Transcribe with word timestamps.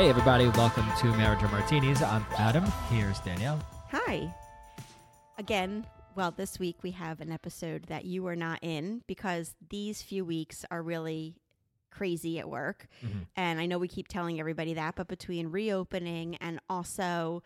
Hey, 0.00 0.08
everybody, 0.08 0.48
welcome 0.48 0.86
to 1.00 1.08
Marriage 1.08 1.42
or 1.42 1.48
Martinis. 1.48 2.00
I'm 2.00 2.24
Adam. 2.38 2.64
Here's 2.88 3.20
Danielle. 3.20 3.60
Hi. 3.90 4.34
Again, 5.36 5.84
well, 6.14 6.30
this 6.30 6.58
week 6.58 6.78
we 6.82 6.92
have 6.92 7.20
an 7.20 7.30
episode 7.30 7.82
that 7.88 8.06
you 8.06 8.26
are 8.26 8.34
not 8.34 8.60
in 8.62 9.02
because 9.06 9.54
these 9.68 10.00
few 10.00 10.24
weeks 10.24 10.64
are 10.70 10.82
really 10.82 11.36
crazy 11.90 12.38
at 12.38 12.48
work. 12.48 12.88
Mm-hmm. 13.04 13.18
And 13.36 13.60
I 13.60 13.66
know 13.66 13.76
we 13.76 13.88
keep 13.88 14.08
telling 14.08 14.40
everybody 14.40 14.72
that, 14.72 14.94
but 14.94 15.06
between 15.06 15.48
reopening 15.48 16.36
and 16.36 16.60
also 16.70 17.42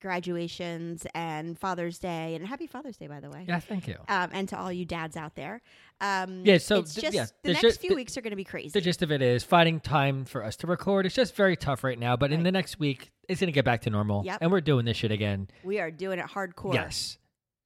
graduations 0.00 1.06
and 1.14 1.58
Father's 1.58 1.98
Day, 1.98 2.34
and 2.34 2.46
happy 2.46 2.66
Father's 2.66 2.96
Day, 2.96 3.06
by 3.06 3.20
the 3.20 3.30
way. 3.30 3.44
Yeah, 3.48 3.60
thank 3.60 3.86
you. 3.88 3.96
Um, 4.08 4.30
and 4.32 4.48
to 4.48 4.58
all 4.58 4.72
you 4.72 4.84
dads 4.84 5.16
out 5.16 5.34
there. 5.34 5.60
Um, 6.00 6.44
Yeah, 6.44 6.58
so 6.58 6.82
th- 6.82 6.94
just 6.96 7.14
yeah, 7.14 7.26
the 7.42 7.52
next 7.52 7.62
ju- 7.62 7.88
few 7.88 7.94
weeks 7.96 8.16
are 8.16 8.20
going 8.20 8.30
to 8.30 8.36
be 8.36 8.44
crazy. 8.44 8.70
The 8.70 8.80
gist 8.80 9.02
of 9.02 9.12
it 9.12 9.22
is 9.22 9.44
finding 9.44 9.80
time 9.80 10.24
for 10.24 10.44
us 10.44 10.56
to 10.56 10.66
record. 10.66 11.06
It's 11.06 11.14
just 11.14 11.34
very 11.36 11.56
tough 11.56 11.84
right 11.84 11.98
now, 11.98 12.16
but 12.16 12.32
in 12.32 12.42
the 12.42 12.52
next 12.52 12.78
week, 12.78 13.10
it's 13.28 13.40
going 13.40 13.48
to 13.48 13.52
get 13.52 13.64
back 13.64 13.82
to 13.82 13.90
normal. 13.90 14.24
Yep. 14.24 14.38
And 14.40 14.50
we're 14.50 14.60
doing 14.60 14.84
this 14.84 14.96
shit 14.96 15.10
again. 15.12 15.48
we 15.64 15.78
are 15.78 15.90
doing 15.90 16.18
it 16.18 16.26
hardcore. 16.26 16.74
Yes. 16.74 17.18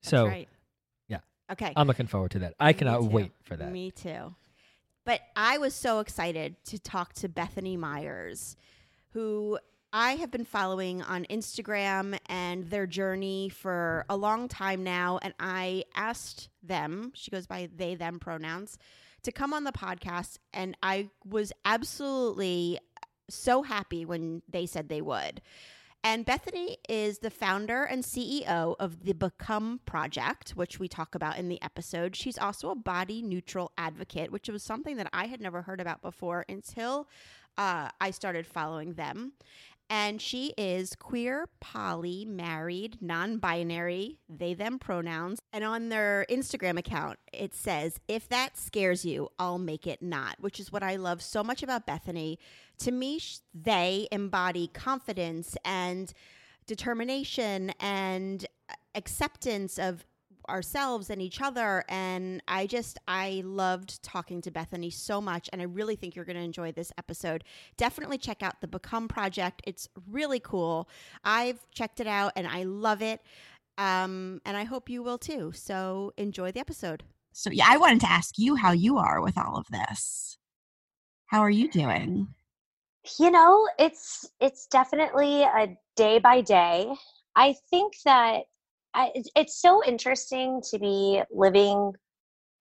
That's 0.03 0.11
So 0.11 0.27
right. 0.27 0.49
yeah. 1.09 1.19
Okay. 1.53 1.73
I'm 1.77 1.87
looking 1.87 2.07
forward 2.07 2.33
to 2.33 2.41
that. 2.41 2.55
I 2.61 2.69
Me 2.69 2.75
cannot 2.75 3.01
too. 3.01 3.07
wait 3.09 3.33
for 3.43 3.57
that. 3.57 3.71
Me 3.73 3.91
too. 3.91 4.35
But 5.07 5.21
I 5.37 5.59
was 5.59 5.75
so 5.75 6.01
excited 6.01 6.57
to 6.67 6.79
talk 6.79 7.13
to 7.15 7.29
Bethany 7.29 7.77
Meyers, 7.77 8.57
who 9.13 9.59
I 9.97 10.17
have 10.17 10.33
been 10.33 10.45
following 10.45 11.03
on 11.03 11.25
Instagram 11.27 12.19
and 12.27 12.69
their 12.69 12.85
journey 12.85 13.49
for 13.49 14.05
a 14.09 14.17
long 14.17 14.49
time 14.49 14.83
now. 14.83 15.21
And 15.23 15.35
I 15.39 15.85
asked 15.95 16.49
them, 16.65 17.13
she 17.15 17.31
goes 17.31 17.47
by 17.47 17.69
they, 17.73 17.95
them 17.95 18.19
pronouns, 18.19 18.77
to 19.23 19.31
come 19.31 19.55
on 19.55 19.63
the 19.63 19.71
podcast. 19.71 20.39
And 20.53 20.77
I 20.83 21.11
was 21.25 21.53
absolutely 21.65 22.81
so 23.31 23.63
happy 23.63 24.05
when 24.05 24.43
they 24.49 24.67
said 24.67 24.89
they 24.89 25.01
would. 25.01 25.41
And 26.03 26.27
Bethany 26.27 26.77
is 26.89 27.21
the 27.21 27.31
founder 27.31 27.85
and 27.85 28.03
CEO 28.03 28.75
of 28.79 29.05
the 29.05 29.15
Become 29.15 29.81
Project, 29.87 30.51
which 30.51 30.81
we 30.81 30.89
talk 30.89 31.15
about 31.15 31.39
in 31.39 31.49
the 31.49 31.63
episode. 31.63 32.17
She's 32.17 32.37
also 32.37 32.69
a 32.71 32.75
body 32.75 33.23
neutral 33.23 33.71
advocate, 33.79 34.33
which 34.33 34.49
was 34.49 34.65
something 34.65 34.97
that 34.97 35.09
I 35.13 35.27
had 35.27 35.41
never 35.41 35.63
heard 35.63 35.81
about 35.81 36.03
before 36.03 36.45
until 36.49 37.09
uh, 37.57 37.89
I 38.01 38.11
started 38.11 38.47
following 38.47 38.95
them. 38.95 39.33
And 39.91 40.21
she 40.21 40.55
is 40.57 40.97
queer, 40.97 41.47
poly, 41.61 42.25
married, 42.25 42.99
non 43.01 43.39
binary, 43.39 44.19
they, 44.29 44.55
them 44.55 44.79
pronouns. 44.79 45.41
And 45.53 45.63
on 45.63 45.91
their 45.91 46.27
Instagram 46.31 46.79
account, 46.79 47.19
it 47.33 47.55
says, 47.55 48.01
If 48.09 48.29
that 48.31 48.57
scares 48.57 49.05
you, 49.05 49.29
I'll 49.39 49.59
make 49.59 49.87
it 49.87 50.03
not, 50.03 50.37
which 50.41 50.59
is 50.59 50.73
what 50.73 50.83
I 50.83 50.97
love 50.97 51.23
so 51.23 51.45
much 51.45 51.63
about 51.63 51.87
Bethany. 51.87 52.39
To 52.79 52.91
me, 52.91 53.21
they 53.53 54.09
embody 54.11 54.69
confidence 54.69 55.57
and 55.65 56.13
determination 56.67 57.73
and 57.79 58.47
acceptance 58.95 59.79
of 59.79 60.07
ourselves 60.49 61.11
and 61.11 61.21
each 61.21 61.41
other 61.41 61.85
and 61.89 62.43
i 62.49 62.67
just 62.67 62.99
i 63.09 63.43
loved 63.45 64.03
talking 64.03 64.41
to 64.41 64.51
bethany 64.51 64.91
so 64.91 65.21
much 65.21 65.49
and 65.53 65.61
i 65.61 65.65
really 65.65 65.97
think 65.97 66.15
you're 66.15 66.25
going 66.25 66.37
to 66.37 66.43
enjoy 66.43 66.73
this 66.73 66.93
episode. 66.99 67.45
Definitely 67.77 68.19
check 68.19 68.43
out 68.43 68.61
the 68.61 68.69
become 68.69 69.09
project. 69.09 69.63
It's 69.67 69.89
really 70.11 70.41
cool. 70.41 70.89
I've 71.25 71.59
checked 71.71 72.01
it 72.01 72.07
out 72.07 72.33
and 72.37 72.47
i 72.47 72.65
love 72.65 73.03
it 73.03 73.21
um, 73.79 74.41
and 74.45 74.57
i 74.57 74.65
hope 74.65 74.89
you 74.89 75.03
will 75.03 75.19
too. 75.19 75.53
So 75.55 76.13
enjoy 76.17 76.53
the 76.53 76.61
episode. 76.61 77.05
So 77.33 77.51
yeah, 77.51 77.67
I 77.69 77.77
wanted 77.79 78.01
to 78.01 78.11
ask 78.11 78.39
you 78.39 78.57
how 78.57 78.73
you 78.73 78.99
are 78.99 79.21
with 79.21 79.37
all 79.37 79.57
of 79.57 79.67
this. 79.69 80.39
How 81.27 81.41
are 81.41 81.51
you 81.51 81.69
doing? 81.71 82.29
you 83.19 83.31
know 83.31 83.69
it's 83.79 84.29
it's 84.41 84.67
definitely 84.67 85.43
a 85.43 85.77
day 85.97 86.19
by 86.19 86.41
day. 86.41 86.93
I 87.37 87.55
think 87.71 87.95
that 88.05 88.45
I, 88.95 89.11
it's- 89.35 89.61
so 89.61 89.85
interesting 89.85 90.63
to 90.71 90.79
be 90.79 91.23
living 91.31 91.93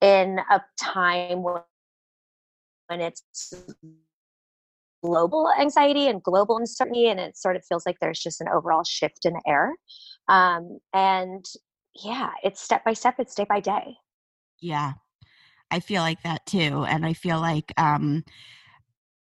in 0.01 0.39
a 0.51 0.61
time 0.79 1.43
when, 1.43 1.61
when 2.87 3.01
it's 3.01 3.23
global 5.03 5.51
anxiety 5.59 6.07
and 6.07 6.23
global 6.23 6.57
uncertainty 6.57 7.07
and 7.07 7.19
it 7.19 7.37
sort 7.37 7.55
of 7.55 7.65
feels 7.65 7.85
like 7.85 7.97
there's 7.99 8.19
just 8.19 8.41
an 8.41 8.47
overall 8.53 8.83
shift 8.83 9.25
in 9.25 9.33
the 9.33 9.41
air. 9.45 9.73
Um, 10.27 10.79
and 10.93 11.45
yeah 12.03 12.31
it's 12.43 12.59
step 12.61 12.83
by 12.83 12.93
step 12.93 13.15
it's 13.19 13.35
day 13.35 13.45
by 13.47 13.59
day. 13.59 13.95
Yeah, 14.61 14.93
I 15.69 15.79
feel 15.79 16.01
like 16.01 16.23
that 16.23 16.45
too, 16.45 16.85
and 16.87 17.05
I 17.05 17.13
feel 17.13 17.39
like 17.39 17.73
um, 17.77 18.23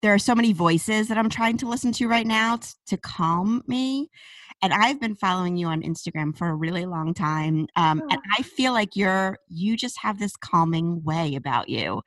there 0.03 0.13
are 0.15 0.19
so 0.19 0.35
many 0.35 0.53
voices 0.53 1.09
that 1.09 1.19
I'm 1.19 1.31
trying 1.31 1.57
to 1.59 1.69
listen 1.69 1.93
to 1.93 2.09
right 2.09 2.27
now 2.27 2.57
t- 2.57 2.69
to 2.89 2.97
calm 2.97 3.63
me. 3.67 4.11
And 4.63 4.73
I've 4.73 4.99
been 4.99 5.15
following 5.15 5.57
you 5.59 5.67
on 5.67 5.83
Instagram 5.83 6.37
for 6.37 6.49
a 6.49 6.55
really 6.55 6.87
long 6.87 7.13
time, 7.13 7.67
um, 7.77 8.01
and 8.11 8.19
I 8.39 8.43
feel 8.43 8.73
like 8.73 8.97
you're 8.97 9.37
you 9.49 9.77
just 9.77 9.99
have 10.01 10.19
this 10.19 10.35
calming 10.35 11.05
way 11.05 11.35
about 11.35 11.69
you, 11.69 12.01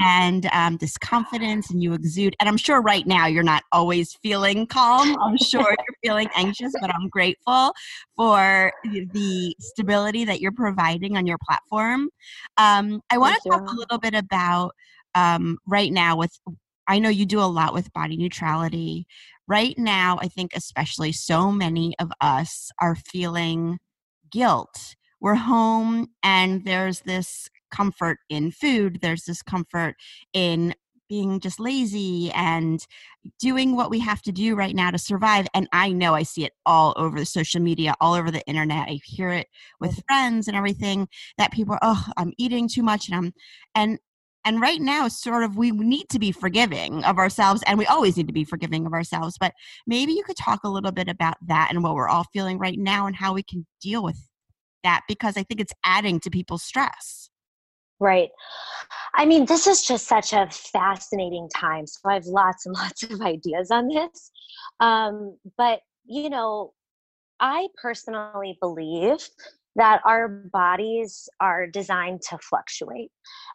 and 0.00 0.46
um, 0.52 0.78
this 0.78 0.96
confidence, 0.96 1.70
and 1.70 1.82
you 1.82 1.92
exude. 1.92 2.34
And 2.40 2.48
I'm 2.48 2.56
sure 2.56 2.80
right 2.80 3.06
now 3.06 3.26
you're 3.26 3.42
not 3.42 3.64
always 3.70 4.14
feeling 4.22 4.66
calm. 4.66 5.14
I'm 5.20 5.36
sure 5.36 5.60
you're 5.78 5.96
feeling 6.02 6.30
anxious, 6.34 6.72
but 6.80 6.94
I'm 6.94 7.08
grateful 7.10 7.74
for 8.16 8.72
the 8.84 9.54
stability 9.60 10.24
that 10.24 10.40
you're 10.40 10.52
providing 10.52 11.18
on 11.18 11.26
your 11.26 11.38
platform. 11.46 12.08
Um, 12.56 13.02
I 13.10 13.18
want 13.18 13.42
to 13.42 13.48
talk 13.50 13.70
a 13.70 13.74
little 13.74 13.98
bit 13.98 14.14
about 14.14 14.72
um, 15.14 15.58
right 15.66 15.92
now 15.92 16.16
with. 16.16 16.32
I 16.90 16.98
know 16.98 17.08
you 17.08 17.24
do 17.24 17.38
a 17.38 17.46
lot 17.46 17.72
with 17.72 17.92
body 17.92 18.16
neutrality. 18.16 19.06
Right 19.46 19.78
now, 19.78 20.18
I 20.20 20.26
think 20.26 20.50
especially 20.56 21.12
so 21.12 21.52
many 21.52 21.94
of 22.00 22.10
us 22.20 22.72
are 22.80 22.96
feeling 22.96 23.78
guilt. 24.32 24.96
We're 25.20 25.36
home 25.36 26.08
and 26.24 26.64
there's 26.64 27.02
this 27.02 27.48
comfort 27.70 28.18
in 28.28 28.50
food, 28.50 28.98
there's 29.02 29.22
this 29.22 29.40
comfort 29.40 29.94
in 30.32 30.74
being 31.08 31.38
just 31.38 31.60
lazy 31.60 32.32
and 32.32 32.84
doing 33.38 33.76
what 33.76 33.90
we 33.90 34.00
have 34.00 34.22
to 34.22 34.32
do 34.32 34.56
right 34.56 34.74
now 34.74 34.90
to 34.90 34.98
survive. 34.98 35.46
And 35.54 35.68
I 35.72 35.92
know 35.92 36.14
I 36.14 36.24
see 36.24 36.44
it 36.44 36.52
all 36.66 36.92
over 36.96 37.20
the 37.20 37.26
social 37.26 37.60
media, 37.60 37.94
all 38.00 38.14
over 38.14 38.32
the 38.32 38.44
internet. 38.46 38.88
I 38.88 38.98
hear 39.04 39.30
it 39.30 39.46
with 39.80 40.02
friends 40.08 40.48
and 40.48 40.56
everything 40.56 41.08
that 41.38 41.52
people 41.52 41.74
are, 41.74 41.80
oh, 41.82 42.04
I'm 42.16 42.32
eating 42.36 42.68
too 42.68 42.82
much 42.82 43.08
and 43.08 43.16
I'm 43.16 43.32
and 43.76 43.98
and 44.44 44.60
right 44.60 44.80
now 44.80 45.08
sort 45.08 45.42
of 45.42 45.56
we 45.56 45.70
need 45.70 46.08
to 46.08 46.18
be 46.18 46.32
forgiving 46.32 47.04
of 47.04 47.18
ourselves 47.18 47.62
and 47.66 47.78
we 47.78 47.86
always 47.86 48.16
need 48.16 48.26
to 48.26 48.32
be 48.32 48.44
forgiving 48.44 48.86
of 48.86 48.92
ourselves 48.92 49.36
but 49.38 49.52
maybe 49.86 50.12
you 50.12 50.22
could 50.24 50.36
talk 50.36 50.60
a 50.64 50.68
little 50.68 50.92
bit 50.92 51.08
about 51.08 51.36
that 51.46 51.68
and 51.70 51.82
what 51.82 51.94
we're 51.94 52.08
all 52.08 52.26
feeling 52.32 52.58
right 52.58 52.78
now 52.78 53.06
and 53.06 53.16
how 53.16 53.32
we 53.32 53.42
can 53.42 53.66
deal 53.80 54.02
with 54.02 54.28
that 54.82 55.02
because 55.08 55.36
i 55.36 55.42
think 55.42 55.60
it's 55.60 55.74
adding 55.84 56.20
to 56.20 56.30
people's 56.30 56.62
stress 56.62 57.30
Right. 58.00 58.30
I 59.14 59.26
mean, 59.26 59.44
this 59.44 59.66
is 59.66 59.82
just 59.82 60.08
such 60.08 60.32
a 60.32 60.48
fascinating 60.50 61.50
time. 61.54 61.86
So 61.86 62.00
I 62.06 62.14
have 62.14 62.24
lots 62.24 62.64
and 62.64 62.74
lots 62.74 63.02
of 63.02 63.20
ideas 63.20 63.70
on 63.70 63.88
this. 63.88 64.30
Um, 64.80 65.36
but, 65.58 65.80
you 66.06 66.30
know, 66.30 66.72
I 67.40 67.68
personally 67.80 68.56
believe 68.60 69.18
that 69.76 70.00
our 70.04 70.28
bodies 70.28 71.28
are 71.40 71.66
designed 71.66 72.22
to 72.28 72.38
fluctuate. 72.38 73.10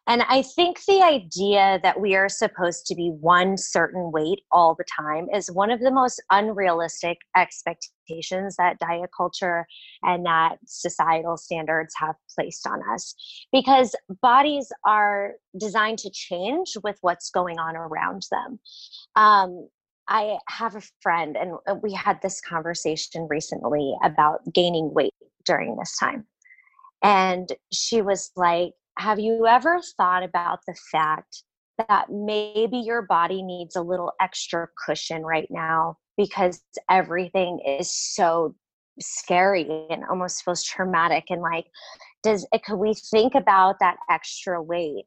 And 0.07 0.23
I 0.23 0.43
think 0.43 0.85
the 0.85 1.01
idea 1.01 1.79
that 1.83 1.99
we 1.99 2.15
are 2.15 2.29
supposed 2.29 2.85
to 2.87 2.95
be 2.95 3.09
one 3.19 3.57
certain 3.57 4.11
weight 4.11 4.41
all 4.51 4.75
the 4.75 4.85
time 4.99 5.27
is 5.33 5.51
one 5.51 5.71
of 5.71 5.79
the 5.81 5.91
most 5.91 6.21
unrealistic 6.31 7.17
expectations 7.35 8.55
that 8.57 8.79
diet 8.79 9.09
culture 9.15 9.65
and 10.03 10.25
that 10.25 10.57
societal 10.65 11.37
standards 11.37 11.93
have 11.97 12.15
placed 12.33 12.67
on 12.67 12.79
us. 12.93 13.15
Because 13.51 13.95
bodies 14.21 14.71
are 14.85 15.33
designed 15.59 15.97
to 15.99 16.09
change 16.11 16.77
with 16.83 16.97
what's 17.01 17.29
going 17.29 17.59
on 17.59 17.75
around 17.75 18.23
them. 18.31 18.59
Um, 19.15 19.67
I 20.07 20.37
have 20.49 20.75
a 20.75 20.83
friend, 21.01 21.35
and 21.35 21.53
uh, 21.67 21.75
we 21.81 21.91
had 21.93 22.21
this 22.21 22.39
conversation 22.41 23.27
recently 23.27 23.95
about 24.03 24.41
gaining 24.53 24.93
weight 24.93 25.14
during 25.45 25.75
this 25.77 25.97
time. 25.97 26.25
And 27.03 27.49
she 27.71 28.01
was 28.01 28.31
like, 28.35 28.71
Have 28.97 29.19
you 29.19 29.45
ever 29.47 29.79
thought 29.97 30.23
about 30.23 30.59
the 30.67 30.75
fact 30.91 31.43
that 31.87 32.05
maybe 32.09 32.77
your 32.77 33.01
body 33.01 33.41
needs 33.43 33.75
a 33.75 33.81
little 33.81 34.13
extra 34.21 34.67
cushion 34.85 35.23
right 35.23 35.47
now 35.49 35.97
because 36.17 36.61
everything 36.89 37.59
is 37.67 37.91
so 37.91 38.55
scary 38.99 39.67
and 39.89 40.03
almost 40.09 40.43
feels 40.43 40.63
traumatic? 40.63 41.25
And 41.29 41.41
like, 41.41 41.65
does 42.23 42.47
eh, 42.53 42.59
could 42.65 42.77
we 42.77 42.93
think 42.93 43.35
about 43.35 43.79
that 43.79 43.97
extra 44.09 44.61
weight 44.61 45.05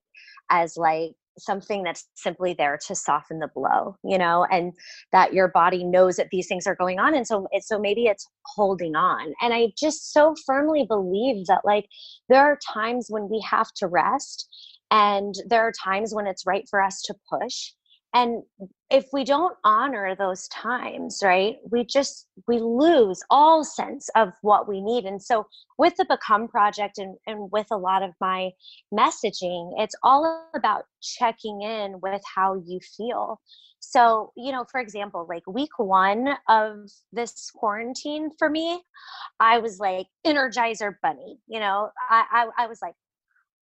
as 0.51 0.77
like 0.77 1.13
something 1.39 1.83
that's 1.83 2.09
simply 2.15 2.55
there 2.55 2.79
to 2.87 2.95
soften 2.95 3.39
the 3.39 3.49
blow 3.55 3.97
you 4.05 4.19
know 4.19 4.47
and 4.51 4.73
that 5.13 5.33
your 5.33 5.49
body 5.49 5.85
knows 5.85 6.17
that 6.17 6.29
these 6.31 6.47
things 6.47 6.67
are 6.67 6.77
going 6.77 6.99
on 6.99 7.15
and 7.15 7.27
so 7.27 7.47
it's 7.53 7.69
so 7.69 7.79
maybe 7.79 8.07
it's 8.07 8.27
holding 8.47 8.97
on. 8.97 9.33
And 9.41 9.53
i 9.55 9.69
just 9.79 10.13
so 10.13 10.35
firmly 10.47 10.85
believe 10.89 11.47
that 11.47 11.63
like 11.65 11.87
there 12.29 12.41
are 12.41 12.59
times 12.73 13.07
when 13.09 13.29
we 13.29 13.45
have 13.49 13.73
to 13.77 13.87
rest 13.87 14.49
and 14.91 15.35
there 15.47 15.63
are 15.63 15.73
times 15.73 16.15
when 16.15 16.27
it's 16.27 16.47
right 16.47 16.67
for 16.71 16.83
us 16.83 17.03
to 17.03 17.15
push 17.31 17.73
and 18.15 18.43
if 18.91 19.07
we 19.13 19.23
don't 19.23 19.57
honor 19.65 20.17
those 20.17 20.49
times 20.49 21.21
right 21.23 21.57
we 21.71 21.85
just 21.85 22.27
we 22.47 22.59
lose 22.59 23.23
all 23.31 23.65
sense 23.65 24.09
of 24.17 24.31
what 24.43 24.69
we 24.69 24.81
need. 24.81 25.05
And 25.05 25.23
so 25.23 25.47
with 25.79 25.95
the 25.97 26.07
become 26.09 26.49
project 26.49 26.99
and, 26.99 27.17
and 27.27 27.51
with 27.53 27.67
a 27.71 27.77
lot 27.77 28.03
of 28.03 28.13
my 28.21 28.51
messaging 28.93 29.73
it's 29.77 29.95
all 30.03 30.49
about 30.55 30.85
checking 31.03 31.63
in 31.63 32.01
with 32.01 32.23
how 32.35 32.63
you 32.67 32.81
feel. 32.97 33.41
So 33.81 34.33
you 34.37 34.53
know 34.53 34.65
for 34.71 34.81
example 34.81 35.27
like 35.29 35.47
week 35.47 35.79
one 35.79 36.31
of 36.49 36.77
this 37.13 37.51
quarantine 37.55 38.31
for 38.39 38.51
me 38.51 38.83
i 39.41 39.59
was 39.59 39.79
like 39.79 40.07
energizer 40.27 40.95
bunny 41.03 41.39
you 41.47 41.61
know 41.61 41.91
i, 42.11 42.25
I, 42.59 42.65
I 42.65 42.67
was 42.67 42.81
like 42.83 42.95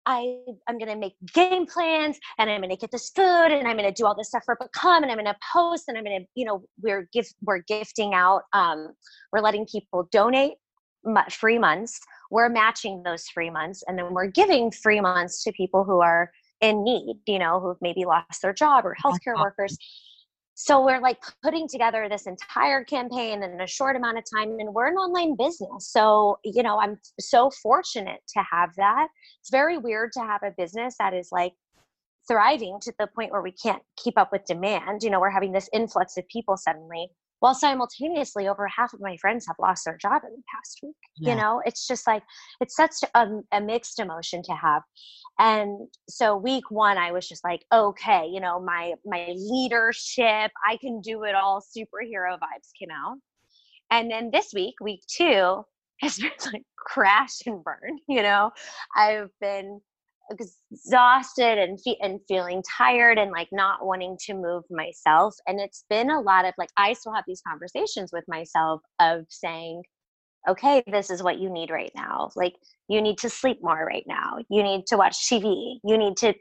I, 0.07 0.37
I'm 0.69 0.77
going 0.77 0.89
to 0.89 0.95
make 0.95 1.15
game 1.33 1.65
plans 1.65 2.17
and 2.39 2.49
I'm 2.49 2.61
going 2.61 2.69
to 2.69 2.77
get 2.77 2.91
this 2.91 3.09
food 3.09 3.51
and 3.51 3.67
I'm 3.67 3.75
going 3.75 3.87
to 3.87 3.91
do 3.91 4.05
all 4.05 4.15
this 4.15 4.29
stuff 4.29 4.43
for 4.45 4.57
Become 4.59 5.03
and 5.03 5.11
I'm 5.11 5.17
going 5.17 5.25
to 5.25 5.35
post 5.53 5.83
and 5.89 5.97
I'm 5.97 6.05
going 6.05 6.21
to, 6.21 6.27
you 6.33 6.45
know, 6.45 6.63
we're 6.81 7.09
gift, 7.11 7.35
we're 7.43 7.59
gifting 7.59 8.13
out, 8.13 8.43
um, 8.53 8.93
we're 9.33 9.41
letting 9.41 9.65
people 9.65 10.07
donate 10.09 10.53
free 11.29 11.59
months. 11.59 11.99
We're 12.31 12.47
matching 12.47 13.03
those 13.03 13.27
free 13.27 13.49
months 13.49 13.83
and 13.85 13.97
then 13.97 14.13
we're 14.13 14.27
giving 14.27 14.71
free 14.71 15.01
months 15.01 15.43
to 15.43 15.51
people 15.51 15.83
who 15.83 15.99
are 15.99 16.31
in 16.61 16.85
need, 16.85 17.17
you 17.27 17.37
know, 17.37 17.59
who've 17.59 17.77
maybe 17.81 18.05
lost 18.05 18.41
their 18.41 18.53
job 18.53 18.85
or 18.85 18.95
healthcare 19.03 19.37
workers 19.37 19.77
so 20.59 20.83
we're 20.83 20.99
like 20.99 21.19
putting 21.43 21.67
together 21.67 22.07
this 22.09 22.25
entire 22.25 22.83
campaign 22.83 23.43
in 23.43 23.61
a 23.61 23.67
short 23.67 23.95
amount 23.95 24.17
of 24.17 24.23
time 24.27 24.57
and 24.57 24.73
we're 24.73 24.87
an 24.87 24.95
online 24.95 25.35
business. 25.35 25.87
So 25.87 26.39
you 26.43 26.63
know 26.63 26.79
i'm 26.79 26.99
so 27.19 27.51
fortunate 27.51 28.21
to 28.35 28.43
have 28.51 28.71
that. 28.75 29.07
It's 29.39 29.51
very 29.51 29.77
weird 29.77 30.13
to 30.13 30.21
have 30.21 30.41
a 30.41 30.51
business 30.57 30.95
that 30.97 31.13
is 31.13 31.29
like 31.31 31.53
thriving 32.27 32.79
to 32.81 32.93
the 32.97 33.05
point 33.05 33.31
where 33.31 33.43
we 33.43 33.51
can't 33.51 33.83
keep 33.97 34.17
up 34.17 34.31
with 34.31 34.45
demand. 34.45 35.03
You 35.03 35.11
know 35.11 35.19
we're 35.19 35.29
having 35.29 35.51
this 35.51 35.69
influx 35.73 36.17
of 36.17 36.27
people 36.27 36.57
suddenly 36.57 37.11
while 37.39 37.53
simultaneously 37.53 38.47
over 38.47 38.67
half 38.67 38.93
of 38.93 38.99
my 38.99 39.15
friends 39.17 39.45
have 39.47 39.55
lost 39.59 39.85
their 39.85 39.97
job 39.97 40.21
in 40.23 40.31
the 40.31 40.43
past 40.53 40.79
week 40.83 40.95
yeah. 41.17 41.31
you 41.31 41.39
know? 41.39 41.61
It's 41.65 41.87
just 41.87 42.07
like 42.07 42.23
it's 42.61 42.75
such 42.75 42.95
a, 43.15 43.27
a 43.51 43.61
mixed 43.61 43.99
emotion 43.99 44.41
to 44.43 44.53
have. 44.53 44.81
And 45.39 45.87
so 46.09 46.35
week 46.35 46.71
one 46.71 46.97
i 46.97 47.11
was 47.11 47.27
just 47.27 47.43
like 47.43 47.63
okay 47.71 48.25
you 48.25 48.39
know 48.39 48.59
my 48.59 48.93
my 49.05 49.33
leadership 49.35 50.51
i 50.67 50.77
can 50.81 50.99
do 51.01 51.23
it 51.23 51.35
all 51.35 51.61
superhero 51.61 52.33
vibes 52.33 52.71
came 52.79 52.89
out. 52.91 53.17
And 53.91 54.11
then 54.11 54.31
this 54.31 54.51
week 54.53 54.75
week 54.81 55.01
two 55.07 55.63
has 56.01 56.17
been 56.17 56.31
like 56.53 56.63
crash 56.77 57.41
and 57.45 57.63
burn 57.63 57.99
you 58.07 58.21
know? 58.21 58.51
I've 58.95 59.29
been 59.41 59.81
exhausted 60.29 61.57
and 61.57 61.79
fe- 61.81 61.97
and 62.01 62.19
feeling 62.27 62.61
tired 62.77 63.17
and 63.17 63.31
like 63.31 63.47
not 63.51 63.85
wanting 63.85 64.17
to 64.25 64.33
move 64.33 64.63
myself 64.69 65.35
and 65.47 65.59
it's 65.59 65.85
been 65.89 66.09
a 66.09 66.19
lot 66.19 66.45
of 66.45 66.53
like 66.57 66.69
I 66.77 66.93
still 66.93 67.13
have 67.13 67.23
these 67.27 67.41
conversations 67.47 68.11
with 68.11 68.25
myself 68.27 68.81
of 68.99 69.25
saying 69.29 69.83
okay 70.49 70.83
this 70.87 71.09
is 71.09 71.23
what 71.23 71.39
you 71.39 71.49
need 71.49 71.69
right 71.69 71.91
now. 71.95 72.29
Like 72.35 72.55
you 72.87 73.01
need 73.01 73.17
to 73.19 73.29
sleep 73.29 73.59
more 73.61 73.85
right 73.85 74.05
now. 74.07 74.37
You 74.49 74.63
need 74.63 74.87
to 74.87 74.97
watch 74.97 75.17
TV 75.29 75.77
you 75.83 75.97
need 75.97 76.17
to 76.17 76.33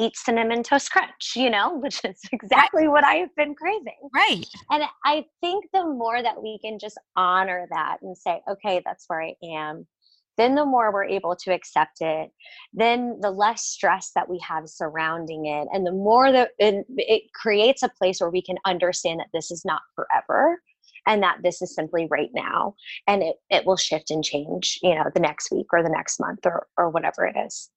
eat 0.00 0.16
cinnamon 0.16 0.62
toast 0.62 0.90
crunch 0.90 1.32
you 1.36 1.50
know 1.50 1.78
which 1.82 2.00
is 2.04 2.18
exactly 2.32 2.88
what 2.88 3.04
I 3.04 3.16
have 3.16 3.34
been 3.36 3.54
craving. 3.54 4.08
Right. 4.14 4.44
And 4.70 4.84
I 5.04 5.24
think 5.40 5.64
the 5.72 5.84
more 5.84 6.22
that 6.22 6.42
we 6.42 6.58
can 6.64 6.78
just 6.78 6.98
honor 7.16 7.66
that 7.72 7.98
and 8.02 8.16
say 8.16 8.40
okay 8.50 8.80
that's 8.84 9.04
where 9.08 9.22
I 9.22 9.34
am 9.44 9.86
then 10.42 10.56
the 10.56 10.66
more 10.66 10.92
we're 10.92 11.04
able 11.04 11.36
to 11.36 11.52
accept 11.52 12.00
it 12.00 12.30
then 12.72 13.18
the 13.20 13.30
less 13.30 13.62
stress 13.62 14.10
that 14.14 14.28
we 14.28 14.40
have 14.40 14.68
surrounding 14.68 15.46
it 15.46 15.68
and 15.72 15.86
the 15.86 15.92
more 15.92 16.32
that 16.32 16.50
it, 16.58 16.84
it, 16.96 17.22
creates 17.32 17.82
a 17.82 17.88
place 17.88 18.20
where 18.20 18.30
we 18.30 18.42
can 18.42 18.56
understand 18.66 19.20
that 19.20 19.28
this 19.32 19.50
is 19.50 19.64
not 19.64 19.80
forever 19.94 20.60
and 21.06 21.22
that 21.22 21.38
this 21.42 21.62
is 21.62 21.74
simply 21.74 22.08
right 22.10 22.30
now 22.34 22.74
and 23.06 23.22
it, 23.22 23.36
it 23.50 23.64
will 23.64 23.76
shift 23.76 24.10
and 24.10 24.24
change 24.24 24.78
you 24.82 24.94
know 24.94 25.04
the 25.14 25.20
next 25.20 25.52
week 25.52 25.66
or 25.72 25.82
the 25.82 25.88
next 25.88 26.18
month 26.18 26.40
or, 26.44 26.66
or 26.76 26.90
whatever 26.90 27.24
it 27.24 27.36
is. 27.46 27.70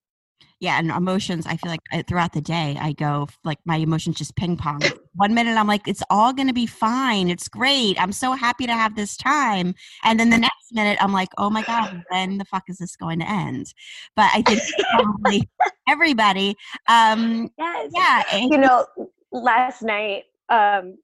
Yeah 0.60 0.78
and 0.78 0.90
emotions 0.90 1.46
i 1.46 1.56
feel 1.56 1.70
like 1.70 1.80
uh, 1.92 2.02
throughout 2.08 2.32
the 2.32 2.40
day 2.40 2.76
i 2.80 2.92
go 2.92 3.28
like 3.44 3.58
my 3.64 3.76
emotions 3.76 4.16
just 4.16 4.36
ping 4.36 4.56
pong 4.56 4.80
one 5.16 5.34
minute 5.34 5.56
i'm 5.56 5.66
like 5.66 5.86
it's 5.86 6.02
all 6.10 6.32
going 6.32 6.46
to 6.46 6.54
be 6.54 6.66
fine 6.66 7.28
it's 7.28 7.48
great 7.48 8.00
i'm 8.00 8.12
so 8.12 8.32
happy 8.32 8.66
to 8.66 8.72
have 8.72 8.94
this 8.96 9.16
time 9.16 9.74
and 10.04 10.18
then 10.18 10.30
the 10.30 10.38
next 10.38 10.72
minute 10.72 10.98
i'm 11.00 11.12
like 11.12 11.28
oh 11.38 11.50
my 11.50 11.62
god 11.62 12.02
when 12.10 12.38
the 12.38 12.44
fuck 12.44 12.62
is 12.68 12.78
this 12.78 12.96
going 12.96 13.18
to 13.18 13.28
end 13.28 13.72
but 14.14 14.30
i 14.34 14.42
think 14.42 14.60
probably 14.94 15.48
everybody 15.88 16.56
um 16.88 17.50
yes. 17.58 17.90
yeah 17.94 18.36
you 18.36 18.58
know 18.58 18.86
last 19.32 19.82
night 19.82 20.24
um 20.48 20.96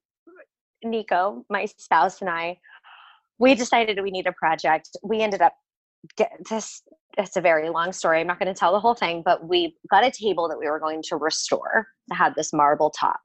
nico 0.84 1.44
my 1.48 1.64
spouse 1.64 2.20
and 2.20 2.30
i 2.30 2.56
we 3.38 3.54
decided 3.54 4.00
we 4.02 4.10
need 4.10 4.26
a 4.26 4.32
project 4.32 4.90
we 5.02 5.20
ended 5.20 5.40
up 5.40 5.54
get 6.16 6.32
this 6.48 6.82
it's 7.18 7.36
a 7.36 7.40
very 7.40 7.68
long 7.68 7.92
story. 7.92 8.20
I'm 8.20 8.26
not 8.26 8.38
going 8.38 8.52
to 8.52 8.58
tell 8.58 8.72
the 8.72 8.80
whole 8.80 8.94
thing, 8.94 9.22
but 9.24 9.46
we 9.46 9.76
got 9.90 10.04
a 10.04 10.10
table 10.10 10.48
that 10.48 10.58
we 10.58 10.68
were 10.68 10.78
going 10.78 11.02
to 11.08 11.16
restore 11.16 11.86
that 12.08 12.14
had 12.14 12.34
this 12.34 12.52
marble 12.52 12.90
top. 12.90 13.20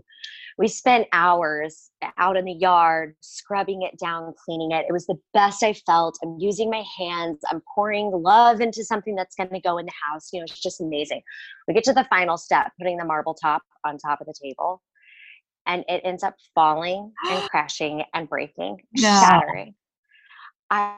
We 0.57 0.67
spent 0.67 1.07
hours 1.13 1.91
eh, 2.01 2.09
out 2.17 2.35
in 2.35 2.45
the 2.45 2.53
yard 2.53 3.15
scrubbing 3.21 3.83
it 3.83 3.97
down, 3.99 4.33
cleaning 4.43 4.71
it. 4.71 4.85
It 4.89 4.91
was 4.91 5.05
the 5.05 5.19
best 5.33 5.63
I 5.63 5.73
felt. 5.73 6.17
I'm 6.23 6.37
using 6.39 6.69
my 6.69 6.83
hands. 6.97 7.39
I'm 7.49 7.61
pouring 7.75 8.11
love 8.11 8.59
into 8.59 8.83
something 8.83 9.15
that's 9.15 9.35
going 9.35 9.49
to 9.49 9.59
go 9.59 9.77
in 9.77 9.85
the 9.85 9.91
house. 10.09 10.29
You 10.33 10.39
know, 10.39 10.45
it's 10.45 10.59
just 10.59 10.81
amazing. 10.81 11.21
We 11.67 11.73
get 11.73 11.83
to 11.85 11.93
the 11.93 12.07
final 12.09 12.37
step, 12.37 12.71
putting 12.79 12.97
the 12.97 13.05
marble 13.05 13.35
top 13.35 13.61
on 13.85 13.97
top 13.97 14.19
of 14.19 14.27
the 14.27 14.33
table, 14.41 14.81
and 15.67 15.85
it 15.87 16.01
ends 16.03 16.23
up 16.23 16.35
falling 16.55 17.11
and 17.29 17.43
crashing 17.49 18.03
and 18.13 18.27
breaking, 18.27 18.77
no. 18.95 19.19
shattering. 19.19 19.75
I 20.69 20.95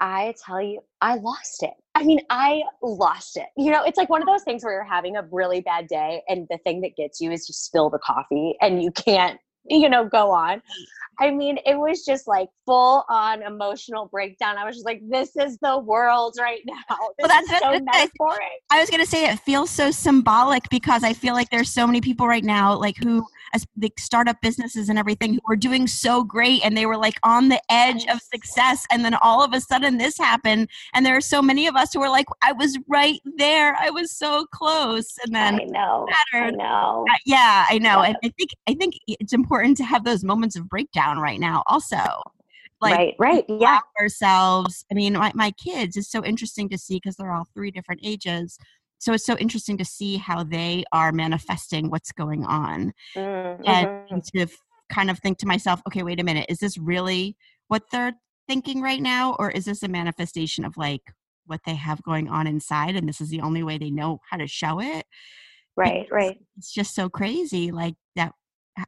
I 0.00 0.34
tell 0.44 0.62
you, 0.62 0.80
I 1.00 1.16
lost 1.16 1.62
it. 1.62 1.74
I 1.94 2.04
mean, 2.04 2.20
I 2.30 2.62
lost 2.82 3.36
it. 3.36 3.46
You 3.56 3.72
know, 3.72 3.82
it's 3.84 3.96
like 3.96 4.08
one 4.08 4.22
of 4.22 4.28
those 4.28 4.44
things 4.44 4.62
where 4.62 4.72
you're 4.72 4.84
having 4.84 5.16
a 5.16 5.22
really 5.32 5.60
bad 5.60 5.88
day 5.88 6.22
and 6.28 6.46
the 6.50 6.58
thing 6.58 6.80
that 6.82 6.96
gets 6.96 7.20
you 7.20 7.32
is 7.32 7.48
you 7.48 7.52
spill 7.52 7.90
the 7.90 7.98
coffee 7.98 8.54
and 8.60 8.82
you 8.82 8.92
can't, 8.92 9.40
you 9.64 9.88
know, 9.88 10.04
go 10.04 10.30
on. 10.30 10.62
I 11.20 11.32
mean, 11.32 11.58
it 11.66 11.76
was 11.76 12.04
just 12.04 12.28
like 12.28 12.48
full 12.64 13.04
on 13.08 13.42
emotional 13.42 14.06
breakdown. 14.06 14.56
I 14.56 14.64
was 14.64 14.76
just 14.76 14.86
like, 14.86 15.00
this 15.08 15.34
is 15.34 15.58
the 15.60 15.78
world 15.78 16.36
right 16.38 16.60
now. 16.64 16.74
Well, 17.18 17.28
that's 17.28 17.58
so 17.58 17.80
metaphoric. 17.80 18.42
I 18.70 18.78
was 18.78 18.88
going 18.90 19.02
to 19.02 19.10
say 19.10 19.28
it 19.28 19.40
feels 19.40 19.70
so 19.70 19.90
symbolic 19.90 20.68
because 20.70 21.02
I 21.02 21.12
feel 21.12 21.34
like 21.34 21.50
there's 21.50 21.70
so 21.70 21.84
many 21.86 22.00
people 22.00 22.28
right 22.28 22.44
now 22.44 22.78
like 22.78 22.96
who 22.96 23.26
the 23.76 23.92
startup 23.98 24.40
businesses 24.40 24.88
and 24.88 24.98
everything 24.98 25.34
who 25.34 25.40
were 25.48 25.56
doing 25.56 25.86
so 25.86 26.22
great 26.22 26.64
and 26.64 26.76
they 26.76 26.86
were 26.86 26.96
like 26.96 27.18
on 27.22 27.48
the 27.48 27.60
edge 27.70 28.06
of 28.06 28.20
success 28.20 28.84
and 28.90 29.04
then 29.04 29.14
all 29.22 29.42
of 29.42 29.52
a 29.52 29.60
sudden 29.60 29.98
this 29.98 30.18
happened 30.18 30.68
and 30.94 31.04
there 31.04 31.16
are 31.16 31.20
so 31.20 31.40
many 31.42 31.66
of 31.66 31.76
us 31.76 31.92
who 31.92 32.02
are 32.02 32.10
like 32.10 32.26
I 32.42 32.52
was 32.52 32.78
right 32.88 33.20
there. 33.36 33.74
I 33.78 33.90
was 33.90 34.12
so 34.12 34.46
close 34.52 35.16
and 35.24 35.34
then 35.34 35.60
I 35.60 35.64
know. 35.64 36.06
I 36.32 36.50
know. 36.50 37.04
Uh, 37.10 37.16
yeah, 37.26 37.66
I 37.68 37.78
know. 37.78 38.02
Yeah. 38.02 38.08
And 38.08 38.16
I 38.24 38.32
think 38.36 38.50
I 38.68 38.74
think 38.74 38.94
it's 39.06 39.32
important 39.32 39.76
to 39.78 39.84
have 39.84 40.04
those 40.04 40.24
moments 40.24 40.56
of 40.56 40.68
breakdown 40.68 41.18
right 41.18 41.40
now 41.40 41.62
also 41.66 41.98
like 42.80 42.96
right, 42.96 43.14
right, 43.18 43.44
yeah. 43.48 43.80
ourselves. 44.00 44.84
I 44.90 44.94
mean, 44.94 45.14
my, 45.14 45.32
my 45.34 45.50
kids 45.52 45.96
is 45.96 46.08
so 46.08 46.24
interesting 46.24 46.68
to 46.68 46.78
see 46.78 46.96
because 46.96 47.16
they're 47.16 47.32
all 47.32 47.48
three 47.54 47.70
different 47.70 48.02
ages. 48.04 48.58
So 48.98 49.12
it's 49.12 49.24
so 49.26 49.36
interesting 49.38 49.76
to 49.78 49.84
see 49.84 50.16
how 50.16 50.42
they 50.44 50.84
are 50.92 51.12
manifesting 51.12 51.90
what's 51.90 52.12
going 52.12 52.44
on, 52.44 52.92
Mm, 53.16 53.62
and 53.66 53.88
mhm. 54.10 54.22
to 54.34 54.46
kind 54.90 55.10
of 55.10 55.18
think 55.18 55.38
to 55.38 55.46
myself, 55.46 55.80
okay, 55.86 56.02
wait 56.02 56.20
a 56.20 56.24
minute, 56.24 56.46
is 56.48 56.58
this 56.58 56.78
really 56.78 57.36
what 57.68 57.84
they're 57.92 58.14
thinking 58.48 58.80
right 58.80 59.00
now, 59.02 59.34
or 59.38 59.50
is 59.50 59.66
this 59.66 59.82
a 59.82 59.88
manifestation 59.88 60.64
of 60.64 60.76
like 60.76 61.02
what 61.46 61.60
they 61.64 61.74
have 61.74 62.02
going 62.02 62.28
on 62.28 62.46
inside, 62.46 62.96
and 62.96 63.08
this 63.08 63.20
is 63.20 63.28
the 63.30 63.40
only 63.40 63.62
way 63.62 63.78
they 63.78 63.90
know 63.90 64.18
how 64.30 64.36
to 64.36 64.46
show 64.46 64.80
it? 64.80 65.06
Right, 65.76 66.00
Because 66.02 66.12
right. 66.12 66.38
It's 66.56 66.72
just 66.72 66.94
so 66.94 67.08
crazy, 67.08 67.70
like 67.70 67.94
that, 68.16 68.32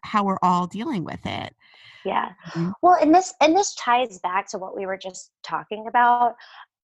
how 0.03 0.25
we're 0.25 0.39
all 0.43 0.67
dealing 0.67 1.05
with 1.05 1.25
it. 1.25 1.55
Yeah. 2.05 2.31
Mhm. 2.49 2.73
Well, 2.83 2.97
and 3.01 3.15
this 3.15 3.33
and 3.41 3.55
this 3.57 3.75
ties 3.77 4.19
back 4.21 4.49
to 4.49 4.59
what 4.59 4.77
we 4.77 4.87
were 4.87 4.97
just 4.97 5.31
talking 5.43 5.87
about. 5.87 6.35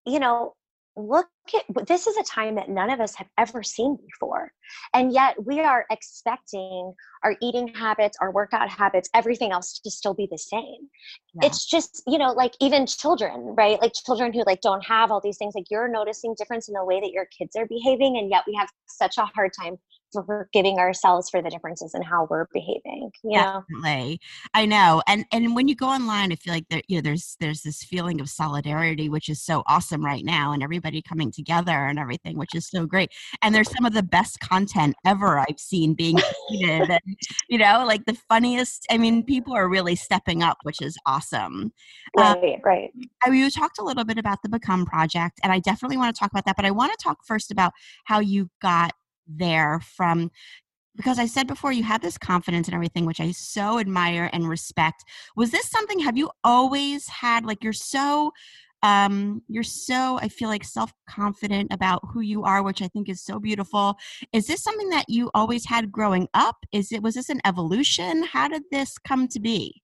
You 0.05 0.21
know, 0.21 0.55
look 0.97 1.29
at 1.55 1.87
this 1.87 2.07
is 2.07 2.17
a 2.17 2.23
time 2.23 2.55
that 2.55 2.69
none 2.69 2.91
of 2.91 3.01
us 3.01 3.15
have 3.17 3.29
ever 3.39 3.63
seen 3.63 3.97
before. 3.97 4.53
And 4.95 5.13
yet 5.13 5.37
we 5.45 5.61
are 5.61 5.85
expecting 5.91 6.95
our 7.23 7.37
eating 7.43 7.69
habits, 7.69 8.17
our 8.21 8.33
workout 8.33 8.69
habits, 8.69 9.09
everything 9.15 9.53
else 9.53 9.79
to 9.81 9.91
still 9.91 10.15
be 10.15 10.27
the 10.31 10.39
same. 10.39 10.89
Yeah. 11.35 11.47
It's 11.49 11.67
just, 11.67 12.03
you 12.07 12.19
know, 12.19 12.33
like 12.33 12.55
even 12.61 12.87
children, 12.87 13.55
right? 13.57 13.81
Like 13.81 13.93
children 13.93 14.33
who 14.33 14.43
like 14.47 14.61
don't 14.63 14.85
have 14.85 15.11
all 15.11 15.21
these 15.21 15.37
things, 15.37 15.55
like 15.55 15.67
you're 15.71 15.89
noticing 15.89 16.35
difference 16.37 16.69
in 16.69 16.75
the 16.75 16.85
way 16.85 17.01
that 17.01 17.13
your 17.13 17.27
kids 17.27 17.57
are 17.57 17.67
behaving 17.67 18.17
and 18.19 18.31
yet 18.31 18.45
we 18.47 18.55
have 18.55 18.71
such 18.87 19.19
a 19.19 19.27
hard 19.27 19.53
time 19.59 19.77
forgiving 20.13 20.79
ourselves 20.79 21.29
for 21.31 21.43
the 21.43 21.51
differences 21.51 21.95
in 21.95 22.03
how 22.03 22.27
we're 22.31 22.47
behaving, 22.53 23.11
you 23.23 23.39
know? 23.39 23.65
definitely 23.69 24.21
i 24.55 24.65
know 24.65 25.03
and 25.07 25.25
and 25.33 25.55
when 25.55 25.69
you 25.69 25.75
go 25.75 25.87
online 25.87 26.33
i 26.33 26.35
feel 26.37 26.53
like 26.55 26.67
there 26.71 26.83
you 26.89 26.97
know 26.97 27.03
there's 27.03 27.37
there's 27.41 27.63
this 27.63 27.83
feeling 27.83 28.21
of 28.21 28.29
solidarity 28.29 29.09
which 29.09 29.29
is 29.29 29.43
so 29.43 29.63
awesome 29.67 30.05
right 30.05 30.25
now 30.25 30.53
and 30.53 30.63
everybody 30.63 31.03
coming 31.03 31.31
together 31.31 31.73
and 31.73 31.99
everything 31.99 32.39
which 32.39 32.55
is 32.55 32.69
so 32.69 32.87
great 32.87 33.11
and 33.43 33.55
there's 33.55 33.71
some 33.71 33.85
of 33.85 33.93
the 33.93 34.03
best 34.03 34.41
content 34.41 34.95
ever 35.05 35.39
i've 35.39 35.59
seen 35.59 35.95
being 35.95 36.17
created 36.49 36.91
and 36.91 37.17
you 37.49 37.59
know 37.59 37.85
like 37.87 38.05
the 38.07 38.17
funniest 38.29 38.87
i 38.91 38.99
mean 38.99 39.23
people 39.23 39.55
are 39.55 39.69
really 39.69 39.97
stepping 39.97 40.43
up 40.43 40.59
which 40.63 40.81
is 40.81 40.97
awesome 41.07 41.73
Um, 42.19 42.39
Right, 42.41 42.61
right. 42.65 42.91
I, 43.25 43.31
you 43.31 43.51
talked 43.51 43.79
a 43.79 43.85
little 43.85 44.05
bit 44.05 44.19
about 44.19 44.39
the 44.43 44.49
become 44.49 44.87
project 44.87 45.41
and 45.43 45.53
i 45.53 45.59
definitely 45.59 45.97
want 45.97 46.15
to 46.15 46.19
talk 46.19 46.31
about 46.31 46.45
that 46.47 46.57
but 46.57 46.65
i 46.65 46.71
want 46.71 46.93
to 46.93 46.99
talk 47.03 47.19
first 47.27 47.51
about 47.51 47.73
how 48.05 48.21
you 48.21 48.49
got 48.63 48.93
there 49.27 49.81
from 49.97 50.31
because 50.97 51.19
I 51.19 51.27
said 51.27 51.47
before 51.47 51.73
you 51.73 51.83
had 51.83 52.01
this 52.01 52.17
confidence 52.17 52.69
and 52.69 52.75
everything, 52.75 53.05
which 53.05 53.21
I 53.21 53.31
so 53.33 53.79
admire 53.79 54.31
and 54.33 54.49
respect. 54.49 55.05
Was 55.37 55.51
this 55.51 55.71
something 55.71 55.99
have 56.01 56.17
you 56.17 56.31
always 56.43 57.07
had 57.09 57.45
like 57.45 57.63
you're 57.63 57.73
so 57.73 58.33
um 58.83 59.43
you're 59.49 59.63
so 59.63 60.19
I 60.21 60.29
feel 60.29 60.49
like 60.49 60.65
self-confident 60.65 61.73
about 61.73 62.01
who 62.13 62.21
you 62.21 62.45
are, 62.45 62.63
which 62.63 62.83
I 62.83 62.89
think 62.89 63.09
is 63.09 63.23
so 63.23 63.39
beautiful. 63.39 63.97
Is 64.33 64.47
this 64.47 64.63
something 64.63 64.89
that 64.91 65.05
you 65.09 65.31
always 65.35 65.67
had 65.67 65.93
growing 65.93 66.29
up? 66.35 66.57
Is 66.73 66.93
it 66.93 67.03
was 67.03 67.15
this 67.15 67.29
an 67.29 67.41
evolution? 67.45 68.23
How 68.25 68.49
did 68.49 68.63
this 68.71 68.97
come 68.99 69.29
to 69.29 69.41
be? 69.41 69.83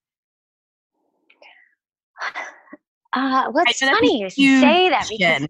Uh, 3.15 3.51
well, 3.53 3.63
it's 3.69 3.79
funny 3.81 4.27
you 4.39 4.59
say 4.59 4.89
that 4.89 5.07
because. 5.07 5.47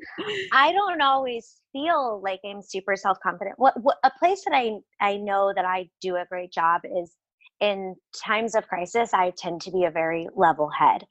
I 0.52 0.72
don't 0.72 1.00
always 1.00 1.62
feel 1.72 2.20
like 2.22 2.40
I'm 2.44 2.62
super 2.62 2.96
self 2.96 3.18
confident. 3.22 3.58
What, 3.58 3.74
what 3.82 3.98
a 4.04 4.10
place 4.18 4.44
that 4.44 4.54
I 4.54 4.78
I 5.00 5.16
know 5.16 5.52
that 5.54 5.64
I 5.64 5.88
do 6.00 6.16
a 6.16 6.26
great 6.28 6.52
job 6.52 6.82
is 6.84 7.16
in 7.60 7.94
times 8.24 8.54
of 8.54 8.66
crisis. 8.66 9.14
I 9.14 9.32
tend 9.36 9.62
to 9.62 9.70
be 9.70 9.84
a 9.84 9.90
very 9.90 10.28
level 10.34 10.68
head. 10.68 11.04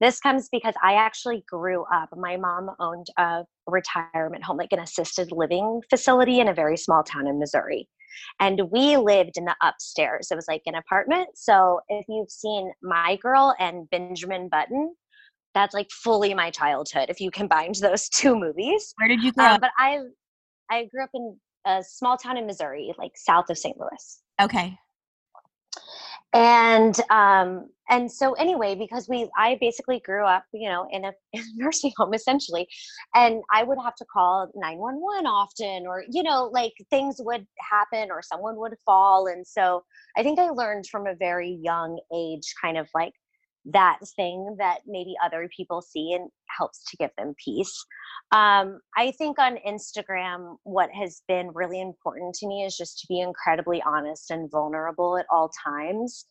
This 0.00 0.18
comes 0.18 0.48
because 0.50 0.74
I 0.82 0.94
actually 0.94 1.44
grew 1.46 1.84
up. 1.92 2.08
My 2.16 2.38
mom 2.38 2.70
owned 2.78 3.08
a 3.18 3.44
retirement 3.66 4.42
home, 4.42 4.56
like 4.56 4.72
an 4.72 4.78
assisted 4.78 5.30
living 5.30 5.82
facility 5.90 6.40
in 6.40 6.48
a 6.48 6.54
very 6.54 6.78
small 6.78 7.02
town 7.02 7.26
in 7.26 7.38
Missouri. 7.38 7.86
And 8.40 8.62
we 8.70 8.96
lived 8.96 9.36
in 9.36 9.44
the 9.44 9.56
upstairs. 9.62 10.28
It 10.30 10.36
was 10.36 10.48
like 10.48 10.62
an 10.66 10.74
apartment. 10.74 11.28
So 11.34 11.80
if 11.88 12.06
you've 12.08 12.30
seen 12.30 12.72
My 12.82 13.16
Girl 13.16 13.54
and 13.58 13.88
Benjamin 13.90 14.48
Button, 14.48 14.94
that's 15.54 15.74
like 15.74 15.90
fully 15.90 16.34
my 16.34 16.50
childhood 16.50 17.06
if 17.08 17.20
you 17.20 17.30
combined 17.30 17.76
those 17.76 18.08
two 18.20 18.38
movies. 18.38 18.94
Where 18.98 19.08
did 19.08 19.22
you 19.22 19.32
grow 19.32 19.46
Um, 19.46 19.52
up? 19.54 19.60
but 19.60 19.70
I 19.78 19.98
I 20.70 20.84
grew 20.86 21.02
up 21.02 21.10
in 21.14 21.36
a 21.66 21.82
small 21.82 22.16
town 22.16 22.36
in 22.36 22.46
Missouri, 22.46 22.92
like 22.98 23.12
south 23.16 23.50
of 23.50 23.58
St. 23.58 23.76
Louis 23.78 24.22
Okay. 24.40 24.78
and 26.32 26.94
um 27.10 27.68
and 27.88 28.10
so 28.10 28.34
anyway 28.34 28.74
because 28.74 29.08
we 29.08 29.28
i 29.36 29.58
basically 29.60 30.00
grew 30.04 30.24
up 30.24 30.44
you 30.52 30.68
know 30.68 30.86
in 30.92 31.04
a, 31.04 31.12
in 31.32 31.40
a 31.40 31.44
nursing 31.56 31.92
home 31.96 32.14
essentially 32.14 32.68
and 33.16 33.42
i 33.52 33.64
would 33.64 33.78
have 33.82 33.96
to 33.96 34.04
call 34.12 34.48
911 34.54 35.26
often 35.26 35.86
or 35.86 36.04
you 36.08 36.22
know 36.22 36.48
like 36.52 36.72
things 36.88 37.16
would 37.18 37.44
happen 37.68 38.10
or 38.12 38.22
someone 38.22 38.56
would 38.56 38.74
fall 38.84 39.26
and 39.26 39.44
so 39.44 39.82
i 40.16 40.22
think 40.22 40.38
i 40.38 40.50
learned 40.50 40.86
from 40.86 41.06
a 41.06 41.14
very 41.16 41.58
young 41.62 41.98
age 42.14 42.54
kind 42.62 42.78
of 42.78 42.88
like 42.94 43.12
that 43.66 43.98
thing 44.16 44.56
that 44.58 44.78
maybe 44.86 45.14
other 45.24 45.48
people 45.54 45.82
see 45.82 46.12
and 46.14 46.30
helps 46.58 46.82
to 46.90 46.96
give 46.96 47.10
them 47.16 47.34
peace 47.44 47.84
um, 48.32 48.80
I 48.96 49.10
think 49.12 49.38
on 49.38 49.58
Instagram, 49.66 50.56
what 50.62 50.90
has 50.92 51.22
been 51.26 51.50
really 51.52 51.80
important 51.80 52.34
to 52.36 52.46
me 52.46 52.64
is 52.64 52.76
just 52.76 53.00
to 53.00 53.06
be 53.08 53.20
incredibly 53.20 53.82
honest 53.82 54.30
and 54.30 54.50
vulnerable 54.50 55.18
at 55.18 55.26
all 55.30 55.50
times. 55.64 56.26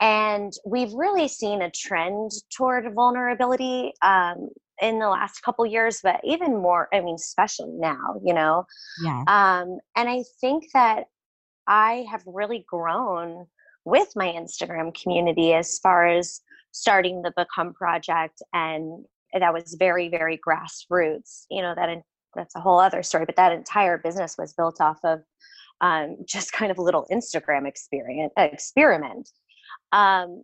And 0.00 0.52
we've 0.66 0.92
really 0.92 1.28
seen 1.28 1.62
a 1.62 1.70
trend 1.70 2.30
toward 2.54 2.92
vulnerability 2.94 3.92
um, 4.02 4.50
in 4.82 4.98
the 4.98 5.08
last 5.08 5.40
couple 5.40 5.64
years, 5.64 6.00
but 6.02 6.20
even 6.24 6.56
more, 6.56 6.88
I 6.92 7.00
mean, 7.00 7.14
especially 7.14 7.72
now, 7.72 8.20
you 8.24 8.34
know. 8.34 8.66
Yeah. 9.02 9.24
Um, 9.26 9.78
and 9.96 10.08
I 10.08 10.24
think 10.40 10.64
that 10.74 11.04
I 11.66 12.06
have 12.10 12.22
really 12.26 12.64
grown 12.68 13.46
with 13.86 14.08
my 14.14 14.26
Instagram 14.26 14.94
community 14.94 15.54
as 15.54 15.78
far 15.78 16.06
as 16.06 16.40
starting 16.72 17.22
the 17.22 17.32
Become 17.36 17.74
Project 17.74 18.42
and 18.52 19.04
that 19.32 19.52
was 19.52 19.76
very 19.78 20.08
very 20.08 20.38
grassroots 20.38 21.44
you 21.50 21.62
know 21.62 21.74
that 21.74 22.02
that's 22.34 22.56
a 22.56 22.60
whole 22.60 22.78
other 22.78 23.02
story 23.02 23.24
but 23.24 23.36
that 23.36 23.52
entire 23.52 23.98
business 23.98 24.36
was 24.38 24.52
built 24.52 24.80
off 24.80 24.98
of 25.04 25.20
um, 25.80 26.16
just 26.28 26.52
kind 26.52 26.70
of 26.70 26.78
a 26.78 26.82
little 26.82 27.06
instagram 27.10 27.66
experience 27.66 28.32
experiment. 28.36 29.30
Um, 29.92 30.42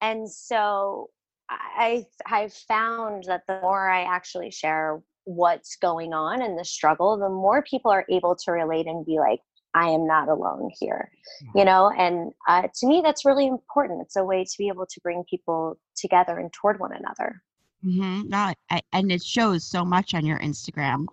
and 0.00 0.30
so 0.30 1.08
i 1.50 2.04
i've 2.26 2.52
found 2.52 3.24
that 3.24 3.42
the 3.48 3.58
more 3.62 3.88
i 3.88 4.02
actually 4.02 4.50
share 4.50 5.00
what's 5.24 5.76
going 5.76 6.12
on 6.12 6.42
and 6.42 6.58
the 6.58 6.64
struggle 6.64 7.18
the 7.18 7.28
more 7.28 7.62
people 7.62 7.90
are 7.90 8.04
able 8.10 8.36
to 8.36 8.52
relate 8.52 8.86
and 8.86 9.06
be 9.06 9.18
like 9.18 9.40
i 9.78 9.88
am 9.88 10.06
not 10.06 10.28
alone 10.28 10.70
here 10.80 11.10
you 11.54 11.64
know 11.64 11.90
and 11.96 12.32
uh, 12.48 12.62
to 12.74 12.86
me 12.86 13.00
that's 13.04 13.24
really 13.24 13.46
important 13.46 14.02
it's 14.02 14.16
a 14.16 14.24
way 14.24 14.44
to 14.44 14.54
be 14.58 14.68
able 14.68 14.86
to 14.86 15.00
bring 15.00 15.22
people 15.30 15.78
together 15.96 16.38
and 16.38 16.52
toward 16.52 16.78
one 16.80 16.92
another 16.92 17.42
Mm-hmm. 17.84 18.28
No, 18.28 18.52
I, 18.70 18.82
and 18.92 19.12
it 19.12 19.22
shows 19.22 19.64
so 19.64 19.84
much 19.84 20.14
on 20.14 20.26
your 20.26 20.38
Instagram. 20.40 21.06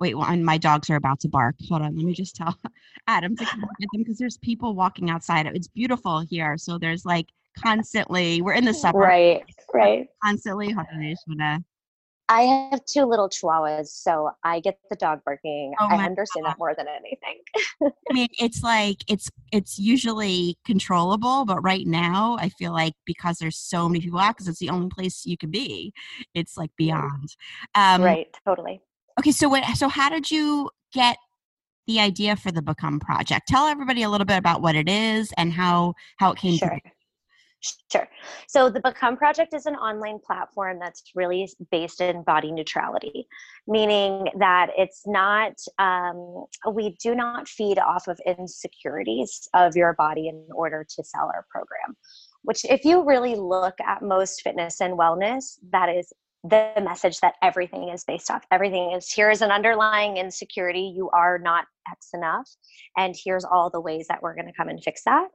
Wait, 0.00 0.14
one, 0.16 0.44
my 0.44 0.58
dogs 0.58 0.88
are 0.90 0.96
about 0.96 1.20
to 1.20 1.28
bark. 1.28 1.56
Hold 1.68 1.82
on, 1.82 1.96
let 1.96 2.04
me 2.04 2.14
just 2.14 2.36
tell 2.36 2.56
Adam 3.06 3.36
to 3.36 3.44
come 3.44 3.62
at 3.62 3.88
them 3.92 4.02
because 4.02 4.18
there's 4.18 4.38
people 4.38 4.74
walking 4.74 5.10
outside. 5.10 5.46
It's 5.46 5.68
beautiful 5.68 6.20
here, 6.20 6.56
so 6.56 6.78
there's 6.78 7.04
like 7.04 7.26
constantly. 7.58 8.42
We're 8.42 8.54
in 8.54 8.64
the 8.64 8.74
suburbs, 8.74 9.04
right 9.04 9.42
right 9.74 10.08
constantly. 10.22 10.70
Hold 10.72 10.86
on, 10.92 11.02
I 11.02 11.10
just 11.10 11.24
wanna. 11.28 11.64
I 12.30 12.42
have 12.70 12.84
two 12.86 13.04
little 13.06 13.28
chihuahuas, 13.28 13.88
so 13.88 14.30
I 14.44 14.60
get 14.60 14.78
the 14.88 14.94
dog 14.94 15.20
barking. 15.24 15.74
Oh 15.80 15.88
I 15.90 16.04
understand 16.04 16.44
God. 16.44 16.52
that 16.52 16.58
more 16.60 16.74
than 16.76 16.86
anything. 16.86 17.40
I 17.82 18.14
mean, 18.14 18.28
it's 18.38 18.62
like 18.62 18.98
it's 19.08 19.28
it's 19.50 19.80
usually 19.80 20.56
controllable, 20.64 21.44
but 21.44 21.60
right 21.60 21.84
now 21.86 22.36
I 22.40 22.48
feel 22.50 22.72
like 22.72 22.94
because 23.04 23.38
there's 23.38 23.58
so 23.58 23.88
many 23.88 24.00
people 24.00 24.20
out, 24.20 24.36
because 24.36 24.46
it's 24.46 24.60
the 24.60 24.70
only 24.70 24.90
place 24.90 25.26
you 25.26 25.36
can 25.36 25.50
be, 25.50 25.92
it's 26.32 26.56
like 26.56 26.70
beyond. 26.76 27.34
Um, 27.74 28.02
right, 28.02 28.28
totally. 28.46 28.80
Okay, 29.18 29.32
so 29.32 29.48
what? 29.48 29.64
So 29.76 29.88
how 29.88 30.08
did 30.08 30.30
you 30.30 30.70
get 30.92 31.16
the 31.88 31.98
idea 31.98 32.36
for 32.36 32.52
the 32.52 32.62
Become 32.62 33.00
Project? 33.00 33.48
Tell 33.48 33.66
everybody 33.66 34.04
a 34.04 34.08
little 34.08 34.24
bit 34.24 34.38
about 34.38 34.62
what 34.62 34.76
it 34.76 34.88
is 34.88 35.32
and 35.36 35.52
how 35.52 35.94
how 36.18 36.30
it 36.30 36.38
came 36.38 36.52
to 36.52 36.58
Sure. 36.58 36.80
be. 36.84 36.92
Sure. 37.92 38.08
So 38.48 38.70
the 38.70 38.80
Become 38.80 39.16
Project 39.16 39.52
is 39.52 39.66
an 39.66 39.74
online 39.74 40.18
platform 40.24 40.78
that's 40.80 41.02
really 41.14 41.50
based 41.70 42.00
in 42.00 42.22
body 42.22 42.52
neutrality, 42.52 43.26
meaning 43.66 44.28
that 44.38 44.70
it's 44.78 45.02
not, 45.06 45.52
um, 45.78 46.46
we 46.72 46.96
do 47.02 47.14
not 47.14 47.48
feed 47.48 47.78
off 47.78 48.08
of 48.08 48.18
insecurities 48.26 49.48
of 49.52 49.76
your 49.76 49.94
body 49.94 50.28
in 50.28 50.46
order 50.54 50.86
to 50.88 51.04
sell 51.04 51.30
our 51.34 51.44
program. 51.50 51.96
Which, 52.42 52.64
if 52.64 52.84
you 52.86 53.04
really 53.04 53.34
look 53.34 53.74
at 53.86 54.00
most 54.00 54.40
fitness 54.40 54.80
and 54.80 54.98
wellness, 54.98 55.58
that 55.72 55.90
is 55.90 56.10
the 56.42 56.72
message 56.82 57.20
that 57.20 57.34
everything 57.42 57.90
is 57.90 58.04
based 58.04 58.30
off. 58.30 58.42
Everything 58.50 58.92
is 58.92 59.12
here 59.12 59.30
is 59.30 59.42
an 59.42 59.50
underlying 59.50 60.16
insecurity. 60.16 60.94
You 60.96 61.10
are 61.10 61.38
not 61.38 61.66
X 61.90 62.08
enough. 62.14 62.48
And 62.96 63.14
here's 63.22 63.44
all 63.44 63.68
the 63.68 63.80
ways 63.80 64.06
that 64.08 64.22
we're 64.22 64.34
going 64.34 64.46
to 64.46 64.52
come 64.56 64.68
and 64.70 64.82
fix 64.82 65.02
that. 65.04 65.28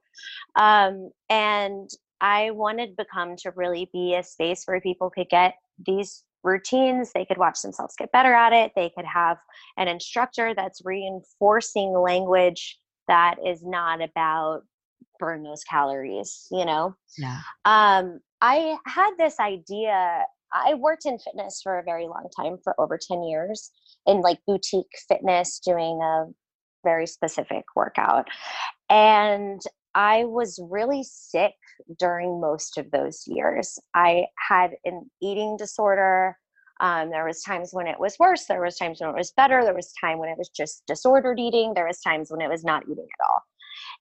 Um, 0.55 1.11
and 1.29 1.87
I 2.21 2.51
wanted 2.51 2.95
Become 2.95 3.35
to 3.37 3.51
really 3.51 3.89
be 3.91 4.15
a 4.15 4.23
space 4.23 4.63
where 4.65 4.79
people 4.81 5.09
could 5.09 5.29
get 5.29 5.55
these 5.85 6.23
routines. 6.43 7.11
They 7.13 7.25
could 7.25 7.37
watch 7.37 7.61
themselves 7.61 7.95
get 7.97 8.11
better 8.11 8.33
at 8.33 8.53
it. 8.53 8.71
They 8.75 8.91
could 8.95 9.05
have 9.05 9.37
an 9.77 9.87
instructor 9.87 10.53
that's 10.55 10.81
reinforcing 10.85 11.91
language 11.91 12.77
that 13.07 13.35
is 13.45 13.63
not 13.63 14.01
about 14.01 14.61
burn 15.19 15.43
those 15.43 15.63
calories, 15.63 16.47
you 16.51 16.65
know? 16.65 16.95
Yeah. 17.17 17.39
Um, 17.65 18.19
I 18.41 18.77
had 18.85 19.11
this 19.17 19.39
idea. 19.39 20.23
I 20.53 20.75
worked 20.75 21.05
in 21.05 21.19
fitness 21.19 21.61
for 21.61 21.79
a 21.79 21.83
very 21.83 22.07
long 22.07 22.27
time, 22.35 22.57
for 22.63 22.79
over 22.79 22.97
10 22.97 23.23
years, 23.23 23.71
in 24.05 24.21
like 24.21 24.39
boutique 24.47 24.91
fitness, 25.07 25.59
doing 25.59 26.01
a 26.01 26.25
very 26.83 27.07
specific 27.07 27.63
workout. 27.75 28.27
And 28.89 29.61
I 29.95 30.25
was 30.25 30.59
really 30.69 31.03
sick 31.03 31.53
during 31.97 32.41
most 32.41 32.77
of 32.77 32.91
those 32.91 33.23
years. 33.25 33.79
I 33.95 34.25
had 34.49 34.71
an 34.83 35.09
eating 35.21 35.55
disorder. 35.57 36.37
Um, 36.81 37.09
there 37.09 37.25
was 37.25 37.41
times 37.41 37.69
when 37.71 37.87
it 37.87 37.99
was 37.99 38.17
worse. 38.19 38.45
There 38.45 38.61
was 38.61 38.75
times 38.75 38.99
when 38.99 39.09
it 39.09 39.15
was 39.15 39.31
better. 39.37 39.63
There 39.63 39.73
was 39.73 39.93
time 39.99 40.19
when 40.19 40.27
it 40.27 40.37
was 40.37 40.49
just 40.49 40.83
disordered 40.85 41.39
eating. 41.39 41.73
There 41.73 41.87
was 41.87 42.01
times 42.01 42.29
when 42.29 42.41
it 42.41 42.49
was 42.49 42.65
not 42.65 42.83
eating 42.83 43.07
at 43.19 43.25
all. 43.29 43.41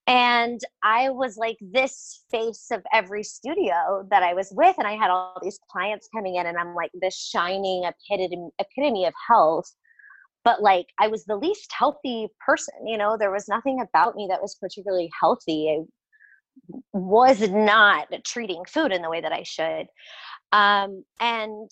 And 0.07 0.61
I 0.83 1.11
was 1.11 1.37
like 1.37 1.57
this 1.61 2.25
face 2.31 2.67
of 2.73 2.83
every 2.93 3.23
studio 3.23 4.07
that 4.11 4.23
I 4.23 4.35
was 4.35 4.53
with, 4.53 4.77
and 4.79 4.87
I 4.87 4.97
had 4.97 5.11
all 5.11 5.39
these 5.43 5.59
clients 5.71 6.09
coming 6.15 6.37
in, 6.37 6.47
and 6.47 6.59
I'm 6.59 6.75
like 6.75 6.91
this 7.01 7.17
shining 7.17 7.85
epitome, 7.85 8.51
epitome 8.59 9.07
of 9.07 9.15
health 9.29 9.73
but 10.45 10.63
like 10.63 10.87
I 11.01 11.09
was 11.09 11.25
the 11.25 11.37
least 11.37 11.73
healthy 11.73 12.29
person. 12.45 12.75
You 12.87 12.99
know, 12.99 13.17
there 13.19 13.33
was 13.33 13.49
nothing 13.49 13.81
about 13.81 14.15
me 14.15 14.27
that 14.31 14.43
was 14.43 14.57
particularly 14.61 15.11
healthy. 15.19 15.71
I 15.71 15.85
was 16.93 17.49
not 17.49 18.09
treating 18.25 18.65
food 18.67 18.93
in 18.93 19.03
the 19.03 19.11
way 19.11 19.21
that 19.21 19.33
I 19.33 19.43
should. 19.43 19.87
Um, 20.53 21.05
and 21.21 21.71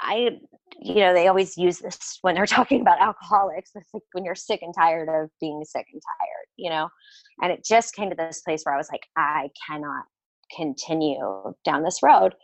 I, 0.00 0.30
you 0.80 0.96
know, 0.96 1.12
they 1.14 1.28
always 1.28 1.56
use 1.56 1.78
this 1.78 2.18
when 2.22 2.34
they're 2.34 2.46
talking 2.58 2.80
about 2.80 3.00
alcoholics. 3.00 3.70
It's 3.74 3.90
like 3.92 4.02
when 4.12 4.24
you're 4.24 4.34
sick 4.34 4.62
and 4.62 4.74
tired 4.74 5.08
of 5.08 5.30
being 5.40 5.62
sick 5.64 5.86
and 5.92 6.02
tired, 6.02 6.46
you 6.56 6.70
know? 6.70 6.88
And 7.42 7.52
it 7.52 7.64
just 7.64 7.94
came 7.94 8.10
to 8.10 8.16
this 8.16 8.40
place 8.40 8.62
where 8.64 8.74
I 8.74 8.78
was 8.78 8.88
like, 8.90 9.06
I 9.16 9.50
cannot 9.68 10.04
continue 10.54 11.54
down 11.64 11.82
this 11.82 12.02
road. 12.02 12.34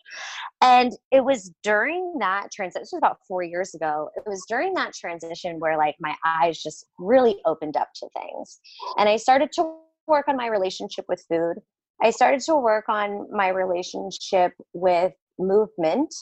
And 0.60 0.92
it 1.12 1.24
was 1.24 1.52
during 1.62 2.14
that 2.18 2.50
transition, 2.52 2.82
this 2.82 2.92
was 2.92 2.98
about 2.98 3.18
four 3.26 3.42
years 3.42 3.74
ago. 3.74 4.10
It 4.16 4.24
was 4.26 4.44
during 4.48 4.74
that 4.74 4.94
transition 4.94 5.60
where 5.60 5.76
like 5.76 5.96
my 6.00 6.14
eyes 6.24 6.62
just 6.62 6.86
really 6.98 7.36
opened 7.46 7.76
up 7.76 7.88
to 7.96 8.08
things. 8.16 8.60
And 8.96 9.08
I 9.08 9.16
started 9.16 9.52
to 9.52 9.74
work 10.06 10.26
on 10.26 10.36
my 10.36 10.46
relationship 10.46 11.04
with 11.08 11.24
food. 11.28 11.56
I 12.02 12.10
started 12.10 12.40
to 12.42 12.56
work 12.56 12.88
on 12.88 13.28
my 13.30 13.48
relationship 13.48 14.52
with 14.72 15.12
movement. 15.38 16.12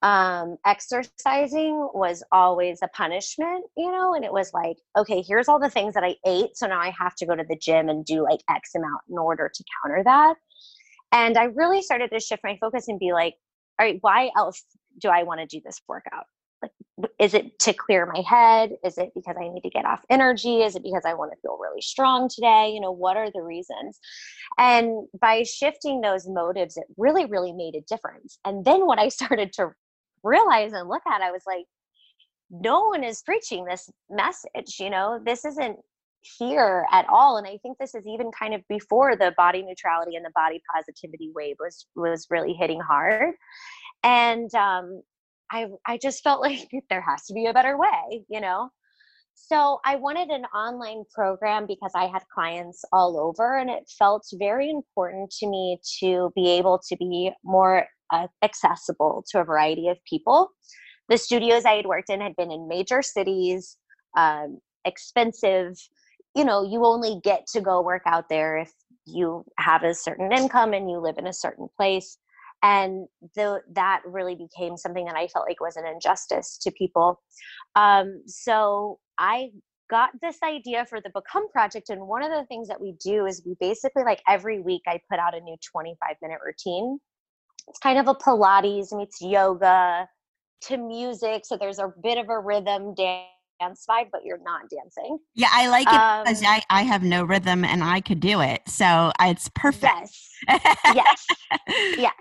Um, 0.00 0.58
exercising 0.64 1.88
was 1.92 2.22
always 2.30 2.78
a 2.82 2.88
punishment, 2.88 3.64
you 3.76 3.90
know, 3.90 4.14
and 4.14 4.24
it 4.24 4.32
was 4.32 4.52
like, 4.54 4.76
okay, 4.96 5.22
here's 5.26 5.48
all 5.48 5.58
the 5.58 5.70
things 5.70 5.94
that 5.94 6.04
I 6.04 6.14
ate. 6.24 6.56
So 6.56 6.66
now 6.66 6.78
I 6.78 6.90
have 6.90 7.16
to 7.16 7.26
go 7.26 7.34
to 7.34 7.44
the 7.48 7.56
gym 7.56 7.88
and 7.88 8.04
do 8.04 8.22
like 8.22 8.40
X 8.48 8.74
amount 8.76 9.02
in 9.10 9.18
order 9.18 9.50
to 9.52 9.64
counter 9.82 10.04
that. 10.04 10.36
And 11.12 11.36
I 11.36 11.44
really 11.44 11.82
started 11.82 12.10
to 12.12 12.20
shift 12.20 12.42
my 12.44 12.56
focus 12.60 12.88
and 12.88 12.98
be 12.98 13.12
like, 13.12 13.34
all 13.78 13.86
right, 13.86 13.98
why 14.00 14.30
else 14.36 14.64
do 15.00 15.08
I 15.08 15.22
want 15.22 15.40
to 15.40 15.46
do 15.46 15.60
this 15.64 15.80
workout? 15.88 16.24
Like, 16.60 16.72
is 17.20 17.34
it 17.34 17.58
to 17.60 17.72
clear 17.72 18.06
my 18.06 18.22
head? 18.28 18.72
Is 18.84 18.98
it 18.98 19.10
because 19.14 19.36
I 19.40 19.48
need 19.48 19.62
to 19.62 19.70
get 19.70 19.84
off 19.84 20.04
energy? 20.10 20.62
Is 20.62 20.74
it 20.74 20.82
because 20.82 21.04
I 21.06 21.14
want 21.14 21.32
to 21.32 21.38
feel 21.40 21.58
really 21.60 21.80
strong 21.80 22.28
today? 22.28 22.72
You 22.74 22.80
know, 22.80 22.90
what 22.90 23.16
are 23.16 23.30
the 23.30 23.42
reasons? 23.42 23.98
And 24.58 25.06
by 25.20 25.44
shifting 25.44 26.00
those 26.00 26.26
motives, 26.26 26.76
it 26.76 26.84
really, 26.96 27.26
really 27.26 27.52
made 27.52 27.76
a 27.76 27.82
difference. 27.82 28.38
And 28.44 28.64
then 28.64 28.86
what 28.86 28.98
I 28.98 29.08
started 29.18 29.52
to 29.54 29.70
realize 30.24 30.72
and 30.72 30.88
look 30.88 31.02
at, 31.06 31.22
I 31.22 31.30
was 31.30 31.42
like, 31.46 31.64
no 32.50 32.86
one 32.86 33.04
is 33.04 33.22
preaching 33.22 33.64
this 33.64 33.88
message. 34.10 34.76
You 34.80 34.90
know, 34.90 35.20
this 35.24 35.44
isn't 35.44 35.76
here 36.38 36.86
at 36.92 37.06
all 37.08 37.36
and 37.36 37.46
i 37.46 37.58
think 37.62 37.78
this 37.78 37.94
is 37.94 38.06
even 38.06 38.30
kind 38.30 38.54
of 38.54 38.62
before 38.68 39.16
the 39.16 39.32
body 39.36 39.62
neutrality 39.62 40.16
and 40.16 40.24
the 40.24 40.32
body 40.34 40.60
positivity 40.74 41.30
wave 41.34 41.56
was 41.58 41.86
was 41.94 42.26
really 42.30 42.52
hitting 42.52 42.80
hard. 42.80 43.34
And 44.02 44.52
um 44.54 45.02
i 45.50 45.66
i 45.86 45.98
just 45.98 46.22
felt 46.22 46.40
like 46.48 46.68
there 46.90 47.00
has 47.00 47.24
to 47.26 47.34
be 47.34 47.46
a 47.46 47.54
better 47.54 47.78
way 47.78 48.24
you 48.28 48.40
know? 48.40 48.70
So 49.34 49.78
i 49.84 49.96
wanted 49.96 50.28
an 50.30 50.44
online 50.46 51.04
program 51.14 51.66
because 51.66 51.92
i 51.94 52.06
had 52.06 52.22
clients 52.32 52.84
all 52.92 53.18
over 53.18 53.56
and 53.56 53.70
it 53.70 53.88
felt 53.98 54.26
very 54.34 54.70
important 54.70 55.30
to 55.38 55.46
me 55.46 55.78
to 56.00 56.32
be 56.34 56.50
able 56.50 56.80
to 56.88 56.96
be 56.96 57.32
more 57.44 57.86
uh, 58.10 58.26
accessible 58.42 59.24
to 59.30 59.40
a 59.40 59.44
variety 59.44 59.88
of 59.88 59.98
people. 60.08 60.50
The 61.08 61.18
studios 61.18 61.64
i 61.64 61.74
had 61.74 61.86
worked 61.86 62.10
in 62.10 62.20
had 62.20 62.36
been 62.36 62.50
in 62.50 62.68
major 62.68 63.02
cities 63.02 63.76
um, 64.16 64.58
expensive 64.84 65.74
you 66.38 66.44
know 66.44 66.62
you 66.62 66.84
only 66.84 67.20
get 67.24 67.46
to 67.48 67.60
go 67.60 67.82
work 67.82 68.02
out 68.06 68.28
there 68.28 68.58
if 68.58 68.72
you 69.04 69.44
have 69.58 69.82
a 69.82 69.92
certain 69.92 70.32
income 70.32 70.72
and 70.72 70.88
you 70.88 70.98
live 70.98 71.18
in 71.18 71.26
a 71.26 71.32
certain 71.32 71.66
place. 71.76 72.16
And 72.62 73.06
the, 73.34 73.60
that 73.72 74.02
really 74.04 74.34
became 74.34 74.76
something 74.76 75.04
that 75.04 75.16
i 75.16 75.28
felt 75.28 75.46
like 75.48 75.60
was 75.60 75.76
an 75.76 75.86
injustice 75.86 76.58
to 76.62 76.70
people. 76.70 77.20
Um, 77.74 78.22
so 78.26 78.98
i 79.18 79.50
got 79.90 80.10
this 80.20 80.36
idea 80.44 80.84
for 80.84 81.00
the 81.00 81.10
become 81.14 81.48
project 81.50 81.88
and 81.88 82.06
one 82.06 82.22
of 82.22 82.30
the 82.30 82.44
things 82.46 82.68
that 82.68 82.80
we 82.80 82.94
do 83.02 83.26
is 83.26 83.42
we 83.46 83.56
basically 83.58 84.04
like 84.04 84.20
every 84.28 84.60
week 84.60 84.82
i 84.86 85.00
put 85.10 85.18
out 85.18 85.34
a 85.34 85.40
new 85.40 85.56
25 85.72 86.16
minute 86.22 86.38
routine. 86.44 86.98
It's 87.68 87.78
kind 87.80 87.98
of 87.98 88.06
a 88.06 88.14
pilates 88.14 88.96
meets 88.96 89.20
yoga 89.20 90.06
to 90.62 90.76
music 90.76 91.42
so 91.44 91.56
there's 91.56 91.78
a 91.78 91.92
bit 92.02 92.18
of 92.18 92.28
a 92.28 92.38
rhythm 92.38 92.94
dance 92.94 93.37
dance 93.60 93.84
vibe, 93.88 94.08
but 94.12 94.24
you're 94.24 94.42
not 94.42 94.62
dancing. 94.70 95.18
Yeah, 95.34 95.48
I 95.52 95.68
like 95.68 95.86
it 95.86 95.94
um, 95.94 96.24
because 96.24 96.42
I, 96.44 96.62
I 96.70 96.82
have 96.82 97.02
no 97.02 97.24
rhythm 97.24 97.64
and 97.64 97.82
I 97.82 98.00
could 98.00 98.20
do 98.20 98.40
it. 98.40 98.62
So 98.66 99.12
it's 99.20 99.48
perfect. 99.54 100.10
Yes. 100.48 100.66
yes. 100.94 101.26
yes. 101.98 102.14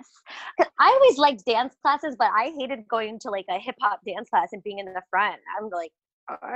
I 0.80 1.00
always 1.02 1.18
liked 1.18 1.46
dance 1.46 1.76
classes, 1.82 2.16
but 2.18 2.32
I 2.36 2.52
hated 2.58 2.88
going 2.88 3.20
to 3.20 3.30
like 3.30 3.46
a 3.50 3.60
hip 3.60 3.76
hop 3.82 4.02
dance 4.06 4.30
class 4.30 4.50
and 4.52 4.62
being 4.64 4.80
in 4.80 4.86
the 4.86 5.02
front. 5.10 5.38
I'm 5.60 5.70
like, 5.70 5.92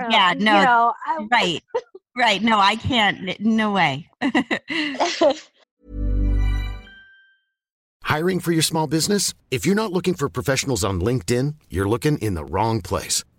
yeah, 0.10 0.34
no, 0.38 0.60
you 0.60 0.66
know, 0.66 0.94
right, 1.32 1.64
right. 2.18 2.42
No, 2.42 2.60
I 2.60 2.76
can't. 2.76 3.40
No 3.40 3.72
way. 3.72 4.10
Hiring 8.04 8.42
for 8.42 8.52
your 8.52 8.62
small 8.62 8.88
business? 8.88 9.34
If 9.50 9.66
you're 9.66 9.76
not 9.76 9.94
looking 9.94 10.16
for 10.16 10.28
professionals 10.28 10.84
on 10.84 11.00
LinkedIn, 11.00 11.56
you're 11.70 11.88
looking 11.88 12.18
in 12.18 12.34
the 12.34 12.44
wrong 12.44 12.82
place. 12.82 13.24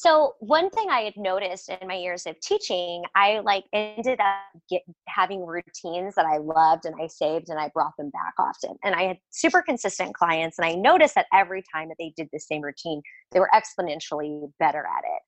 So 0.00 0.32
one 0.40 0.70
thing 0.70 0.88
I 0.88 1.00
had 1.00 1.12
noticed 1.18 1.68
in 1.68 1.86
my 1.86 1.96
years 1.96 2.24
of 2.24 2.40
teaching, 2.40 3.02
I 3.14 3.40
like 3.40 3.64
ended 3.74 4.18
up 4.18 4.62
get, 4.70 4.80
having 5.06 5.44
routines 5.44 6.14
that 6.14 6.24
I 6.24 6.38
loved 6.38 6.86
and 6.86 6.94
I 6.98 7.06
saved 7.06 7.50
and 7.50 7.60
I 7.60 7.68
brought 7.74 7.94
them 7.98 8.08
back 8.08 8.32
often. 8.38 8.78
And 8.82 8.94
I 8.94 9.02
had 9.02 9.18
super 9.28 9.60
consistent 9.60 10.14
clients 10.14 10.58
and 10.58 10.66
I 10.66 10.72
noticed 10.72 11.16
that 11.16 11.26
every 11.34 11.62
time 11.70 11.88
that 11.88 11.96
they 11.98 12.14
did 12.16 12.30
the 12.32 12.40
same 12.40 12.62
routine, 12.62 13.02
they 13.32 13.40
were 13.40 13.50
exponentially 13.54 14.50
better 14.58 14.78
at 14.78 15.04
it. 15.04 15.22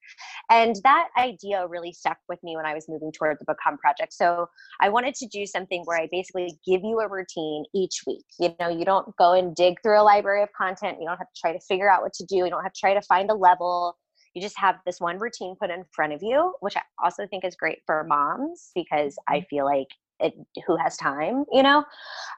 And 0.49 0.77
that 0.85 1.09
idea 1.19 1.67
really 1.69 1.93
stuck 1.93 2.17
with 2.31 2.43
me 2.43 2.57
when 2.57 2.65
I 2.65 2.73
was 2.73 2.87
moving 2.89 3.13
toward 3.13 3.37
the 3.41 3.45
Become 3.45 3.77
project. 3.77 4.15
So 4.15 4.47
I 4.81 4.89
wanted 4.89 5.15
to 5.17 5.27
do 5.27 5.45
something 5.45 5.83
where 5.85 6.01
I 6.01 6.09
basically 6.11 6.59
give 6.67 6.81
you 6.83 6.99
a 7.01 7.11
routine 7.11 7.65
each 7.75 8.05
week. 8.07 8.25
You 8.41 8.55
know, 8.59 8.71
you 8.71 8.87
don't 8.87 9.15
go 9.19 9.35
and 9.35 9.55
dig 9.55 9.83
through 9.83 10.01
a 10.01 10.03
library 10.03 10.43
of 10.43 10.49
content. 10.57 10.97
You 10.99 11.09
don't 11.09 11.19
have 11.19 11.29
to 11.29 11.41
try 11.41 11.53
to 11.53 11.61
figure 11.61 11.91
out 11.91 12.01
what 12.01 12.15
to 12.15 12.25
do. 12.25 12.37
You 12.37 12.49
don't 12.49 12.63
have 12.63 12.73
to 12.73 12.81
try 12.81 12.95
to 12.95 13.03
find 13.03 13.31
a 13.31 13.35
level 13.35 13.99
you 14.35 14.43
just 14.43 14.59
have 14.59 14.77
this 14.87 15.01
one 15.01 15.19
routine 15.19 15.55
put 15.61 15.71
in 15.71 15.85
front 15.93 16.13
of 16.13 16.23
you 16.23 16.55
which 16.61 16.77
i 16.77 16.83
also 17.03 17.27
think 17.27 17.45
is 17.45 17.57
great 17.57 17.79
for 17.87 18.05
moms 18.05 18.71
because 18.75 19.17
i 19.29 19.39
mm-hmm. 19.39 19.45
feel 19.51 19.65
like 19.65 19.89
it, 20.21 20.35
who 20.67 20.77
has 20.77 20.97
time 20.97 21.45
you 21.51 21.65
know? 21.65 21.85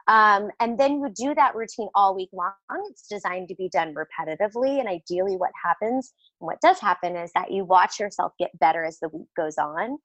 Um, 0.08 0.48
and 0.58 0.78
then 0.78 1.00
you 1.00 1.08
do 1.14 1.34
that 1.34 1.54
routine 1.54 1.88
all 1.94 2.14
week 2.14 2.30
long 2.32 2.52
it's 2.90 3.06
designed 3.08 3.48
to 3.48 3.54
be 3.54 3.68
done 3.68 3.94
repetitively 3.94 4.80
and 4.80 4.88
ideally 4.88 5.36
what 5.36 5.50
happens 5.62 6.14
what 6.38 6.60
does 6.60 6.78
happen 6.78 7.16
is 7.16 7.30
that 7.34 7.50
you 7.50 7.64
watch 7.64 7.98
yourself 7.98 8.32
get 8.38 8.50
better 8.58 8.84
as 8.84 8.98
the 9.00 9.08
week 9.08 9.28
goes 9.36 9.56
on. 9.58 9.98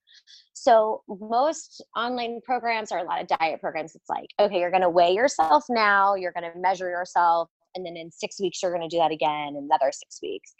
So 0.53 1.03
most 1.07 1.83
online 1.95 2.39
programs 2.45 2.91
are 2.91 2.99
a 2.99 3.03
lot 3.03 3.21
of 3.21 3.27
diet 3.27 3.59
programs 3.61 3.95
it's 3.95 4.09
like 4.09 4.29
okay 4.39 4.59
you're 4.59 4.71
going 4.71 4.81
to 4.81 4.89
weigh 4.89 5.13
yourself 5.13 5.63
now 5.69 6.15
you're 6.15 6.31
going 6.31 6.49
to 6.51 6.59
measure 6.59 6.89
yourself 6.89 7.49
and 7.75 7.85
then 7.85 7.95
in 7.95 8.11
six 8.11 8.39
weeks 8.39 8.61
you're 8.61 8.73
going 8.73 8.87
to 8.87 8.93
do 8.93 8.99
that 8.99 9.11
again 9.11 9.55
another 9.57 9.91
six 9.91 10.19
weeks 10.21 10.53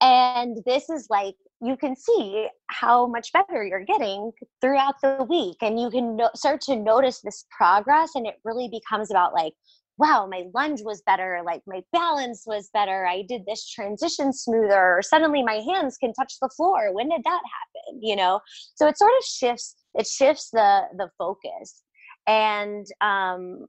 and 0.00 0.58
this 0.66 0.90
is 0.90 1.06
like 1.10 1.34
you 1.62 1.76
can 1.76 1.96
see 1.96 2.48
how 2.66 3.06
much 3.06 3.32
better 3.32 3.64
you're 3.64 3.84
getting 3.84 4.32
throughout 4.60 4.94
the 5.02 5.24
week 5.28 5.56
and 5.62 5.80
you 5.80 5.90
can 5.90 6.16
no- 6.16 6.30
start 6.34 6.60
to 6.60 6.76
notice 6.76 7.20
this 7.20 7.44
progress 7.56 8.10
and 8.14 8.26
it 8.26 8.34
really 8.44 8.68
becomes 8.68 9.10
about 9.10 9.32
like 9.32 9.54
wow 9.96 10.26
my 10.28 10.44
lunge 10.54 10.80
was 10.82 11.02
better 11.06 11.40
like 11.46 11.62
my 11.66 11.80
balance 11.92 12.42
was 12.46 12.68
better 12.74 13.06
i 13.06 13.22
did 13.28 13.42
this 13.46 13.68
transition 13.68 14.32
smoother 14.32 14.96
or 14.96 15.02
suddenly 15.02 15.42
my 15.42 15.60
hands 15.72 15.96
can 15.96 16.12
touch 16.12 16.34
the 16.42 16.50
floor. 16.56 16.92
When 16.92 17.08
did 17.08 17.22
that 17.24 17.30
happen 17.30 18.00
you 18.02 18.16
know? 18.16 18.40
So 18.74 18.88
it 18.88 18.98
sort 18.98 19.12
of 19.18 19.24
shifts 19.24 19.76
it 19.94 20.06
shifts 20.06 20.50
the 20.50 20.82
the 20.96 21.08
focus. 21.18 21.82
And 22.26 22.86
um 23.00 23.66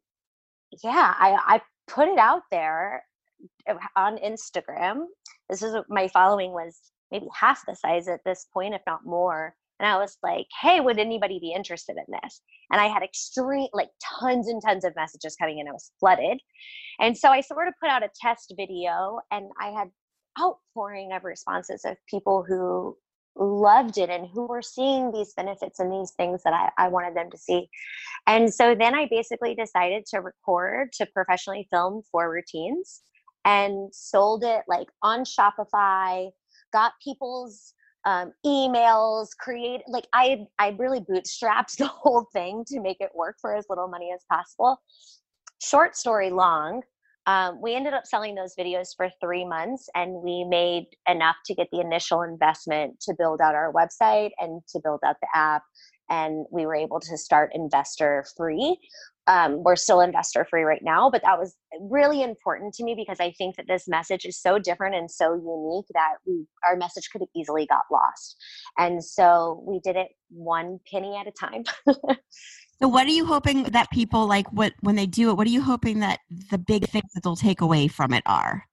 yeah 0.83 1.13
i 1.17 1.37
i 1.55 1.61
put 1.87 2.07
it 2.07 2.17
out 2.17 2.41
there 2.51 3.03
on 3.95 4.17
instagram 4.17 5.05
this 5.49 5.61
is 5.61 5.75
my 5.89 6.07
following 6.07 6.51
was 6.51 6.79
maybe 7.11 7.27
half 7.33 7.61
the 7.67 7.75
size 7.75 8.07
at 8.07 8.19
this 8.25 8.47
point 8.53 8.73
if 8.73 8.81
not 8.87 9.05
more 9.05 9.55
and 9.79 9.87
I 9.87 9.97
was 9.97 10.17
like, 10.23 10.47
hey, 10.61 10.79
would 10.79 10.99
anybody 10.99 11.39
be 11.39 11.51
interested 11.51 11.97
in 11.97 12.17
this? 12.21 12.41
And 12.71 12.79
I 12.79 12.87
had 12.87 13.03
extreme, 13.03 13.67
like 13.73 13.89
tons 14.19 14.47
and 14.47 14.61
tons 14.61 14.85
of 14.85 14.95
messages 14.95 15.35
coming 15.35 15.59
in. 15.59 15.67
I 15.67 15.71
was 15.71 15.91
flooded. 15.99 16.39
And 16.99 17.17
so 17.17 17.29
I 17.29 17.41
sort 17.41 17.67
of 17.67 17.73
put 17.81 17.89
out 17.89 18.03
a 18.03 18.09
test 18.19 18.53
video 18.57 19.19
and 19.31 19.49
I 19.59 19.71
had 19.71 19.89
outpouring 20.39 21.11
of 21.13 21.23
responses 21.23 21.81
of 21.85 21.97
people 22.09 22.43
who 22.47 22.97
loved 23.37 23.97
it 23.97 24.09
and 24.09 24.27
who 24.33 24.47
were 24.47 24.61
seeing 24.61 25.11
these 25.11 25.33
benefits 25.33 25.79
and 25.79 25.91
these 25.91 26.11
things 26.11 26.41
that 26.43 26.53
I, 26.53 26.85
I 26.85 26.87
wanted 26.87 27.15
them 27.15 27.29
to 27.31 27.37
see. 27.37 27.67
And 28.27 28.53
so 28.53 28.75
then 28.75 28.95
I 28.95 29.07
basically 29.11 29.55
decided 29.55 30.05
to 30.07 30.21
record, 30.21 30.93
to 30.93 31.05
professionally 31.07 31.67
film 31.69 32.01
four 32.11 32.31
routines 32.31 33.01
and 33.45 33.93
sold 33.93 34.43
it 34.43 34.63
like 34.67 34.87
on 35.01 35.23
Shopify, 35.23 36.29
got 36.73 36.93
people's 37.03 37.73
um, 38.05 38.33
emails, 38.45 39.29
create 39.39 39.81
like 39.87 40.07
I 40.13 40.45
I 40.59 40.75
really 40.77 40.99
bootstrapped 40.99 41.75
the 41.77 41.87
whole 41.87 42.27
thing 42.33 42.65
to 42.67 42.81
make 42.81 42.97
it 42.99 43.11
work 43.15 43.37
for 43.39 43.55
as 43.55 43.65
little 43.69 43.87
money 43.87 44.11
as 44.13 44.23
possible. 44.29 44.81
Short 45.61 45.95
story 45.95 46.29
long, 46.31 46.81
um, 47.27 47.59
we 47.61 47.75
ended 47.75 47.93
up 47.93 48.05
selling 48.05 48.35
those 48.35 48.55
videos 48.55 48.89
for 48.95 49.09
three 49.19 49.45
months 49.45 49.89
and 49.95 50.13
we 50.23 50.43
made 50.43 50.85
enough 51.09 51.37
to 51.45 51.55
get 51.55 51.67
the 51.71 51.79
initial 51.79 52.21
investment 52.21 52.99
to 53.01 53.15
build 53.17 53.41
out 53.41 53.55
our 53.55 53.73
website 53.73 54.31
and 54.39 54.61
to 54.69 54.79
build 54.83 54.99
out 55.05 55.15
the 55.21 55.27
app 55.33 55.63
and 56.09 56.45
we 56.51 56.65
were 56.65 56.75
able 56.75 56.99
to 56.99 57.17
start 57.17 57.51
investor 57.53 58.25
free. 58.35 58.77
Um, 59.27 59.63
we're 59.63 59.75
still 59.75 60.01
investor 60.01 60.45
free 60.45 60.61
right 60.61 60.83
now 60.83 61.09
but 61.09 61.23
that 61.23 61.39
was 61.39 61.55
really 61.81 62.21
important 62.21 62.75
to 62.75 62.83
me 62.83 62.93
because 62.93 63.19
i 63.19 63.31
think 63.31 63.55
that 63.55 63.65
this 63.67 63.87
message 63.87 64.23
is 64.23 64.39
so 64.39 64.59
different 64.59 64.93
and 64.93 65.09
so 65.09 65.33
unique 65.33 65.87
that 65.95 66.17
we 66.27 66.45
our 66.67 66.75
message 66.75 67.09
could 67.11 67.21
have 67.21 67.29
easily 67.35 67.65
got 67.65 67.83
lost. 67.91 68.37
And 68.77 69.03
so 69.03 69.63
we 69.65 69.79
did 69.79 69.95
it 69.95 70.09
one 70.29 70.79
penny 70.91 71.17
at 71.17 71.27
a 71.27 71.31
time. 71.31 71.63
So 72.81 72.89
what 72.89 73.05
are 73.07 73.11
you 73.11 73.25
hoping 73.25 73.63
that 73.63 73.89
people 73.89 74.27
like 74.27 74.51
what 74.51 74.73
when 74.81 74.97
they 74.97 75.05
do 75.05 75.29
it 75.29 75.37
what 75.37 75.47
are 75.47 75.49
you 75.49 75.61
hoping 75.61 76.01
that 76.01 76.19
the 76.51 76.57
big 76.57 76.85
things 76.89 77.09
that 77.13 77.23
they'll 77.23 77.37
take 77.37 77.61
away 77.61 77.87
from 77.87 78.11
it 78.11 78.21
are? 78.25 78.65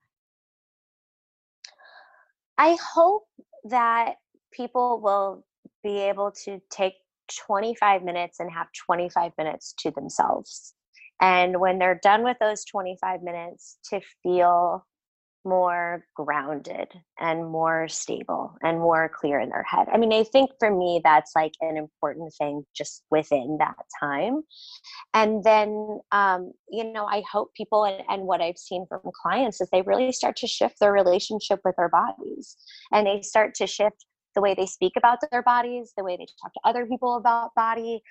I 2.57 2.77
hope 2.93 3.23
that 3.63 4.15
people 4.51 4.99
will 5.01 5.45
be 5.83 5.99
able 5.99 6.31
to 6.43 6.59
take 6.69 6.95
25 7.45 8.03
minutes 8.03 8.39
and 8.39 8.51
have 8.51 8.67
25 8.85 9.31
minutes 9.37 9.73
to 9.79 9.91
themselves. 9.91 10.73
And 11.21 11.59
when 11.59 11.79
they're 11.79 11.99
done 12.01 12.23
with 12.23 12.37
those 12.39 12.65
25 12.65 13.21
minutes, 13.23 13.77
to 13.89 14.01
feel 14.21 14.85
more 15.45 16.05
grounded 16.15 16.87
and 17.19 17.45
more 17.45 17.87
stable 17.87 18.55
and 18.61 18.79
more 18.79 19.09
clear 19.13 19.39
in 19.39 19.49
their 19.49 19.63
head. 19.63 19.87
I 19.91 19.97
mean, 19.97 20.13
I 20.13 20.23
think 20.23 20.51
for 20.57 20.71
me, 20.73 21.01
that's 21.03 21.31
like 21.35 21.53
an 21.61 21.77
important 21.77 22.33
thing 22.37 22.65
just 22.75 23.03
within 23.11 23.57
that 23.59 23.75
time. 23.99 24.43
And 25.13 25.43
then, 25.43 25.99
um, 26.11 26.53
you 26.69 26.91
know, 26.91 27.05
I 27.05 27.23
hope 27.29 27.53
people 27.55 27.83
and, 27.83 28.03
and 28.09 28.23
what 28.23 28.41
I've 28.41 28.57
seen 28.57 28.85
from 28.87 29.01
clients 29.21 29.59
is 29.59 29.69
they 29.71 29.81
really 29.81 30.11
start 30.11 30.37
to 30.37 30.47
shift 30.47 30.79
their 30.79 30.93
relationship 30.93 31.59
with 31.65 31.75
their 31.77 31.89
bodies 31.89 32.55
and 32.91 33.05
they 33.05 33.21
start 33.21 33.53
to 33.55 33.67
shift 33.67 34.05
the 34.35 34.41
way 34.41 34.53
they 34.53 34.65
speak 34.65 34.93
about 34.97 35.19
their 35.31 35.43
bodies, 35.43 35.93
the 35.97 36.03
way 36.03 36.17
they 36.17 36.25
talk 36.41 36.53
to 36.53 36.59
other 36.63 36.85
people 36.85 37.15
about 37.15 37.51
body. 37.55 38.01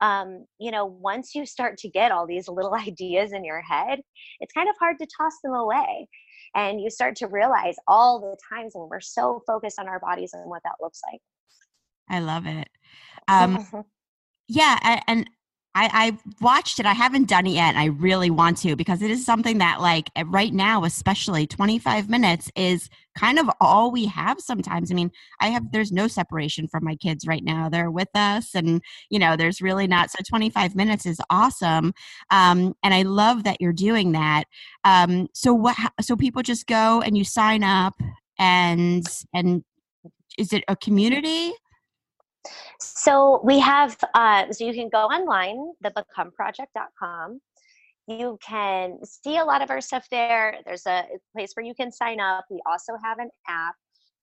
Um, 0.00 0.46
you 0.58 0.70
know, 0.70 0.86
once 0.86 1.34
you 1.34 1.46
start 1.46 1.76
to 1.78 1.88
get 1.88 2.12
all 2.12 2.26
these 2.26 2.48
little 2.48 2.74
ideas 2.74 3.32
in 3.32 3.44
your 3.44 3.60
head, 3.60 4.00
it's 4.40 4.52
kind 4.52 4.68
of 4.68 4.76
hard 4.78 4.98
to 4.98 5.06
toss 5.06 5.34
them 5.42 5.54
away. 5.54 6.08
And 6.54 6.80
you 6.80 6.90
start 6.90 7.14
to 7.16 7.28
realize 7.28 7.76
all 7.86 8.20
the 8.20 8.36
times 8.52 8.72
when 8.74 8.88
we're 8.88 9.00
so 9.00 9.42
focused 9.46 9.78
on 9.78 9.88
our 9.88 10.00
bodies 10.00 10.30
and 10.32 10.48
what 10.50 10.62
that 10.64 10.74
looks 10.80 11.00
like. 11.12 11.20
I 12.08 12.20
love 12.20 12.46
it. 12.46 12.68
Um, 13.28 13.58
mm-hmm. 13.58 13.80
yeah, 14.48 15.00
and 15.06 15.30
I, 15.72 15.88
I 15.92 16.18
watched 16.40 16.80
it. 16.80 16.86
I 16.86 16.94
haven't 16.94 17.28
done 17.28 17.46
it 17.46 17.52
yet. 17.52 17.76
I 17.76 17.86
really 17.86 18.28
want 18.28 18.58
to 18.58 18.74
because 18.74 19.02
it 19.02 19.10
is 19.10 19.24
something 19.24 19.58
that, 19.58 19.80
like, 19.80 20.10
right 20.26 20.52
now, 20.52 20.82
especially 20.82 21.46
25 21.46 22.10
minutes 22.10 22.50
is 22.56 22.88
kind 23.16 23.38
of 23.38 23.48
all 23.60 23.92
we 23.92 24.06
have 24.06 24.40
sometimes. 24.40 24.90
I 24.90 24.94
mean, 24.94 25.12
I 25.40 25.48
have, 25.48 25.70
there's 25.70 25.92
no 25.92 26.08
separation 26.08 26.66
from 26.66 26.84
my 26.84 26.96
kids 26.96 27.24
right 27.24 27.44
now. 27.44 27.68
They're 27.68 27.90
with 27.90 28.08
us, 28.16 28.54
and, 28.54 28.82
you 29.10 29.18
know, 29.20 29.36
there's 29.36 29.62
really 29.62 29.86
not. 29.86 30.10
So 30.10 30.18
25 30.28 30.74
minutes 30.74 31.06
is 31.06 31.20
awesome. 31.30 31.94
Um, 32.30 32.74
and 32.82 32.92
I 32.92 33.02
love 33.02 33.44
that 33.44 33.60
you're 33.60 33.72
doing 33.72 34.10
that. 34.12 34.44
Um, 34.84 35.28
so, 35.34 35.54
what, 35.54 35.76
so 36.00 36.16
people 36.16 36.42
just 36.42 36.66
go 36.66 37.00
and 37.00 37.16
you 37.16 37.24
sign 37.24 37.62
up, 37.62 37.94
and, 38.40 39.06
and 39.32 39.62
is 40.36 40.52
it 40.52 40.64
a 40.66 40.74
community? 40.74 41.52
So 42.80 43.40
we 43.44 43.58
have, 43.60 43.96
uh, 44.14 44.50
so 44.52 44.64
you 44.64 44.72
can 44.72 44.88
go 44.88 45.04
online, 45.04 45.72
thebecomeproject.com. 45.84 47.40
You 48.06 48.38
can 48.44 48.98
see 49.04 49.36
a 49.36 49.44
lot 49.44 49.62
of 49.62 49.70
our 49.70 49.80
stuff 49.80 50.06
there. 50.10 50.58
There's 50.64 50.86
a 50.86 51.04
place 51.34 51.52
where 51.54 51.64
you 51.64 51.74
can 51.74 51.92
sign 51.92 52.18
up. 52.18 52.44
We 52.50 52.60
also 52.66 52.94
have 53.04 53.18
an 53.18 53.30
app. 53.48 53.74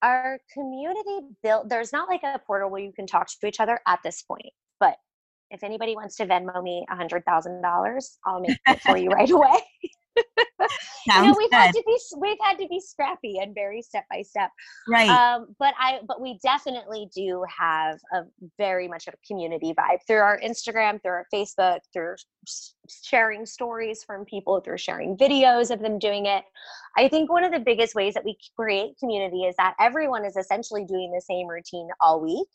Our 0.01 0.39
community 0.53 1.27
built, 1.41 1.69
there's 1.69 1.93
not 1.93 2.09
like 2.09 2.21
a 2.23 2.39
portal 2.45 2.69
where 2.69 2.81
you 2.81 2.91
can 2.93 3.07
talk 3.07 3.27
to 3.27 3.47
each 3.47 3.59
other 3.59 3.79
at 3.87 3.99
this 4.03 4.21
point, 4.23 4.51
but 4.79 4.95
if 5.49 5.63
anybody 5.63 5.95
wants 5.95 6.15
to 6.17 6.25
Venmo 6.25 6.61
me 6.61 6.85
a 6.91 6.95
hundred 6.95 7.23
thousand 7.25 7.61
dollars, 7.61 8.17
I'll 8.25 8.41
make 8.41 8.57
it 8.67 8.81
for 8.81 8.97
you 8.97 9.09
right 9.11 9.29
away. 9.29 9.61
You 10.17 11.21
know, 11.21 11.35
we've 11.37 11.49
good. 11.49 11.57
had 11.57 11.71
to 11.73 11.83
be 11.85 11.97
we've 12.19 12.37
had 12.41 12.57
to 12.59 12.67
be 12.67 12.79
scrappy 12.79 13.39
and 13.39 13.53
very 13.53 13.81
step 13.81 14.05
by 14.09 14.21
step. 14.21 14.49
Right. 14.87 15.09
Um, 15.09 15.55
but 15.59 15.73
I 15.79 15.99
but 16.07 16.21
we 16.21 16.39
definitely 16.43 17.09
do 17.15 17.43
have 17.57 17.99
a 18.13 18.21
very 18.57 18.87
much 18.87 19.07
of 19.07 19.13
a 19.13 19.27
community 19.27 19.73
vibe 19.73 19.99
through 20.07 20.17
our 20.17 20.39
Instagram, 20.39 21.01
through 21.01 21.11
our 21.11 21.25
Facebook, 21.33 21.79
through 21.93 22.15
sharing 23.03 23.45
stories 23.45 24.03
from 24.03 24.25
people, 24.25 24.61
through 24.61 24.77
sharing 24.77 25.17
videos 25.17 25.71
of 25.71 25.79
them 25.79 25.99
doing 25.99 26.25
it. 26.25 26.43
I 26.97 27.07
think 27.07 27.31
one 27.31 27.43
of 27.43 27.51
the 27.51 27.59
biggest 27.59 27.95
ways 27.95 28.13
that 28.13 28.25
we 28.25 28.37
create 28.55 28.97
community 28.99 29.43
is 29.43 29.55
that 29.57 29.75
everyone 29.79 30.25
is 30.25 30.35
essentially 30.35 30.85
doing 30.85 31.11
the 31.13 31.21
same 31.21 31.47
routine 31.47 31.87
all 32.01 32.21
week. 32.21 32.47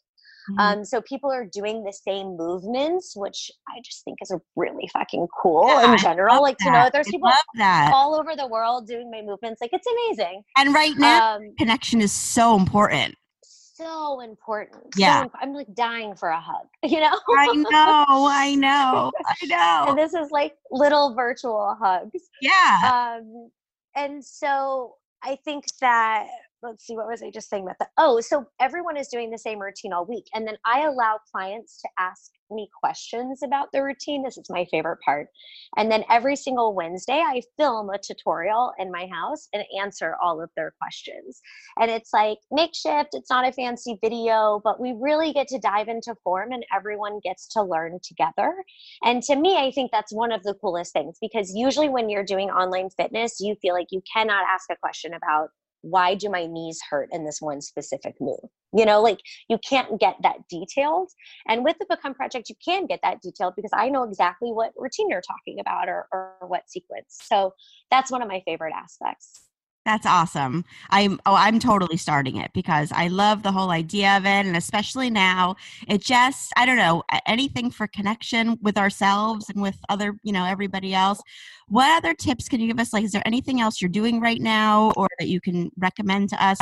Mm-hmm. 0.51 0.59
Um, 0.59 0.85
so 0.85 1.01
people 1.03 1.31
are 1.31 1.47
doing 1.47 1.85
the 1.85 1.93
same 1.93 2.37
movements, 2.37 3.15
which 3.17 3.51
I 3.69 3.81
just 3.85 4.05
think 4.05 4.19
is 4.23 4.31
a 4.31 4.41
really 4.57 4.89
fucking 4.93 5.29
cool 5.41 5.69
yeah, 5.69 5.93
in 5.93 5.99
general. 5.99 6.43
Like, 6.43 6.59
that. 6.59 6.65
you 6.65 6.73
know, 6.73 6.91
there's 6.93 7.09
people 7.09 7.31
all 7.61 8.19
over 8.19 8.35
the 8.37 8.47
world 8.47 8.87
doing 8.87 9.11
my 9.11 9.23
movements. 9.23 9.61
Like, 9.61 9.71
it's 9.73 9.87
amazing. 9.87 10.43
And 10.57 10.75
right 10.75 10.97
now, 10.99 11.37
um, 11.37 11.55
connection 11.59 12.01
is 12.01 12.13
so 12.13 12.57
important. 12.57 13.15
So 13.45 14.21
important. 14.21 14.85
Yeah. 14.97 15.25
So 15.25 15.31
I'm 15.41 15.55
like 15.55 15.73
dying 15.75 16.15
for 16.15 16.29
a 16.29 16.41
hug, 16.41 16.67
you 16.85 17.01
know? 17.01 17.19
I 17.37 17.55
know, 17.55 18.27
I 18.29 18.55
know, 18.55 19.11
I 19.27 19.47
know. 19.47 19.85
and 19.89 19.99
this 19.99 20.15
is 20.15 20.31
like 20.31 20.55
little 20.71 21.15
virtual 21.15 21.77
hugs. 21.81 22.29
Yeah. 22.41 23.19
Um, 23.19 23.51
and 23.97 24.25
so 24.25 24.97
I 25.23 25.37
think 25.37 25.65
that 25.81 26.27
let's 26.63 26.87
see 26.87 26.97
what 26.97 27.09
was 27.09 27.23
i 27.23 27.31
just 27.31 27.49
saying 27.49 27.65
about 27.65 27.79
that 27.79 27.91
oh 27.99 28.21
so 28.21 28.47
everyone 28.61 28.97
is 28.97 29.09
doing 29.09 29.31
the 29.31 29.39
same 29.39 29.59
routine 29.59 29.93
all 29.93 30.07
week 30.07 30.27
and 30.35 30.47
then 30.47 30.57
i 30.65 30.83
allow 30.83 31.19
clients 31.31 31.81
to 31.81 31.89
ask 31.99 32.31
me 32.51 32.69
questions 32.83 33.43
about 33.43 33.69
the 33.73 33.83
routine 33.83 34.23
this 34.23 34.37
is 34.37 34.51
my 34.51 34.65
favorite 34.71 34.99
part 35.05 35.29
and 35.77 35.91
then 35.91 36.05
every 36.11 36.37
single 36.37 36.75
wednesday 36.75 37.23
i 37.27 37.41
film 37.57 37.89
a 37.91 37.99
tutorial 37.99 38.73
in 38.79 38.91
my 38.91 39.07
house 39.07 39.49
and 39.53 39.65
answer 39.81 40.17
all 40.23 40.41
of 40.41 40.51
their 40.55 40.75
questions 40.81 41.41
and 41.81 41.91
it's 41.91 42.13
like 42.13 42.39
makeshift 42.51 43.11
it's 43.13 43.31
not 43.31 43.49
a 43.49 43.53
fancy 43.53 43.99
video 44.03 44.61
but 44.65 44.81
we 44.81 44.95
really 45.01 45.33
get 45.33 45.49
to 45.49 45.59
dive 45.59 45.89
into 45.89 46.15
form 46.23 46.53
and 46.53 46.65
everyone 46.75 47.21
gets 47.25 47.49
to 47.49 47.63
learn 47.63 47.99
together 48.03 48.55
and 49.03 49.23
to 49.23 49.35
me 49.35 49.57
i 49.57 49.71
think 49.71 49.91
that's 49.91 50.13
one 50.13 50.31
of 50.31 50.43
the 50.43 50.55
coolest 50.55 50.93
things 50.93 51.17
because 51.21 51.53
usually 51.55 51.89
when 51.89 52.11
you're 52.11 52.25
doing 52.25 52.51
online 52.51 52.91
fitness 52.91 53.41
you 53.41 53.57
feel 53.63 53.75
like 53.75 53.89
you 53.91 54.03
cannot 54.13 54.45
ask 54.53 54.67
a 54.71 54.77
question 54.77 55.15
about 55.15 55.49
why 55.83 56.15
do 56.15 56.29
my 56.31 56.47
knees 56.47 56.81
hurt 56.89 57.09
in 57.13 57.25
this 57.25 57.41
one 57.41 57.61
specific 57.61 58.15
move? 58.21 58.41
You 58.75 58.87
know 58.87 59.03
like 59.03 59.21
you 59.49 59.59
can't 59.59 60.01
get 60.01 60.17
that 60.23 60.49
detailed. 60.49 61.11
And 61.47 61.65
with 61.65 61.77
the 61.79 61.87
become 61.89 62.15
project 62.15 62.49
you 62.49 62.57
can 62.65 62.87
get 62.87 63.01
that 63.03 63.21
detailed 63.23 63.55
because 63.57 63.73
i 63.75 63.89
know 63.89 64.03
exactly 64.05 64.51
what 64.51 64.73
routine 64.77 65.09
you're 65.11 65.23
talking 65.23 65.61
about 65.61 65.89
or, 65.89 66.07
or 66.13 66.35
what 66.47 66.69
sequence. 66.69 67.19
So 67.23 67.53
that's 67.91 68.11
one 68.11 68.23
of 68.23 68.29
my 68.29 68.43
favorite 68.47 68.73
aspects 68.75 69.43
that's 69.85 70.07
awesome. 70.07 70.65
I'm 70.91 71.19
oh 71.27 71.35
I'm 71.35 71.59
totally 71.59 71.97
starting 71.97 72.37
it 72.37 72.53
because 72.55 72.93
I 72.93 73.09
love 73.09 73.43
the 73.43 73.51
whole 73.51 73.71
idea 73.71 74.17
of 74.17 74.25
it 74.25 74.47
and 74.47 74.57
especially 74.57 75.11
now 75.11 75.57
it 75.89 76.03
just 76.03 76.53
I 76.57 76.67
don't 76.67 76.77
know 76.77 77.03
anything 77.27 77.71
for 77.71 77.89
connection 77.89 78.59
with 78.63 78.79
ourselves 78.79 79.49
and 79.49 79.61
with 79.61 79.77
other, 79.89 80.15
you 80.23 80.33
know, 80.33 80.45
everybody 80.45 80.95
else. 80.95 81.21
What 81.69 81.91
other 81.99 82.15
tips 82.15 82.49
can 82.49 82.61
you 82.61 82.69
give 82.69 82.79
us 82.79 82.93
like 82.93 83.05
is 83.05 83.13
there 83.13 83.27
anything 83.27 83.61
else 83.61 83.81
you're 83.81 83.89
doing 83.89 84.21
right 84.21 84.41
now 84.41 84.93
or 84.97 85.09
that 85.19 85.29
you 85.29 85.41
can 85.41 85.71
recommend 85.77 86.29
to 86.31 86.45
us 86.45 86.59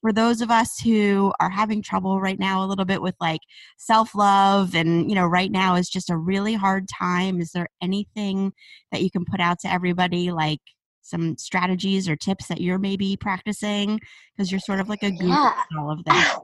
for 0.00 0.12
those 0.12 0.40
of 0.40 0.50
us 0.50 0.78
who 0.80 1.32
are 1.40 1.50
having 1.50 1.82
trouble 1.82 2.20
right 2.20 2.38
now 2.38 2.64
a 2.64 2.66
little 2.66 2.84
bit 2.84 3.02
with 3.02 3.14
like 3.20 3.40
self-love 3.76 4.74
and 4.74 5.08
you 5.10 5.14
know 5.14 5.26
right 5.26 5.52
now 5.52 5.74
is 5.76 5.88
just 5.88 6.10
a 6.10 6.16
really 6.16 6.54
hard 6.54 6.88
time 6.88 7.40
is 7.40 7.52
there 7.52 7.68
anything 7.82 8.52
that 8.90 9.02
you 9.02 9.10
can 9.10 9.24
put 9.24 9.40
out 9.40 9.58
to 9.60 9.72
everybody 9.72 10.32
like 10.32 10.60
some 11.02 11.36
strategies 11.36 12.08
or 12.08 12.16
tips 12.16 12.48
that 12.48 12.60
you're 12.60 12.78
maybe 12.78 13.16
practicing? 13.16 14.00
Because 14.36 14.50
you're 14.50 14.60
sort 14.60 14.80
of 14.80 14.88
like 14.88 15.02
a 15.02 15.10
guru 15.10 15.28
yeah. 15.30 15.62
all 15.78 15.90
of 15.90 16.04
that. 16.04 16.38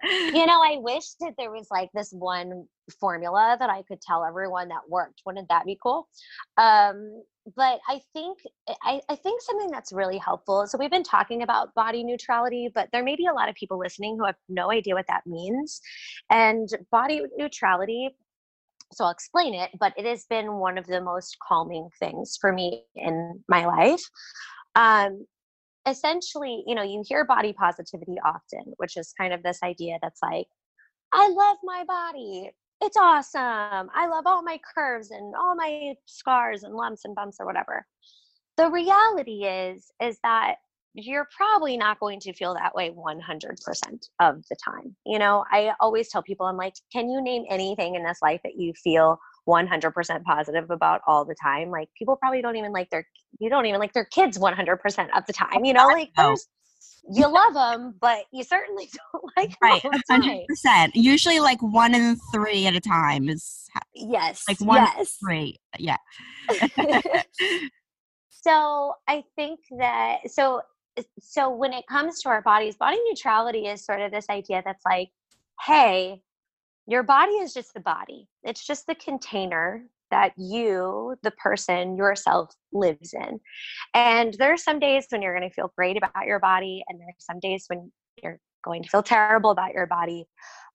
You 0.34 0.46
know 0.46 0.60
i 0.62 0.76
wish 0.78 1.04
that 1.20 1.34
there 1.36 1.50
was 1.50 1.66
like 1.70 1.90
this 1.94 2.10
one 2.12 2.66
formula 3.00 3.56
that 3.58 3.70
i 3.70 3.82
could 3.82 4.00
tell 4.00 4.24
everyone 4.24 4.68
that 4.68 4.88
worked. 4.88 5.22
Wouldn't 5.26 5.48
that 5.48 5.66
be 5.66 5.78
cool? 5.82 6.08
Um, 6.56 7.22
but 7.56 7.80
i 7.88 8.00
think 8.12 8.38
I, 8.82 9.00
I 9.08 9.14
think 9.14 9.40
something 9.42 9.70
that's 9.70 9.92
really 9.92 10.18
helpful 10.18 10.66
so 10.66 10.78
we've 10.78 10.90
been 10.90 11.02
talking 11.02 11.42
about 11.42 11.74
body 11.74 12.04
neutrality 12.04 12.68
but 12.74 12.88
there 12.92 13.02
may 13.02 13.16
be 13.16 13.26
a 13.26 13.32
lot 13.32 13.48
of 13.48 13.54
people 13.54 13.78
listening 13.78 14.16
who 14.18 14.24
have 14.24 14.36
no 14.48 14.70
idea 14.70 14.94
what 14.94 15.06
that 15.08 15.26
means 15.26 15.80
and 16.30 16.68
body 16.90 17.22
neutrality 17.36 18.10
so 18.92 19.04
I'll 19.04 19.10
explain 19.10 19.54
it, 19.54 19.70
but 19.78 19.92
it 19.96 20.06
has 20.06 20.24
been 20.28 20.54
one 20.54 20.78
of 20.78 20.86
the 20.86 21.00
most 21.00 21.36
calming 21.46 21.88
things 21.98 22.38
for 22.40 22.52
me 22.52 22.84
in 22.94 23.42
my 23.48 23.66
life. 23.66 24.02
Um, 24.74 25.26
essentially, 25.86 26.64
you 26.66 26.74
know, 26.74 26.82
you 26.82 27.02
hear 27.06 27.24
body 27.24 27.52
positivity 27.52 28.16
often, 28.24 28.72
which 28.76 28.96
is 28.96 29.12
kind 29.18 29.32
of 29.32 29.42
this 29.42 29.62
idea 29.62 29.98
that's 30.02 30.20
like, 30.22 30.46
I 31.12 31.28
love 31.28 31.56
my 31.64 31.84
body. 31.84 32.50
It's 32.80 32.96
awesome. 32.96 33.90
I 33.94 34.06
love 34.08 34.26
all 34.26 34.42
my 34.42 34.60
curves 34.74 35.10
and 35.10 35.34
all 35.34 35.54
my 35.54 35.94
scars 36.06 36.62
and 36.62 36.74
lumps 36.74 37.04
and 37.04 37.14
bumps 37.14 37.38
or 37.40 37.46
whatever. 37.46 37.86
The 38.56 38.70
reality 38.70 39.44
is, 39.44 39.90
is 40.00 40.18
that 40.22 40.56
you're 40.94 41.28
probably 41.36 41.76
not 41.76 42.00
going 42.00 42.20
to 42.20 42.32
feel 42.32 42.54
that 42.54 42.74
way 42.74 42.90
100% 42.90 44.08
of 44.20 44.42
the 44.48 44.56
time. 44.64 44.96
You 45.06 45.18
know, 45.18 45.44
I 45.50 45.72
always 45.80 46.08
tell 46.08 46.22
people, 46.22 46.46
I'm 46.46 46.56
like, 46.56 46.74
can 46.92 47.08
you 47.08 47.22
name 47.22 47.44
anything 47.48 47.94
in 47.94 48.04
this 48.04 48.18
life 48.22 48.40
that 48.44 48.56
you 48.56 48.72
feel 48.82 49.18
100% 49.48 50.22
positive 50.24 50.70
about 50.70 51.00
all 51.06 51.24
the 51.24 51.36
time? 51.40 51.70
Like, 51.70 51.88
people 51.96 52.16
probably 52.16 52.42
don't 52.42 52.56
even 52.56 52.72
like 52.72 52.90
their, 52.90 53.06
you 53.38 53.48
don't 53.50 53.66
even 53.66 53.80
like 53.80 53.92
their 53.92 54.06
kids 54.06 54.38
100% 54.38 55.08
of 55.16 55.26
the 55.26 55.32
time. 55.32 55.64
You 55.64 55.72
know, 55.72 55.86
like, 55.86 56.10
there's, 56.16 56.46
you 57.10 57.26
love 57.26 57.54
them, 57.54 57.94
but 58.00 58.24
you 58.32 58.44
certainly 58.44 58.88
don't 59.12 59.24
like 59.36 59.50
them. 59.50 59.56
right. 59.62 59.82
Hundred 60.10 60.46
percent. 60.46 60.94
Usually, 60.94 61.40
like 61.40 61.60
one 61.60 61.94
in 61.94 62.16
three 62.32 62.66
at 62.66 62.74
a 62.74 62.80
time 62.80 63.28
is 63.28 63.66
yes, 63.94 64.44
like 64.48 64.60
one 64.60 64.82
yes. 64.96 65.16
three. 65.22 65.58
Yeah. 65.78 65.96
so 68.30 68.94
I 69.06 69.24
think 69.36 69.60
that 69.78 70.30
so 70.30 70.62
so 71.20 71.50
when 71.50 71.72
it 71.72 71.86
comes 71.86 72.22
to 72.22 72.28
our 72.28 72.42
bodies, 72.42 72.76
body 72.76 72.98
neutrality 73.08 73.66
is 73.66 73.84
sort 73.84 74.00
of 74.00 74.10
this 74.10 74.26
idea 74.30 74.62
that's 74.64 74.84
like, 74.84 75.10
hey, 75.64 76.22
your 76.86 77.02
body 77.02 77.32
is 77.32 77.52
just 77.52 77.74
the 77.74 77.80
body. 77.80 78.28
It's 78.42 78.66
just 78.66 78.86
the 78.86 78.94
container 78.94 79.84
that 80.10 80.32
you, 80.38 81.16
the 81.22 81.32
person, 81.32 81.96
yourself 81.96 82.54
lives 82.72 83.12
in. 83.12 83.40
And 83.94 84.34
there 84.34 84.52
are 84.52 84.58
some 84.58 84.78
days 84.78 85.06
when 85.10 85.20
you're 85.20 85.36
going 85.36 85.48
to 85.48 85.54
feel 85.54 85.72
great 85.76 85.98
about 85.98 86.26
your 86.26 86.38
body, 86.38 86.82
and 86.88 86.98
there 86.98 87.08
are 87.08 87.14
some 87.18 87.40
days 87.40 87.66
when 87.68 87.92
you're 88.22 88.40
going 88.64 88.82
to 88.82 88.88
feel 88.88 89.02
terrible 89.02 89.50
about 89.50 89.74
your 89.74 89.86
body. 89.86 90.26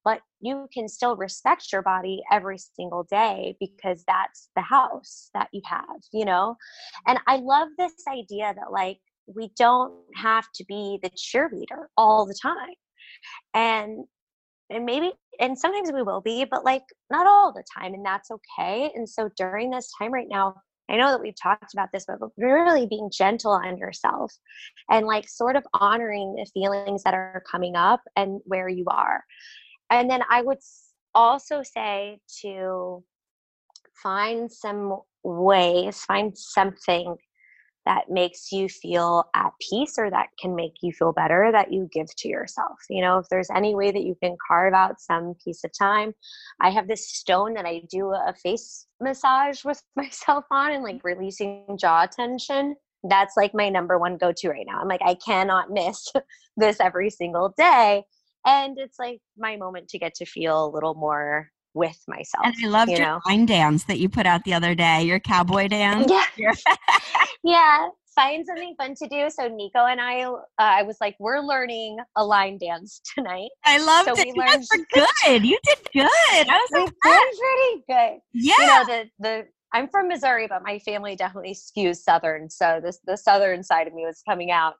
But 0.05 0.21
you 0.41 0.67
can 0.73 0.87
still 0.89 1.15
respect 1.15 1.71
your 1.71 1.81
body 1.81 2.21
every 2.31 2.57
single 2.57 3.03
day 3.03 3.55
because 3.59 4.03
that's 4.05 4.49
the 4.55 4.61
house 4.61 5.29
that 5.33 5.47
you 5.53 5.61
have, 5.65 6.01
you 6.11 6.25
know? 6.25 6.57
And 7.07 7.19
I 7.25 7.37
love 7.37 7.69
this 7.77 7.93
idea 8.07 8.53
that, 8.55 8.71
like, 8.71 8.99
we 9.27 9.51
don't 9.57 9.93
have 10.15 10.45
to 10.55 10.65
be 10.65 10.99
the 11.01 11.09
cheerleader 11.11 11.85
all 11.97 12.25
the 12.25 12.37
time. 12.41 12.75
And 13.53 14.05
and 14.69 14.85
maybe 14.85 15.11
and 15.39 15.57
sometimes 15.57 15.91
we 15.91 16.03
will 16.03 16.21
be 16.21 16.45
but 16.45 16.63
like 16.63 16.83
not 17.11 17.27
all 17.27 17.51
the 17.51 17.63
time 17.77 17.93
and 17.93 18.05
that's 18.05 18.31
okay. 18.31 18.91
And 18.95 19.07
so 19.07 19.29
during 19.37 19.69
this 19.69 19.91
time 19.99 20.13
right 20.13 20.27
now 20.29 20.55
i 20.89 20.97
know 20.97 21.11
that 21.11 21.21
we've 21.21 21.41
talked 21.41 21.73
about 21.73 21.89
this 21.93 22.05
but 22.05 22.17
really 22.37 22.85
being 22.87 23.09
gentle 23.11 23.51
on 23.51 23.77
yourself 23.77 24.33
and 24.89 25.05
like 25.05 25.29
sort 25.29 25.55
of 25.55 25.63
honoring 25.73 26.35
the 26.35 26.45
feelings 26.53 27.03
that 27.03 27.13
are 27.13 27.43
coming 27.49 27.75
up 27.75 28.01
and 28.15 28.41
where 28.45 28.67
you 28.69 28.85
are. 28.87 29.23
And 29.89 30.09
then 30.09 30.21
i 30.29 30.41
would 30.41 30.59
also 31.15 31.61
say 31.63 32.19
to 32.41 33.03
find 34.01 34.51
some 34.51 34.99
ways 35.23 35.99
find 36.01 36.37
something 36.37 37.15
that 37.85 38.09
makes 38.09 38.51
you 38.51 38.69
feel 38.69 39.25
at 39.35 39.51
peace 39.59 39.95
or 39.97 40.09
that 40.09 40.27
can 40.39 40.55
make 40.55 40.73
you 40.81 40.93
feel 40.93 41.11
better 41.11 41.49
that 41.51 41.71
you 41.71 41.89
give 41.91 42.13
to 42.15 42.27
yourself. 42.27 42.79
You 42.89 43.01
know, 43.01 43.17
if 43.17 43.27
there's 43.29 43.49
any 43.53 43.75
way 43.75 43.91
that 43.91 44.03
you 44.03 44.15
can 44.21 44.37
carve 44.47 44.73
out 44.73 45.01
some 45.01 45.35
piece 45.43 45.63
of 45.63 45.71
time, 45.77 46.13
I 46.61 46.69
have 46.69 46.87
this 46.87 47.09
stone 47.09 47.53
that 47.55 47.65
I 47.65 47.81
do 47.89 48.09
a 48.09 48.33
face 48.41 48.87
massage 49.01 49.63
with 49.65 49.81
myself 49.95 50.45
on 50.51 50.71
and 50.71 50.83
like 50.83 51.03
releasing 51.03 51.77
jaw 51.79 52.05
tension. 52.05 52.75
That's 53.03 53.35
like 53.35 53.53
my 53.53 53.69
number 53.69 53.99
one 53.99 54.17
go 54.17 54.31
to 54.31 54.49
right 54.49 54.65
now. 54.65 54.79
I'm 54.79 54.87
like, 54.87 55.01
I 55.03 55.15
cannot 55.15 55.71
miss 55.71 56.07
this 56.57 56.79
every 56.79 57.09
single 57.09 57.53
day. 57.57 58.03
And 58.45 58.77
it's 58.77 58.99
like 58.99 59.19
my 59.37 59.55
moment 59.57 59.89
to 59.89 59.99
get 59.99 60.15
to 60.15 60.25
feel 60.25 60.65
a 60.65 60.73
little 60.73 60.95
more 60.95 61.49
with 61.73 61.97
myself. 62.07 62.45
And 62.45 62.55
I 62.63 62.67
loved 62.67 62.91
you 62.91 62.97
your 62.97 63.05
know? 63.05 63.19
line 63.25 63.45
dance 63.45 63.83
that 63.85 63.99
you 63.99 64.09
put 64.09 64.25
out 64.25 64.43
the 64.43 64.53
other 64.53 64.75
day, 64.75 65.03
your 65.03 65.19
cowboy 65.19 65.67
dance. 65.67 66.11
Yeah. 66.37 66.53
yeah. 67.43 67.87
Find 68.15 68.45
something 68.45 68.75
fun 68.77 68.93
to 68.95 69.07
do. 69.07 69.29
So 69.31 69.47
Nico 69.47 69.85
and 69.85 69.99
I, 69.99 70.21
uh, 70.21 70.35
I 70.59 70.83
was 70.83 70.97
like, 71.01 71.15
we're 71.19 71.39
learning 71.39 71.97
a 72.15 72.23
line 72.23 72.59
dance 72.59 73.01
tonight. 73.15 73.49
I 73.65 73.83
loved 73.83 74.09
so 74.09 74.21
it. 74.21 74.27
We 74.35 74.39
learned- 74.39 74.65
you 74.71 74.85
good. 74.93 75.45
You 75.45 75.59
did 75.63 75.77
good. 75.93 76.07
I 76.07 76.45
was 76.45 76.69
we 76.73 76.79
like, 76.81 76.93
pretty 77.01 77.83
good. 77.87 78.19
Yeah. 78.33 78.53
You 78.59 78.67
know, 78.67 78.85
the, 78.85 79.09
the, 79.19 79.47
I'm 79.73 79.87
from 79.87 80.07
Missouri, 80.07 80.45
but 80.47 80.61
my 80.63 80.77
family 80.79 81.15
definitely 81.15 81.55
skews 81.55 81.97
Southern. 81.97 82.51
So 82.51 82.79
this, 82.83 82.99
the 83.07 83.17
Southern 83.17 83.63
side 83.63 83.87
of 83.87 83.93
me 83.95 84.05
was 84.05 84.21
coming 84.27 84.51
out 84.51 84.75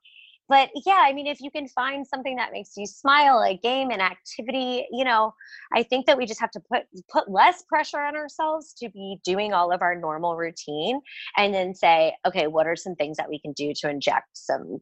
but 0.48 0.70
yeah 0.86 1.02
i 1.06 1.12
mean 1.12 1.26
if 1.26 1.40
you 1.40 1.50
can 1.50 1.66
find 1.68 2.06
something 2.06 2.36
that 2.36 2.52
makes 2.52 2.72
you 2.76 2.86
smile 2.86 3.42
a 3.42 3.56
game 3.56 3.90
an 3.90 4.00
activity 4.00 4.86
you 4.92 5.04
know 5.04 5.32
i 5.74 5.82
think 5.82 6.06
that 6.06 6.16
we 6.16 6.26
just 6.26 6.40
have 6.40 6.50
to 6.50 6.60
put 6.60 6.82
put 7.10 7.30
less 7.30 7.62
pressure 7.62 8.00
on 8.00 8.16
ourselves 8.16 8.74
to 8.74 8.88
be 8.90 9.18
doing 9.24 9.52
all 9.52 9.72
of 9.72 9.82
our 9.82 9.94
normal 9.94 10.36
routine 10.36 11.00
and 11.36 11.54
then 11.54 11.74
say 11.74 12.14
okay 12.26 12.46
what 12.46 12.66
are 12.66 12.76
some 12.76 12.94
things 12.94 13.16
that 13.16 13.28
we 13.28 13.38
can 13.38 13.52
do 13.52 13.72
to 13.74 13.88
inject 13.88 14.28
some 14.34 14.80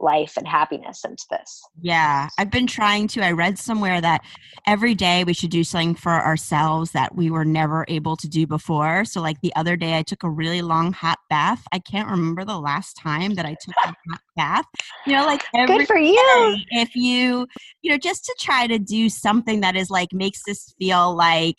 life 0.00 0.36
and 0.36 0.46
happiness 0.46 1.04
into 1.04 1.24
this. 1.30 1.62
Yeah, 1.80 2.28
I've 2.38 2.50
been 2.50 2.66
trying 2.66 3.08
to. 3.08 3.22
I 3.22 3.32
read 3.32 3.58
somewhere 3.58 4.00
that 4.00 4.22
every 4.66 4.94
day 4.94 5.24
we 5.24 5.32
should 5.32 5.50
do 5.50 5.64
something 5.64 5.94
for 5.94 6.12
ourselves 6.12 6.92
that 6.92 7.14
we 7.14 7.30
were 7.30 7.44
never 7.44 7.84
able 7.88 8.16
to 8.16 8.28
do 8.28 8.46
before. 8.46 9.04
So, 9.04 9.20
like 9.20 9.40
the 9.40 9.54
other 9.56 9.76
day, 9.76 9.98
I 9.98 10.02
took 10.02 10.22
a 10.22 10.30
really 10.30 10.62
long 10.62 10.92
hot 10.92 11.18
bath. 11.30 11.62
I 11.72 11.78
can't 11.78 12.08
remember 12.08 12.44
the 12.44 12.58
last 12.58 12.96
time 12.96 13.34
that 13.34 13.46
I 13.46 13.56
took 13.60 13.74
a 13.84 13.88
hot 13.88 14.20
bath. 14.36 14.66
You 15.06 15.14
know, 15.14 15.26
like 15.26 15.42
every 15.54 15.78
Good 15.78 15.86
for 15.86 15.98
you. 15.98 16.56
if 16.70 16.94
you, 16.94 17.46
you 17.82 17.90
know, 17.90 17.98
just 17.98 18.24
to 18.26 18.34
try 18.38 18.66
to 18.66 18.78
do 18.78 19.08
something 19.08 19.60
that 19.60 19.76
is 19.76 19.90
like 19.90 20.12
makes 20.12 20.42
this 20.46 20.74
feel 20.78 21.14
like, 21.14 21.56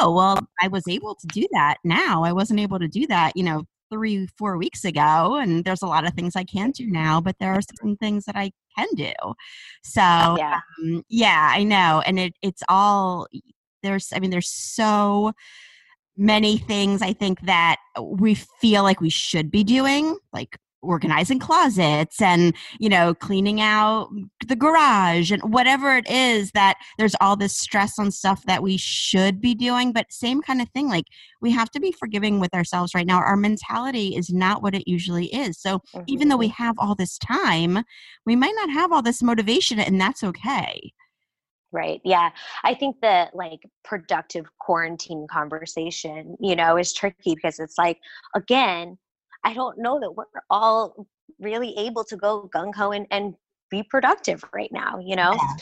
oh, 0.00 0.12
well, 0.12 0.38
I 0.60 0.68
was 0.68 0.86
able 0.88 1.14
to 1.14 1.26
do 1.28 1.46
that 1.52 1.76
now. 1.84 2.24
I 2.24 2.32
wasn't 2.32 2.60
able 2.60 2.78
to 2.78 2.88
do 2.88 3.06
that, 3.08 3.32
you 3.36 3.44
know, 3.44 3.64
three, 3.90 4.26
four 4.38 4.56
weeks 4.56 4.84
ago. 4.84 5.36
And 5.36 5.64
there's 5.64 5.82
a 5.82 5.86
lot 5.86 6.06
of 6.06 6.14
things 6.14 6.36
I 6.36 6.44
can't 6.44 6.74
do 6.74 6.86
now, 6.86 7.20
but 7.20 7.36
there 7.38 7.52
are 7.52 7.60
certain 7.62 7.96
things 7.96 8.24
that 8.24 8.36
I 8.36 8.52
can 8.76 8.88
do. 8.94 9.12
So, 9.82 10.00
yeah, 10.00 10.60
um, 10.82 11.04
yeah 11.08 11.52
I 11.52 11.62
know. 11.62 12.02
And 12.06 12.18
it, 12.18 12.34
it's 12.42 12.62
all, 12.68 13.26
there's, 13.82 14.12
I 14.12 14.18
mean, 14.18 14.30
there's 14.30 14.50
so 14.50 15.32
many 16.16 16.58
things 16.58 17.02
I 17.02 17.12
think 17.12 17.40
that 17.42 17.76
we 18.00 18.34
feel 18.34 18.82
like 18.82 19.00
we 19.00 19.10
should 19.10 19.50
be 19.50 19.62
doing, 19.62 20.16
like 20.32 20.58
organizing 20.86 21.38
closets 21.38 22.20
and 22.22 22.54
you 22.78 22.88
know 22.88 23.14
cleaning 23.14 23.60
out 23.60 24.08
the 24.46 24.56
garage 24.56 25.30
and 25.30 25.42
whatever 25.52 25.96
it 25.96 26.08
is 26.08 26.52
that 26.52 26.76
there's 26.98 27.14
all 27.20 27.36
this 27.36 27.56
stress 27.56 27.98
on 27.98 28.10
stuff 28.10 28.44
that 28.46 28.62
we 28.62 28.76
should 28.76 29.40
be 29.40 29.54
doing 29.54 29.92
but 29.92 30.12
same 30.12 30.40
kind 30.40 30.60
of 30.60 30.68
thing 30.70 30.88
like 30.88 31.04
we 31.40 31.50
have 31.50 31.70
to 31.70 31.80
be 31.80 31.92
forgiving 31.92 32.40
with 32.40 32.54
ourselves 32.54 32.94
right 32.94 33.06
now 33.06 33.18
our 33.18 33.36
mentality 33.36 34.16
is 34.16 34.30
not 34.30 34.62
what 34.62 34.74
it 34.74 34.86
usually 34.86 35.26
is 35.34 35.60
so 35.60 35.78
mm-hmm. 35.78 36.02
even 36.06 36.28
though 36.28 36.36
we 36.36 36.48
mm-hmm. 36.48 36.62
have 36.64 36.76
all 36.78 36.94
this 36.94 37.18
time 37.18 37.82
we 38.24 38.36
might 38.36 38.54
not 38.56 38.70
have 38.70 38.92
all 38.92 39.02
this 39.02 39.22
motivation 39.22 39.78
and 39.78 40.00
that's 40.00 40.22
okay 40.22 40.92
right 41.72 42.00
yeah 42.04 42.30
i 42.64 42.72
think 42.72 42.96
that 43.02 43.34
like 43.34 43.60
productive 43.84 44.46
quarantine 44.58 45.26
conversation 45.30 46.36
you 46.40 46.56
know 46.56 46.76
is 46.76 46.92
tricky 46.92 47.34
because 47.34 47.58
it's 47.58 47.76
like 47.76 47.98
again 48.34 48.96
i 49.46 49.54
don't 49.54 49.78
know 49.78 49.98
that 50.00 50.12
we're 50.12 50.24
all 50.50 51.06
really 51.40 51.76
able 51.76 52.04
to 52.04 52.16
go 52.16 52.50
gung-ho 52.54 52.90
and, 52.92 53.06
and 53.10 53.34
be 53.70 53.82
productive 53.82 54.44
right 54.52 54.70
now 54.72 54.98
you 54.98 55.16
know 55.16 55.32
yeah. 55.32 55.54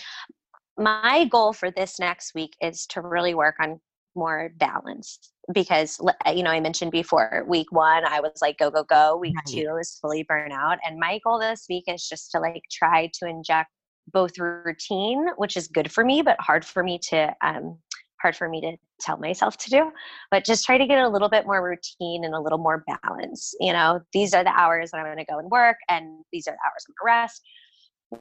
my 0.78 1.26
goal 1.30 1.52
for 1.52 1.70
this 1.70 1.98
next 1.98 2.34
week 2.34 2.54
is 2.60 2.86
to 2.86 3.00
really 3.00 3.34
work 3.34 3.56
on 3.60 3.80
more 4.16 4.50
balance 4.56 5.18
because 5.52 6.00
you 6.34 6.42
know 6.42 6.50
i 6.50 6.60
mentioned 6.60 6.92
before 6.92 7.44
week 7.46 7.70
one 7.72 8.04
i 8.06 8.20
was 8.20 8.40
like 8.40 8.56
go 8.58 8.70
go 8.70 8.84
go 8.84 9.16
week 9.16 9.34
right. 9.36 9.46
two 9.46 9.68
i 9.68 9.72
was 9.72 9.98
fully 10.00 10.24
burnout 10.24 10.76
and 10.86 10.98
my 10.98 11.20
goal 11.24 11.38
this 11.38 11.66
week 11.68 11.84
is 11.88 12.08
just 12.08 12.30
to 12.30 12.38
like 12.38 12.62
try 12.70 13.10
to 13.12 13.26
inject 13.26 13.70
both 14.12 14.38
routine, 14.38 15.26
which 15.36 15.56
is 15.56 15.68
good 15.68 15.90
for 15.90 16.04
me, 16.04 16.22
but 16.22 16.40
hard 16.40 16.64
for 16.64 16.82
me 16.82 16.98
to 17.10 17.34
um, 17.42 17.78
hard 18.24 18.37
for 18.37 18.48
me 18.48 18.62
to 18.62 18.76
tell 19.00 19.18
myself 19.18 19.58
to 19.58 19.70
do. 19.70 19.92
But 20.30 20.46
just 20.46 20.64
try 20.64 20.78
to 20.78 20.87
get 20.87 20.98
a 20.98 21.08
little 21.08 21.28
bit 21.28 21.44
more 21.44 21.62
routine 21.62 22.24
and 22.24 22.34
a 22.34 22.40
little 22.40 22.58
more 22.58 22.82
balance. 23.02 23.54
You 23.60 23.74
know, 23.74 24.00
these 24.14 24.32
are 24.32 24.42
the 24.42 24.58
hours 24.58 24.90
that 24.90 24.96
I'm 24.98 25.04
going 25.04 25.18
to 25.18 25.30
go 25.30 25.38
and 25.38 25.50
work, 25.50 25.76
and 25.90 26.24
these 26.32 26.48
are 26.48 26.52
the 26.52 26.64
hours 26.66 26.87
I'm 26.88 26.94
going 26.98 27.12
to 27.12 27.22
rest 27.22 27.42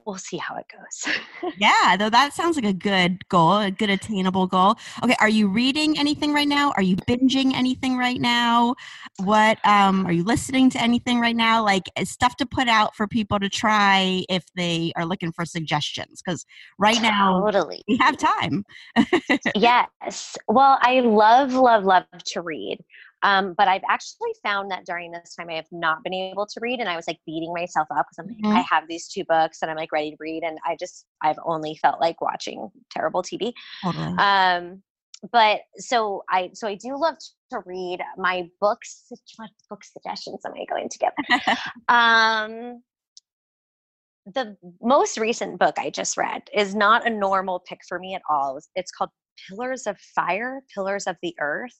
we'll 0.06 0.18
see 0.18 0.38
how 0.38 0.56
it 0.56 0.66
goes. 0.72 1.16
yeah, 1.58 1.96
though 1.98 2.10
that 2.10 2.34
sounds 2.34 2.56
like 2.56 2.66
a 2.66 2.74
good 2.74 3.28
goal, 3.30 3.60
a 3.60 3.72
good 3.72 3.90
attainable 3.90 4.48
goal. 4.48 4.76
Okay, 5.04 5.16
are 5.20 5.30
you 5.30 5.48
reading 5.48 5.98
anything 5.98 6.34
right 6.34 6.48
now? 6.48 6.72
Are 6.76 6.82
you 6.82 6.96
binging 6.96 7.54
anything 7.54 7.98
right 7.98 8.20
now? 8.20 8.76
What 9.24 9.58
um 9.66 10.06
are 10.06 10.12
you 10.12 10.24
listening 10.24 10.70
to 10.72 10.82
anything 10.82 11.20
right 11.20 11.36
now? 11.36 11.64
Like 11.64 11.84
stuff 12.04 12.36
to 12.38 12.46
put 12.46 12.68
out 12.68 12.96
for 12.96 13.08
people 13.08 13.40
to 13.40 13.50
try 13.50 14.24
if 14.30 14.46
they 14.56 14.92
are 14.96 15.06
looking 15.06 15.32
for 15.32 15.46
suggestions 15.46 16.22
cuz 16.22 16.46
right 16.78 17.02
now 17.02 17.42
totally. 17.42 17.84
we 17.88 17.98
have 17.98 18.18
time. 18.18 18.64
yes. 19.56 20.38
Well, 20.48 20.78
I 20.82 21.02
love 21.02 21.54
love 21.54 21.84
love 21.84 22.06
to 22.26 22.42
read. 22.42 22.80
Um, 23.24 23.56
but 23.58 23.68
I've 23.68 23.84
actually 23.90 24.32
found 24.44 24.70
that 24.72 24.86
during 24.86 25.12
this 25.12 25.34
time 25.36 25.50
I 25.50 25.54
have 25.54 25.72
not 25.72 26.04
been 26.04 26.14
able 26.14 26.46
to 26.46 26.60
read, 26.62 26.80
and 26.80 26.90
I 26.90 26.96
was 26.96 27.08
like 27.08 27.20
beating 27.26 27.54
myself 27.54 27.88
up 27.90 28.06
because 28.10 28.20
I'm 28.20 28.28
like, 28.28 28.38
mm-hmm. 28.38 28.58
I 28.58 28.66
have 28.70 28.88
these 28.88 29.08
two 29.08 29.24
books 29.24 29.60
and 29.62 29.72
I'm 29.72 29.78
like 29.78 29.92
ready 29.92 30.12
to 30.12 30.18
read, 30.20 30.44
and 30.44 30.60
I 30.66 30.76
just 30.80 31.06
I've 31.22 31.40
only 31.46 31.76
felt 31.82 32.02
like 32.02 32.22
watching 32.22 32.70
terrible 32.92 33.24
TV. 33.24 33.54
Mm-hmm. 33.84 34.20
Um, 34.20 34.84
but 35.32 35.62
so 35.78 36.24
I 36.30 36.52
so 36.54 36.68
I 36.68 36.76
do 36.76 36.98
love 36.98 37.16
to 37.52 37.60
read 37.66 38.02
my 38.18 38.50
books. 38.60 39.06
What 39.38 39.50
book 39.70 39.84
suggestions 39.84 40.42
am 40.46 40.54
I 40.54 40.66
going 40.70 40.90
to 40.90 40.98
give? 40.98 41.58
um, 41.88 42.84
the 44.26 44.58
most 44.82 45.18
recent 45.18 45.60
book 45.60 45.76
I 45.78 45.90
just 45.90 46.18
read 46.18 46.44
is 46.54 46.76
not 46.76 47.08
a 47.08 47.10
normal 47.10 47.60
pick 47.60 47.80
for 47.88 48.00
me 48.00 48.16
at 48.16 48.22
all. 48.30 48.60
It's 48.76 48.92
called 48.92 49.12
Pillars 49.48 49.88
of 49.88 49.98
Fire, 49.98 50.62
Pillars 50.74 51.08
of 51.08 51.16
the 51.22 51.36
Earth 51.40 51.78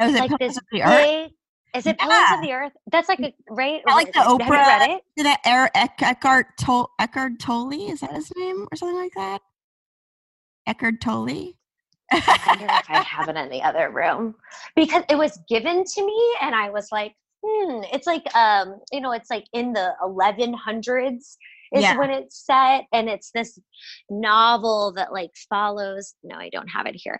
Is 0.00 0.14
it 0.14 0.18
like 0.18 0.38
this 0.38 0.58
big, 0.70 0.82
Earth? 0.82 1.30
Is 1.74 1.86
it 1.86 1.98
Pillars 1.98 2.30
of 2.32 2.42
the 2.42 2.52
Earth? 2.52 2.72
That's 2.90 3.08
like 3.08 3.20
a 3.20 3.34
right. 3.50 3.82
I 3.86 3.94
like 3.94 4.12
the 4.12 4.20
Oprah. 4.20 4.40
Have 4.40 4.48
you 4.48 4.52
read 4.52 4.90
it? 5.16 5.24
That 5.24 5.40
er, 5.46 5.70
Eckhart 5.74 6.46
Tolle, 6.58 6.90
Eckhart 6.98 7.38
Tolle 7.38 7.90
is 7.90 8.00
that 8.00 8.12
his 8.12 8.32
name 8.36 8.66
or 8.70 8.76
something 8.76 8.96
like 8.96 9.12
that? 9.16 9.42
Eckhart 10.66 11.00
Tolle. 11.00 11.52
I 12.10 12.44
wonder 12.46 12.64
if 12.64 12.90
I 12.90 13.02
have 13.02 13.28
it 13.28 13.36
in 13.36 13.50
the 13.50 13.62
other 13.62 13.90
room 13.90 14.34
because 14.74 15.02
it 15.10 15.18
was 15.18 15.38
given 15.48 15.84
to 15.84 16.06
me, 16.06 16.34
and 16.40 16.54
I 16.54 16.70
was 16.70 16.88
like, 16.90 17.14
hmm. 17.44 17.82
It's 17.92 18.06
like 18.06 18.34
um, 18.34 18.80
you 18.92 19.00
know, 19.00 19.12
it's 19.12 19.30
like 19.30 19.44
in 19.52 19.72
the 19.72 19.94
1100s 20.02 21.36
is 21.74 21.82
yeah. 21.82 21.96
when 21.96 22.10
it's 22.10 22.44
set 22.44 22.84
and 22.92 23.08
it's 23.08 23.30
this 23.32 23.58
novel 24.10 24.92
that 24.94 25.12
like 25.12 25.30
follows 25.48 26.14
no 26.22 26.36
i 26.36 26.48
don't 26.50 26.68
have 26.68 26.86
it 26.86 26.94
here. 26.94 27.18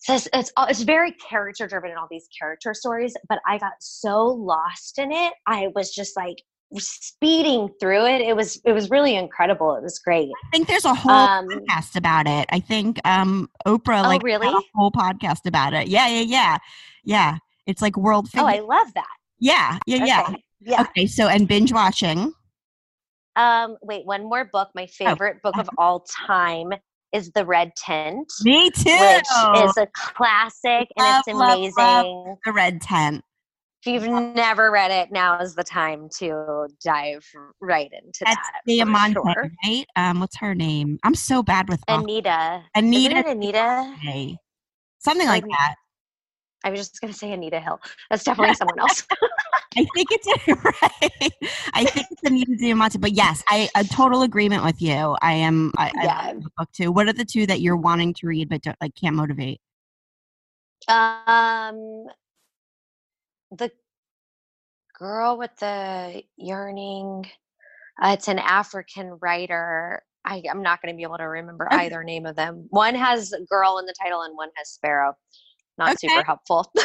So 0.00 0.14
it's 0.14 0.28
it's, 0.32 0.52
it's 0.58 0.82
very 0.82 1.12
character 1.12 1.66
driven 1.66 1.90
in 1.90 1.96
all 1.96 2.08
these 2.10 2.28
character 2.38 2.74
stories 2.74 3.14
but 3.28 3.38
i 3.46 3.58
got 3.58 3.72
so 3.80 4.26
lost 4.26 4.98
in 4.98 5.12
it 5.12 5.32
i 5.46 5.68
was 5.74 5.92
just 5.92 6.16
like 6.16 6.36
speeding 6.78 7.68
through 7.80 8.06
it. 8.06 8.20
It 8.20 8.34
was 8.36 8.60
it 8.64 8.72
was 8.72 8.90
really 8.90 9.16
incredible. 9.16 9.74
It 9.76 9.82
was 9.82 9.98
great. 9.98 10.28
I 10.28 10.56
think 10.56 10.68
there's 10.68 10.84
a 10.84 10.94
whole 10.94 11.12
um, 11.12 11.48
podcast 11.48 11.96
about 11.96 12.26
it. 12.26 12.46
I 12.50 12.60
think 12.60 13.00
um 13.06 13.48
oprah 13.66 14.04
oh, 14.04 14.08
like 14.08 14.22
really? 14.22 14.48
a 14.48 14.60
whole 14.74 14.90
podcast 14.90 15.46
about 15.46 15.74
it. 15.74 15.88
Yeah 15.88 16.08
yeah 16.08 16.20
yeah. 16.22 16.58
Yeah. 17.04 17.38
It's 17.66 17.82
like 17.82 17.96
world 17.96 18.28
famous. 18.28 18.44
oh 18.44 18.56
i 18.56 18.60
love 18.60 18.92
that. 18.94 19.16
Yeah 19.38 19.78
yeah 19.86 19.96
okay. 19.96 20.06
yeah 20.06 20.34
yeah. 20.60 20.80
Okay 20.82 21.06
so 21.06 21.28
and 21.28 21.46
binge 21.48 21.72
watching 21.72 22.32
um, 23.36 23.76
wait, 23.82 24.04
one 24.06 24.24
more 24.24 24.44
book. 24.44 24.70
My 24.74 24.84
oh, 24.84 24.86
favorite 24.86 25.38
oh. 25.44 25.50
book 25.50 25.58
of 25.58 25.68
all 25.78 26.00
time 26.00 26.72
is 27.12 27.30
The 27.32 27.44
Red 27.44 27.74
Tent. 27.76 28.32
Me 28.42 28.70
too. 28.70 28.90
Which 28.90 29.64
is 29.64 29.76
a 29.76 29.86
classic 29.94 30.88
and 30.96 31.04
love, 31.04 31.22
it's 31.26 31.28
amazing. 31.28 31.74
Love, 31.76 32.06
love 32.06 32.38
the 32.44 32.52
Red 32.52 32.80
Tent. 32.80 33.22
If 33.84 33.92
you've 33.92 34.34
never 34.36 34.70
read 34.70 34.92
it, 34.92 35.10
now 35.10 35.40
is 35.40 35.56
the 35.56 35.64
time 35.64 36.08
to 36.18 36.68
dive 36.84 37.26
right 37.60 37.90
into 37.92 38.20
That's 38.24 38.36
that. 38.36 38.60
Diamante, 38.64 39.14
sure. 39.14 39.50
right? 39.64 39.84
Um, 39.96 40.20
what's 40.20 40.36
her 40.38 40.54
name? 40.54 41.00
I'm 41.02 41.16
so 41.16 41.42
bad 41.42 41.68
with 41.68 41.82
Anita. 41.88 42.62
Anita. 42.76 43.28
Anita. 43.28 44.36
Something 45.00 45.26
like 45.26 45.42
that. 45.42 45.74
I 46.64 46.70
was 46.70 46.80
just 46.80 47.00
going 47.00 47.12
to 47.12 47.18
say 47.18 47.32
Anita 47.32 47.60
Hill. 47.60 47.80
That's 48.10 48.24
definitely 48.24 48.54
someone 48.54 48.78
else. 48.78 49.04
I 49.76 49.86
think 49.94 50.08
it's 50.10 50.26
right. 50.48 51.32
I 51.74 51.84
think 51.84 52.06
it's 52.10 52.22
Anita 52.24 52.56
Diamante, 52.56 52.98
but 52.98 53.12
yes, 53.12 53.42
I 53.48 53.68
a 53.74 53.84
total 53.84 54.22
agreement 54.22 54.64
with 54.64 54.80
you. 54.82 55.16
I 55.22 55.32
am. 55.32 55.72
I, 55.76 55.90
yeah. 56.02 56.16
I 56.16 56.34
book 56.34 56.70
too. 56.72 56.92
What 56.92 57.08
are 57.08 57.12
the 57.12 57.24
two 57.24 57.46
that 57.46 57.60
you're 57.60 57.76
wanting 57.76 58.14
to 58.14 58.26
read 58.26 58.48
but 58.48 58.62
don't, 58.62 58.76
like 58.80 58.94
can't 58.94 59.16
motivate? 59.16 59.60
Um, 60.88 62.06
the 63.50 63.70
girl 64.98 65.38
with 65.38 65.54
the 65.58 66.22
yearning. 66.36 67.30
Uh, 68.00 68.14
it's 68.14 68.28
an 68.28 68.38
African 68.38 69.18
writer. 69.20 70.02
I, 70.24 70.42
am 70.48 70.62
not 70.62 70.80
going 70.80 70.94
to 70.94 70.96
be 70.96 71.02
able 71.02 71.18
to 71.18 71.24
remember 71.24 71.66
okay. 71.66 71.86
either 71.86 72.04
name 72.04 72.26
of 72.26 72.36
them. 72.36 72.66
One 72.70 72.94
has 72.94 73.34
girl 73.48 73.78
in 73.78 73.86
the 73.86 73.94
title, 74.00 74.22
and 74.22 74.36
one 74.36 74.50
has 74.56 74.70
sparrow. 74.70 75.14
Not 75.78 75.92
okay. 75.92 76.08
super 76.08 76.24
helpful. 76.24 76.70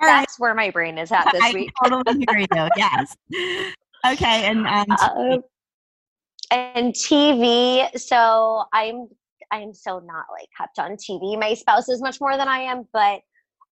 That's 0.00 0.02
right. 0.02 0.28
where 0.38 0.54
my 0.54 0.70
brain 0.70 0.98
is 0.98 1.12
at 1.12 1.30
this 1.32 1.42
I 1.42 1.52
week. 1.52 1.72
totally 1.84 2.22
agree, 2.22 2.46
though. 2.50 2.68
Yes. 2.76 3.16
Okay, 4.06 4.44
and 4.44 4.66
um, 4.66 4.86
uh, 4.90 5.38
and 6.50 6.94
TV. 6.94 7.88
So 7.98 8.64
I'm 8.72 9.08
I'm 9.50 9.74
so 9.74 9.98
not 9.98 10.26
like 10.30 10.48
kept 10.56 10.78
on 10.78 10.92
TV. 10.96 11.38
My 11.38 11.54
spouse 11.54 11.88
is 11.88 12.00
much 12.00 12.20
more 12.20 12.36
than 12.36 12.48
I 12.48 12.58
am, 12.58 12.84
but 12.92 13.20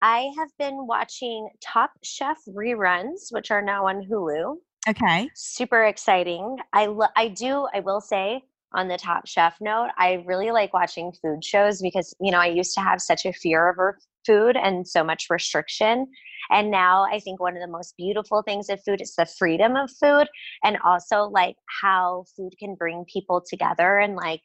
I 0.00 0.30
have 0.38 0.48
been 0.58 0.86
watching 0.86 1.48
Top 1.60 1.92
Chef 2.02 2.38
reruns, 2.48 3.30
which 3.30 3.50
are 3.50 3.62
now 3.62 3.86
on 3.86 4.06
Hulu. 4.10 4.56
Okay. 4.88 5.28
Super 5.34 5.84
exciting. 5.84 6.56
I 6.72 6.86
lo- 6.86 7.06
I 7.16 7.28
do. 7.28 7.68
I 7.74 7.80
will 7.80 8.00
say 8.00 8.42
on 8.74 8.88
the 8.88 8.96
Top 8.96 9.26
Chef 9.26 9.56
note, 9.60 9.90
I 9.98 10.22
really 10.26 10.50
like 10.50 10.72
watching 10.72 11.12
food 11.22 11.44
shows 11.44 11.80
because 11.82 12.14
you 12.20 12.30
know 12.30 12.38
I 12.38 12.46
used 12.46 12.74
to 12.74 12.80
have 12.80 13.00
such 13.00 13.26
a 13.26 13.32
fear 13.32 13.68
of 13.68 13.78
food 14.26 14.56
and 14.56 14.86
so 14.86 15.02
much 15.04 15.26
restriction. 15.30 16.06
And 16.50 16.70
now 16.70 17.04
I 17.10 17.20
think 17.20 17.40
one 17.40 17.56
of 17.56 17.62
the 17.62 17.72
most 17.72 17.96
beautiful 17.96 18.42
things 18.42 18.68
of 18.68 18.82
food 18.82 19.00
is 19.00 19.14
the 19.14 19.26
freedom 19.26 19.76
of 19.76 19.90
food 19.90 20.28
and 20.64 20.76
also 20.84 21.24
like 21.24 21.56
how 21.82 22.24
food 22.36 22.54
can 22.58 22.74
bring 22.74 23.04
people 23.12 23.42
together 23.48 23.98
and 23.98 24.16
like 24.16 24.42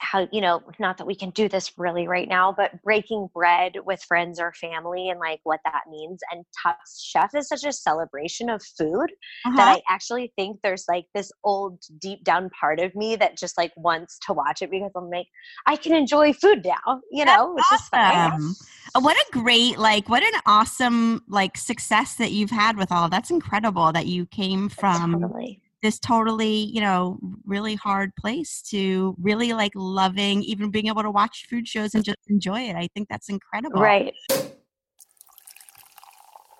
how 0.00 0.26
you 0.32 0.40
know 0.40 0.62
not 0.78 0.96
that 0.98 1.06
we 1.06 1.14
can 1.14 1.30
do 1.30 1.48
this 1.48 1.72
really 1.76 2.08
right 2.08 2.28
now 2.28 2.52
but 2.56 2.82
breaking 2.82 3.28
bread 3.34 3.72
with 3.84 4.02
friends 4.02 4.40
or 4.40 4.52
family 4.52 5.10
and 5.10 5.20
like 5.20 5.40
what 5.44 5.60
that 5.64 5.82
means 5.90 6.20
and 6.30 6.44
top 6.62 6.78
chef 7.00 7.34
is 7.34 7.48
such 7.48 7.64
a 7.64 7.72
celebration 7.72 8.48
of 8.48 8.62
food 8.78 9.10
uh-huh. 9.44 9.56
that 9.56 9.68
i 9.68 9.82
actually 9.88 10.32
think 10.36 10.58
there's 10.62 10.84
like 10.88 11.06
this 11.14 11.30
old 11.44 11.78
deep 12.00 12.24
down 12.24 12.50
part 12.58 12.80
of 12.80 12.94
me 12.94 13.16
that 13.16 13.36
just 13.36 13.56
like 13.58 13.72
wants 13.76 14.18
to 14.18 14.32
watch 14.32 14.62
it 14.62 14.70
because 14.70 14.90
i'm 14.96 15.10
like 15.10 15.26
i 15.66 15.76
can 15.76 15.94
enjoy 15.94 16.32
food 16.32 16.64
now 16.64 17.00
you 17.10 17.24
know 17.24 17.52
which 17.54 17.64
awesome. 17.72 17.76
is 17.76 17.88
fun 17.88 18.54
uh, 18.94 19.00
what 19.00 19.16
a 19.16 19.26
great 19.32 19.78
like 19.78 20.08
what 20.08 20.22
an 20.22 20.40
awesome 20.46 21.22
like 21.28 21.56
success 21.56 22.16
that 22.16 22.32
you've 22.32 22.50
had 22.50 22.76
with 22.76 22.90
all 22.90 23.08
that's 23.08 23.30
incredible 23.30 23.92
that 23.92 24.06
you 24.06 24.26
came 24.26 24.68
from 24.68 25.12
totally 25.12 25.61
this 25.82 25.98
totally, 25.98 26.70
you 26.72 26.80
know, 26.80 27.18
really 27.44 27.74
hard 27.74 28.14
place 28.16 28.62
to 28.70 29.16
really 29.20 29.52
like 29.52 29.72
loving, 29.74 30.42
even 30.42 30.70
being 30.70 30.86
able 30.86 31.02
to 31.02 31.10
watch 31.10 31.46
food 31.50 31.66
shows 31.66 31.94
and 31.94 32.04
just 32.04 32.18
enjoy 32.28 32.60
it. 32.60 32.76
I 32.76 32.88
think 32.94 33.08
that's 33.08 33.28
incredible. 33.28 33.80
Right. 33.80 34.14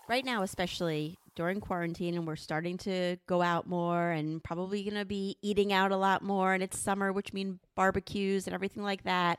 Right 0.09 0.25
now, 0.25 0.43
especially, 0.43 1.19
during 1.35 1.61
quarantine 1.61 2.15
and 2.15 2.27
we're 2.27 2.37
starting 2.37 2.77
to 2.77 3.17
go 3.27 3.41
out 3.41 3.67
more 3.67 4.11
and 4.11 4.43
probably 4.43 4.83
going 4.83 4.97
to 4.97 5.05
be 5.05 5.37
eating 5.43 5.73
out 5.73 5.91
a 5.91 5.97
lot 5.97 6.23
more 6.23 6.53
and 6.53 6.63
it's 6.63 6.79
summer 6.79 7.11
which 7.13 7.33
means 7.33 7.59
barbecues 7.75 8.47
and 8.47 8.55
everything 8.55 8.83
like 8.83 9.05
that. 9.05 9.39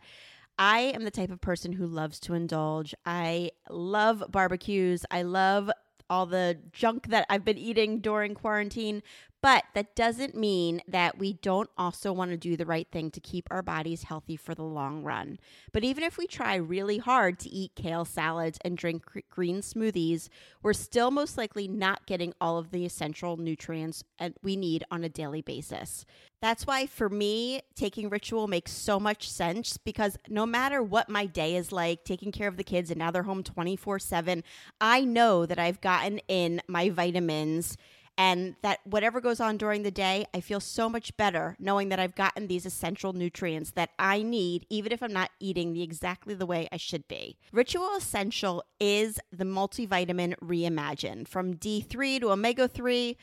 I 0.58 0.80
am 0.80 1.04
the 1.04 1.12
type 1.12 1.32
of 1.32 1.42
person 1.42 1.74
who 1.74 1.88
loves 1.88 2.20
to 2.22 2.34
indulge. 2.34 2.94
I 3.06 3.52
love 3.70 4.24
barbecues. 4.30 5.06
I 5.10 5.24
love 5.24 5.72
all 6.10 6.26
the 6.26 6.60
junk 6.72 7.08
that 7.08 7.26
I've 7.30 7.46
been 7.46 7.58
eating 7.58 8.00
during 8.00 8.36
quarantine, 8.36 9.02
but 9.44 9.66
that 9.74 9.94
doesn't 9.94 10.36
mean 10.36 10.82
that 10.88 11.20
we 11.20 11.34
don't 11.34 11.70
also 11.78 12.14
want 12.14 12.32
to 12.32 12.38
do 12.38 12.56
the 12.56 12.66
right 12.66 12.88
thing 12.90 13.12
to 13.12 13.20
keep 13.20 13.46
our 13.52 13.62
bodies 13.62 14.04
healthy 14.04 14.38
for 14.38 14.56
the 14.56 14.64
long 14.64 15.04
run. 15.04 15.38
But 15.74 15.84
even 15.84 16.06
if 16.06 16.18
we 16.18 16.28
try 16.28 16.56
really 16.56 16.98
hard 16.98 17.40
to 17.40 17.50
eat 17.50 17.76
kale 17.76 18.06
salads 18.06 18.58
and 18.64 18.78
drink 18.78 19.04
green 19.30 19.58
smoothies, 19.58 20.30
we're 20.62 20.72
still 20.72 21.12
most 21.12 21.38
likely 21.38 21.68
not 21.68 22.06
getting 22.06 22.34
all 22.40 22.58
of 22.58 22.72
the 22.72 22.86
essential 22.86 23.36
nutrients 23.36 24.06
uh, 24.18 24.30
we 24.42 24.56
need 24.56 24.86
on 24.90 25.04
a 25.04 25.10
daily 25.10 25.42
basis. 25.42 26.06
That's 26.42 26.66
why 26.66 26.86
for 26.86 27.10
me, 27.10 27.64
taking 27.76 28.08
ritual 28.08 28.48
makes 28.48 28.72
so 28.72 28.98
much 28.98 29.30
sense 29.30 29.78
because 29.78 30.18
no 30.30 30.46
matter 30.46 30.82
what 30.82 31.10
my 31.10 31.26
day 31.26 31.58
is 31.58 31.74
like, 31.74 32.06
taking 32.06 32.32
care 32.32 32.48
of 32.48 32.56
the 32.56 32.64
kids 32.64 32.90
and 32.92 33.00
now 33.00 33.12
they're 33.12 33.24
home 33.24 33.44
24 33.44 34.00
7, 34.00 34.42
I 34.80 35.04
know 35.04 35.46
that 35.46 35.60
I've 35.60 35.82
gotten 35.82 36.20
in 36.30 36.62
my 36.70 36.90
vitamins 36.90 37.76
and 38.18 38.56
that 38.62 38.80
whatever 38.84 39.20
goes 39.20 39.40
on 39.40 39.58
during 39.58 39.82
the 39.84 39.92
day, 39.92 40.26
I 40.34 40.40
feel 40.40 40.60
so 40.60 40.88
much 40.88 41.16
better 41.18 41.56
knowing 41.60 41.90
that 41.90 42.00
I've 42.00 42.16
gotten 42.16 42.48
these 42.48 42.66
essential 42.66 43.14
nutrients 43.14 43.72
that 43.72 43.90
I 43.98 44.22
need, 44.22 44.68
even 44.70 44.92
if 44.92 45.02
I'm 45.02 45.14
not 45.14 45.32
eating 45.40 45.74
the 45.74 45.82
exactly 45.82 46.36
the 46.36 46.46
way 46.46 46.68
I 46.72 46.78
should 46.78 47.08
be. 47.08 47.38
Ritual 47.52 47.96
Essential 47.98 48.64
is 48.80 49.20
the 49.32 49.46
multivitamin 49.46 50.36
reimagined 50.44 51.28
from 51.28 51.56
D3 51.56 52.20
to 52.22 52.32
omega 52.32 52.68
3. 52.68 53.18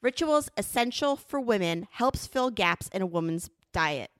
Rituals 0.00 0.48
Essential 0.56 1.16
for 1.16 1.40
Women 1.40 1.88
helps 1.90 2.26
fill 2.26 2.50
gaps 2.50 2.88
in 2.92 3.02
a 3.02 3.06
woman's 3.06 3.50
diet. 3.72 4.11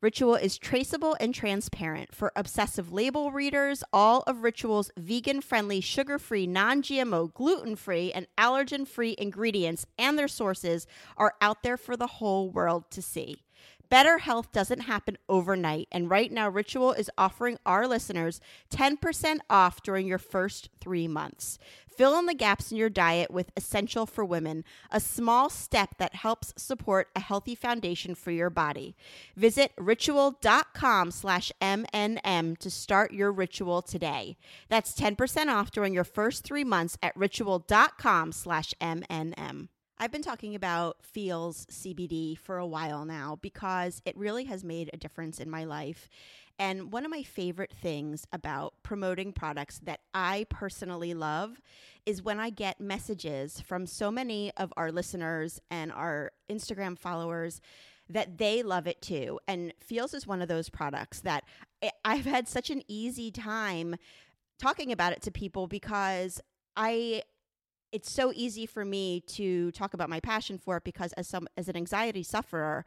Ritual 0.00 0.36
is 0.36 0.58
traceable 0.58 1.16
and 1.18 1.34
transparent. 1.34 2.14
For 2.14 2.30
obsessive 2.36 2.92
label 2.92 3.32
readers, 3.32 3.82
all 3.92 4.22
of 4.28 4.44
Ritual's 4.44 4.92
vegan 4.96 5.40
friendly, 5.40 5.80
sugar 5.80 6.20
free, 6.20 6.46
non 6.46 6.82
GMO, 6.82 7.34
gluten 7.34 7.74
free, 7.74 8.12
and 8.12 8.28
allergen 8.38 8.86
free 8.86 9.16
ingredients 9.18 9.86
and 9.98 10.16
their 10.16 10.28
sources 10.28 10.86
are 11.16 11.34
out 11.40 11.64
there 11.64 11.76
for 11.76 11.96
the 11.96 12.06
whole 12.06 12.48
world 12.48 12.90
to 12.92 13.02
see. 13.02 13.42
Better 13.90 14.18
health 14.18 14.52
doesn't 14.52 14.80
happen 14.80 15.16
overnight, 15.28 15.88
and 15.90 16.10
right 16.10 16.30
now, 16.30 16.48
Ritual 16.48 16.92
is 16.92 17.10
offering 17.16 17.58
our 17.64 17.88
listeners 17.88 18.40
10% 18.70 19.38
off 19.48 19.82
during 19.82 20.06
your 20.06 20.18
first 20.18 20.68
three 20.80 21.08
months. 21.08 21.58
Fill 21.98 22.16
in 22.16 22.26
the 22.26 22.34
gaps 22.34 22.70
in 22.70 22.76
your 22.76 22.88
diet 22.88 23.28
with 23.28 23.50
Essential 23.56 24.06
for 24.06 24.24
Women, 24.24 24.62
a 24.88 25.00
small 25.00 25.50
step 25.50 25.96
that 25.98 26.14
helps 26.14 26.54
support 26.56 27.08
a 27.16 27.20
healthy 27.20 27.56
foundation 27.56 28.14
for 28.14 28.30
your 28.30 28.50
body. 28.50 28.94
Visit 29.34 29.72
ritual.com 29.76 31.10
slash 31.10 31.50
MNM 31.60 32.56
to 32.58 32.70
start 32.70 33.12
your 33.12 33.32
ritual 33.32 33.82
today. 33.82 34.36
That's 34.68 34.94
10% 34.94 35.48
off 35.48 35.72
during 35.72 35.92
your 35.92 36.04
first 36.04 36.44
three 36.44 36.62
months 36.62 36.96
at 37.02 37.16
ritual.com 37.16 38.30
slash 38.30 38.74
MNM. 38.80 39.66
I've 40.00 40.12
been 40.12 40.22
talking 40.22 40.54
about 40.54 40.98
Feals 41.02 41.66
CBD 41.66 42.38
for 42.38 42.58
a 42.58 42.66
while 42.66 43.04
now 43.04 43.36
because 43.42 44.00
it 44.04 44.16
really 44.16 44.44
has 44.44 44.62
made 44.62 44.88
a 44.92 44.96
difference 44.96 45.40
in 45.40 45.50
my 45.50 45.64
life. 45.64 46.08
And 46.58 46.92
one 46.92 47.04
of 47.04 47.10
my 47.10 47.22
favorite 47.22 47.72
things 47.72 48.26
about 48.32 48.74
promoting 48.82 49.32
products 49.32 49.78
that 49.84 50.00
I 50.12 50.46
personally 50.50 51.14
love 51.14 51.60
is 52.04 52.22
when 52.22 52.40
I 52.40 52.50
get 52.50 52.80
messages 52.80 53.60
from 53.60 53.86
so 53.86 54.10
many 54.10 54.50
of 54.56 54.72
our 54.76 54.90
listeners 54.90 55.60
and 55.70 55.92
our 55.92 56.32
Instagram 56.50 56.98
followers 56.98 57.60
that 58.08 58.38
they 58.38 58.62
love 58.62 58.86
it 58.86 59.00
too. 59.02 59.38
And 59.46 59.72
Feals 59.80 60.14
is 60.14 60.26
one 60.26 60.42
of 60.42 60.48
those 60.48 60.68
products 60.68 61.20
that 61.20 61.44
I've 62.04 62.24
had 62.24 62.48
such 62.48 62.70
an 62.70 62.82
easy 62.88 63.30
time 63.30 63.96
talking 64.58 64.90
about 64.90 65.12
it 65.12 65.22
to 65.22 65.30
people 65.30 65.66
because 65.66 66.40
I 66.76 67.22
it's 67.90 68.10
so 68.10 68.32
easy 68.34 68.66
for 68.66 68.84
me 68.84 69.20
to 69.20 69.70
talk 69.72 69.94
about 69.94 70.10
my 70.10 70.20
passion 70.20 70.58
for 70.58 70.76
it 70.76 70.84
because 70.84 71.12
as 71.14 71.26
some 71.26 71.48
as 71.56 71.68
an 71.68 71.76
anxiety 71.76 72.22
sufferer 72.22 72.84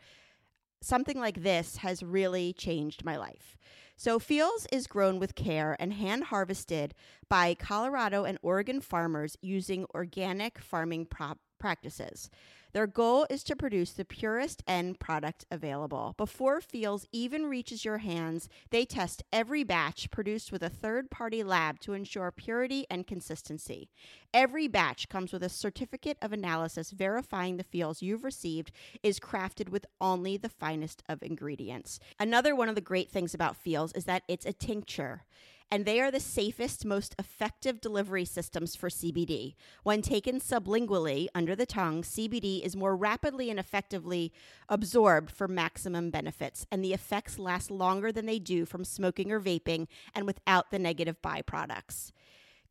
something 0.81 1.19
like 1.19 1.43
this 1.43 1.77
has 1.77 2.03
really 2.03 2.53
changed 2.53 3.05
my 3.05 3.17
life. 3.17 3.57
So, 3.95 4.17
Feals 4.17 4.65
is 4.71 4.87
grown 4.87 5.19
with 5.19 5.35
care 5.35 5.77
and 5.79 5.93
hand 5.93 6.25
harvested 6.25 6.95
by 7.29 7.53
Colorado 7.53 8.23
and 8.23 8.39
Oregon 8.41 8.81
farmers 8.81 9.37
using 9.41 9.85
organic 9.93 10.57
farming 10.57 11.05
pro- 11.05 11.35
practices. 11.59 12.29
Their 12.73 12.87
goal 12.87 13.25
is 13.29 13.43
to 13.45 13.55
produce 13.55 13.91
the 13.91 14.05
purest 14.05 14.63
end 14.67 14.99
product 14.99 15.45
available. 15.51 16.13
Before 16.17 16.61
Feals 16.61 17.05
even 17.11 17.47
reaches 17.47 17.83
your 17.83 17.99
hands, 17.99 18.47
they 18.69 18.85
test 18.85 19.23
every 19.31 19.63
batch 19.63 20.09
produced 20.09 20.51
with 20.51 20.63
a 20.63 20.69
third 20.69 21.11
party 21.11 21.43
lab 21.43 21.79
to 21.81 21.93
ensure 21.93 22.31
purity 22.31 22.85
and 22.89 23.05
consistency. 23.05 23.89
Every 24.33 24.67
batch 24.67 25.09
comes 25.09 25.33
with 25.33 25.43
a 25.43 25.49
certificate 25.49 26.17
of 26.21 26.31
analysis 26.31 26.91
verifying 26.91 27.57
the 27.57 27.63
Feals 27.63 28.01
you've 28.01 28.23
received 28.23 28.71
is 29.03 29.19
crafted 29.19 29.69
with 29.69 29.85
only 29.99 30.37
the 30.37 30.49
finest 30.49 31.03
of 31.09 31.21
ingredients. 31.21 31.99
Another 32.19 32.55
one 32.55 32.69
of 32.69 32.75
the 32.75 32.81
great 32.81 33.09
things 33.09 33.33
about 33.33 33.57
Feals 33.57 33.91
is 33.93 34.05
that 34.05 34.23
it's 34.27 34.45
a 34.45 34.53
tincture 34.53 35.25
and 35.71 35.85
they 35.85 36.01
are 36.01 36.11
the 36.11 36.19
safest, 36.19 36.83
most 36.85 37.15
effective 37.17 37.79
delivery 37.79 38.25
systems 38.25 38.75
for 38.75 38.89
CBD. 38.89 39.55
When 39.83 40.01
taken 40.01 40.41
sublingually 40.41 41.27
under 41.33 41.55
the 41.55 41.65
tongue, 41.65 42.03
CBD 42.03 42.61
is 42.61 42.75
more 42.75 42.95
rapidly 42.95 43.49
and 43.49 43.57
effectively 43.57 44.33
absorbed 44.67 45.31
for 45.31 45.47
maximum 45.47 46.09
benefits, 46.09 46.67
and 46.69 46.83
the 46.83 46.93
effects 46.93 47.39
last 47.39 47.71
longer 47.71 48.11
than 48.11 48.25
they 48.25 48.37
do 48.37 48.65
from 48.65 48.83
smoking 48.83 49.31
or 49.31 49.39
vaping 49.39 49.87
and 50.13 50.27
without 50.27 50.69
the 50.71 50.79
negative 50.79 51.21
byproducts. 51.21 52.11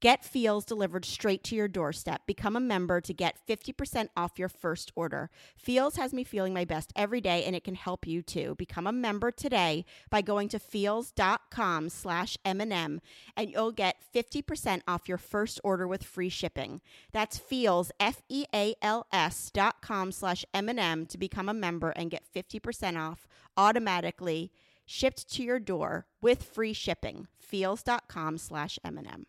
Get 0.01 0.25
Feals 0.25 0.65
delivered 0.65 1.05
straight 1.05 1.45
to 1.45 1.55
your 1.55 1.69
doorstep. 1.69 2.23
Become 2.27 2.57
a 2.57 2.61
member 2.61 3.03
to 3.03 3.13
get 3.13 3.37
50% 3.47 4.09
off 4.17 4.39
your 4.39 4.49
first 4.49 4.91
order. 4.97 5.29
Feals 5.59 5.97
has 5.97 6.15
me 6.15 6.25
feeling 6.25 6.55
my 6.55 6.65
best 6.65 6.91
every 6.97 7.21
day, 7.21 7.45
and 7.45 7.55
it 7.55 7.65
can 7.65 7.75
help 7.75 8.07
you 8.07 8.23
too. 8.23 8.55
Become 8.57 8.87
a 8.87 8.93
member 8.93 9.31
today 9.31 9.85
by 10.09 10.23
going 10.23 10.49
to 10.49 10.59
feals.com 10.59 11.91
slash 11.91 12.39
M&M, 12.47 13.03
and 13.37 13.51
you'll 13.51 13.73
get 13.73 13.97
50% 14.15 14.81
off 14.89 15.07
your 15.07 15.19
first 15.19 15.61
order 15.63 15.87
with 15.87 16.03
free 16.03 16.31
shipping. 16.31 16.81
That's 17.13 17.37
feals, 17.37 17.93
F-E-A-L-S 18.01 19.51
dot 19.53 19.83
com 19.83 20.13
slash 20.13 20.47
M&M 20.55 21.05
to 21.07 21.19
become 21.19 21.51
a 21.51 21.55
member 21.55 21.91
and 21.91 22.11
get 22.11 22.25
50% 22.35 22.99
off 22.99 23.29
automatically 23.55 24.51
shipped 24.87 25.31
to 25.33 25.43
your 25.43 25.61
door 25.61 26.07
with 26.23 26.43
free 26.43 26.73
shipping. 26.73 27.27
Feals.com 27.39 28.39
slash 28.39 28.79
M&M. 28.83 29.27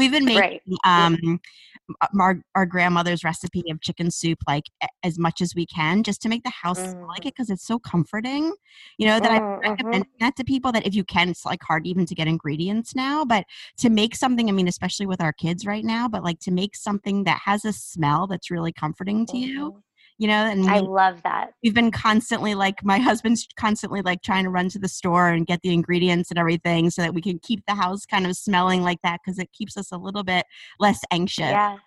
We've 0.00 0.10
been 0.10 0.24
making 0.24 0.60
right. 0.66 1.10
um, 1.10 1.40
our, 2.18 2.40
our 2.54 2.64
grandmother's 2.64 3.22
recipe 3.22 3.62
of 3.70 3.82
chicken 3.82 4.10
soup 4.10 4.38
like 4.46 4.64
as 5.02 5.18
much 5.18 5.42
as 5.42 5.54
we 5.54 5.66
can 5.66 6.02
just 6.02 6.22
to 6.22 6.30
make 6.30 6.42
the 6.42 6.50
house 6.50 6.78
mm. 6.78 7.06
like 7.06 7.26
it 7.26 7.34
because 7.34 7.50
it's 7.50 7.66
so 7.66 7.78
comforting. 7.78 8.54
You 8.96 9.08
know, 9.08 9.20
that 9.20 9.30
mm, 9.30 9.58
I 9.66 9.70
recommend 9.70 10.04
mm-hmm. 10.04 10.24
that 10.24 10.36
to 10.36 10.44
people 10.44 10.72
that 10.72 10.86
if 10.86 10.94
you 10.94 11.04
can, 11.04 11.28
it's 11.28 11.44
like 11.44 11.62
hard 11.62 11.86
even 11.86 12.06
to 12.06 12.14
get 12.14 12.28
ingredients 12.28 12.96
now, 12.96 13.26
but 13.26 13.44
to 13.76 13.90
make 13.90 14.16
something, 14.16 14.48
I 14.48 14.52
mean, 14.52 14.68
especially 14.68 15.04
with 15.04 15.20
our 15.20 15.34
kids 15.34 15.66
right 15.66 15.84
now, 15.84 16.08
but 16.08 16.24
like 16.24 16.40
to 16.40 16.50
make 16.50 16.76
something 16.76 17.24
that 17.24 17.42
has 17.44 17.66
a 17.66 17.72
smell 17.74 18.26
that's 18.26 18.50
really 18.50 18.72
comforting 18.72 19.26
to 19.26 19.34
mm-hmm. 19.34 19.50
you 19.50 19.82
you 20.20 20.26
know 20.26 20.44
and 20.44 20.70
i 20.70 20.78
love 20.78 21.22
that. 21.22 21.54
we've 21.62 21.74
been 21.74 21.90
constantly 21.90 22.54
like 22.54 22.84
my 22.84 22.98
husband's 22.98 23.48
constantly 23.56 24.02
like 24.02 24.22
trying 24.22 24.44
to 24.44 24.50
run 24.50 24.68
to 24.68 24.78
the 24.78 24.86
store 24.86 25.28
and 25.30 25.46
get 25.46 25.60
the 25.62 25.72
ingredients 25.72 26.30
and 26.30 26.38
everything 26.38 26.90
so 26.90 27.00
that 27.00 27.14
we 27.14 27.22
can 27.22 27.38
keep 27.38 27.64
the 27.66 27.74
house 27.74 28.04
kind 28.04 28.26
of 28.26 28.36
smelling 28.36 28.82
like 28.82 28.98
that 29.02 29.18
because 29.24 29.38
it 29.38 29.50
keeps 29.52 29.78
us 29.78 29.90
a 29.90 29.96
little 29.96 30.22
bit 30.22 30.44
less 30.78 31.00
anxious. 31.10 31.38
Yeah. 31.38 31.78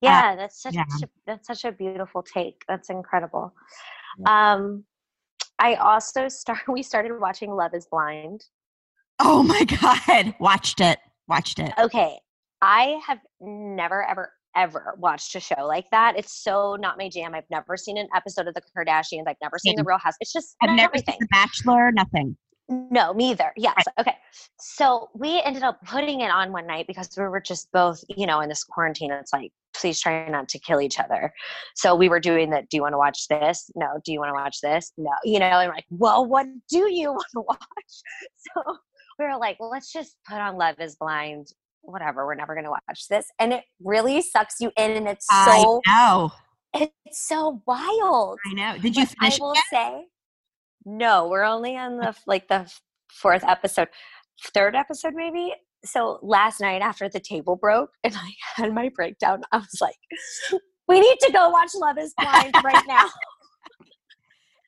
Yeah 0.00 0.30
uh, 0.32 0.36
that's 0.36 0.62
such 0.62 0.74
yeah. 0.74 0.84
A, 1.02 1.08
that's 1.26 1.48
such 1.48 1.64
a 1.64 1.72
beautiful 1.72 2.22
take. 2.22 2.62
That's 2.68 2.90
incredible. 2.90 3.52
Yeah. 4.20 4.54
um 4.54 4.84
i 5.58 5.74
also 5.74 6.28
start 6.28 6.60
we 6.68 6.82
started 6.84 7.18
watching 7.18 7.50
love 7.50 7.74
is 7.74 7.86
blind. 7.86 8.44
Oh 9.18 9.42
my 9.42 9.64
god. 9.80 10.34
Watched 10.38 10.80
it. 10.80 11.00
Watched 11.26 11.58
it. 11.58 11.72
Okay. 11.76 12.16
I 12.62 13.00
have 13.04 13.18
never 13.40 14.08
ever 14.08 14.32
ever 14.56 14.94
watched 14.98 15.34
a 15.34 15.40
show 15.40 15.66
like 15.66 15.86
that. 15.90 16.16
It's 16.16 16.42
so 16.42 16.76
not 16.78 16.98
my 16.98 17.08
jam. 17.08 17.34
I've 17.34 17.48
never 17.50 17.76
seen 17.76 17.98
an 17.98 18.08
episode 18.14 18.48
of 18.48 18.54
The 18.54 18.62
Kardashians. 18.76 19.24
I've 19.26 19.36
never 19.42 19.58
seen 19.58 19.76
The 19.76 19.84
Real 19.84 19.98
House. 19.98 20.14
It's 20.20 20.32
just 20.32 20.56
I've 20.62 20.70
never 20.70 20.90
everything. 20.90 21.12
seen 21.14 21.18
The 21.20 21.28
Bachelor. 21.30 21.92
Nothing. 21.92 22.36
No, 22.68 23.12
neither. 23.12 23.52
Yes. 23.56 23.74
Right. 23.76 24.06
Okay. 24.06 24.16
So 24.60 25.08
we 25.14 25.42
ended 25.42 25.64
up 25.64 25.80
putting 25.84 26.20
it 26.20 26.30
on 26.30 26.52
one 26.52 26.66
night 26.66 26.86
because 26.86 27.08
we 27.16 27.24
were 27.24 27.40
just 27.40 27.68
both, 27.72 28.00
you 28.08 28.26
know, 28.26 28.40
in 28.40 28.48
this 28.48 28.62
quarantine. 28.62 29.10
It's 29.10 29.32
like, 29.32 29.50
please 29.74 30.00
try 30.00 30.28
not 30.28 30.48
to 30.50 30.58
kill 30.60 30.80
each 30.80 31.00
other. 31.00 31.32
So 31.74 31.96
we 31.96 32.08
were 32.08 32.20
doing 32.20 32.50
that. 32.50 32.68
Do 32.68 32.76
you 32.76 32.82
want 32.82 32.92
to 32.92 32.98
watch 32.98 33.26
this? 33.28 33.70
No. 33.74 33.88
Do 34.04 34.12
you 34.12 34.20
want 34.20 34.30
to 34.30 34.34
watch 34.34 34.58
this? 34.62 34.92
No. 34.96 35.10
You 35.24 35.40
know, 35.40 35.46
and 35.46 35.68
we're 35.68 35.74
like, 35.74 35.86
well, 35.90 36.24
what 36.26 36.46
do 36.68 36.92
you 36.92 37.08
want 37.12 37.26
to 37.34 37.40
watch? 37.40 37.58
So 38.54 38.76
we 39.18 39.26
were 39.26 39.36
like, 39.36 39.60
well, 39.60 39.70
let's 39.70 39.92
just 39.92 40.16
put 40.26 40.38
on 40.38 40.56
Love 40.56 40.76
is 40.78 40.96
Blind 40.96 41.48
whatever, 41.82 42.26
we're 42.26 42.34
never 42.34 42.54
going 42.54 42.64
to 42.64 42.70
watch 42.70 43.08
this. 43.08 43.26
And 43.38 43.52
it 43.52 43.64
really 43.82 44.22
sucks 44.22 44.56
you 44.60 44.70
in 44.76 44.92
and 44.92 45.08
it's 45.08 45.26
I 45.30 45.62
so 45.62 45.80
know. 45.86 46.30
it's 46.74 47.26
so 47.28 47.62
wild. 47.66 48.38
I 48.46 48.54
know. 48.54 48.78
Did 48.78 48.96
you 48.96 49.06
finish 49.06 49.40
I 49.40 49.42
will 49.42 49.52
it? 49.52 49.58
say, 49.72 50.06
no, 50.84 51.28
we're 51.28 51.44
only 51.44 51.76
on 51.76 51.98
the 51.98 52.14
like 52.26 52.48
the 52.48 52.70
fourth 53.12 53.44
episode, 53.44 53.88
third 54.54 54.74
episode 54.74 55.14
maybe. 55.14 55.52
So 55.84 56.18
last 56.22 56.60
night 56.60 56.82
after 56.82 57.08
the 57.08 57.20
table 57.20 57.56
broke 57.56 57.90
and 58.04 58.14
I 58.14 58.30
had 58.56 58.72
my 58.74 58.90
breakdown, 58.94 59.42
I 59.52 59.58
was 59.58 59.78
like, 59.80 59.96
"We 60.88 61.00
need 61.00 61.18
to 61.20 61.32
go 61.32 61.50
watch 61.50 61.70
Love 61.74 61.98
Is 61.98 62.14
Blind 62.18 62.54
right 62.64 62.84
now." 62.86 63.08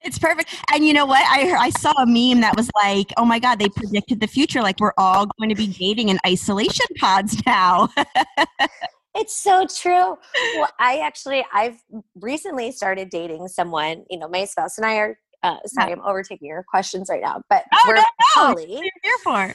It's 0.04 0.18
perfect. 0.18 0.54
And 0.72 0.84
you 0.86 0.92
know 0.92 1.06
what? 1.06 1.22
I 1.28 1.52
I 1.52 1.70
saw 1.70 1.92
a 1.92 2.06
meme 2.06 2.40
that 2.42 2.56
was 2.56 2.70
like, 2.74 3.12
"Oh 3.16 3.24
my 3.24 3.38
god, 3.38 3.58
they 3.58 3.68
predicted 3.68 4.20
the 4.20 4.26
future. 4.26 4.60
Like 4.62 4.80
we're 4.80 4.92
all 4.98 5.26
going 5.38 5.48
to 5.48 5.54
be 5.54 5.66
dating 5.68 6.08
in 6.08 6.18
isolation 6.26 6.86
pods 6.98 7.40
now." 7.46 7.88
It's 9.14 9.36
so 9.36 9.66
true. 9.66 10.16
Well, 10.56 10.68
I 10.80 11.00
actually 11.00 11.44
I've 11.52 11.76
recently 12.18 12.72
started 12.72 13.10
dating 13.10 13.46
someone. 13.48 14.04
You 14.08 14.18
know, 14.18 14.26
my 14.26 14.46
spouse 14.46 14.78
and 14.78 14.86
I 14.86 14.96
are. 14.96 15.18
Uh, 15.42 15.56
sorry, 15.66 15.92
I'm 15.92 16.00
overtaking 16.00 16.48
your 16.48 16.62
questions 16.62 17.08
right 17.10 17.20
now, 17.20 17.42
but 17.50 17.64
Oh, 17.74 17.84
we're 17.88 17.96
no, 17.96 18.00
no. 18.00 18.06
poly. 18.34 18.66
What 18.68 18.80
are 18.80 18.84
you 18.84 18.90
here 19.02 19.18
for? 19.22 19.54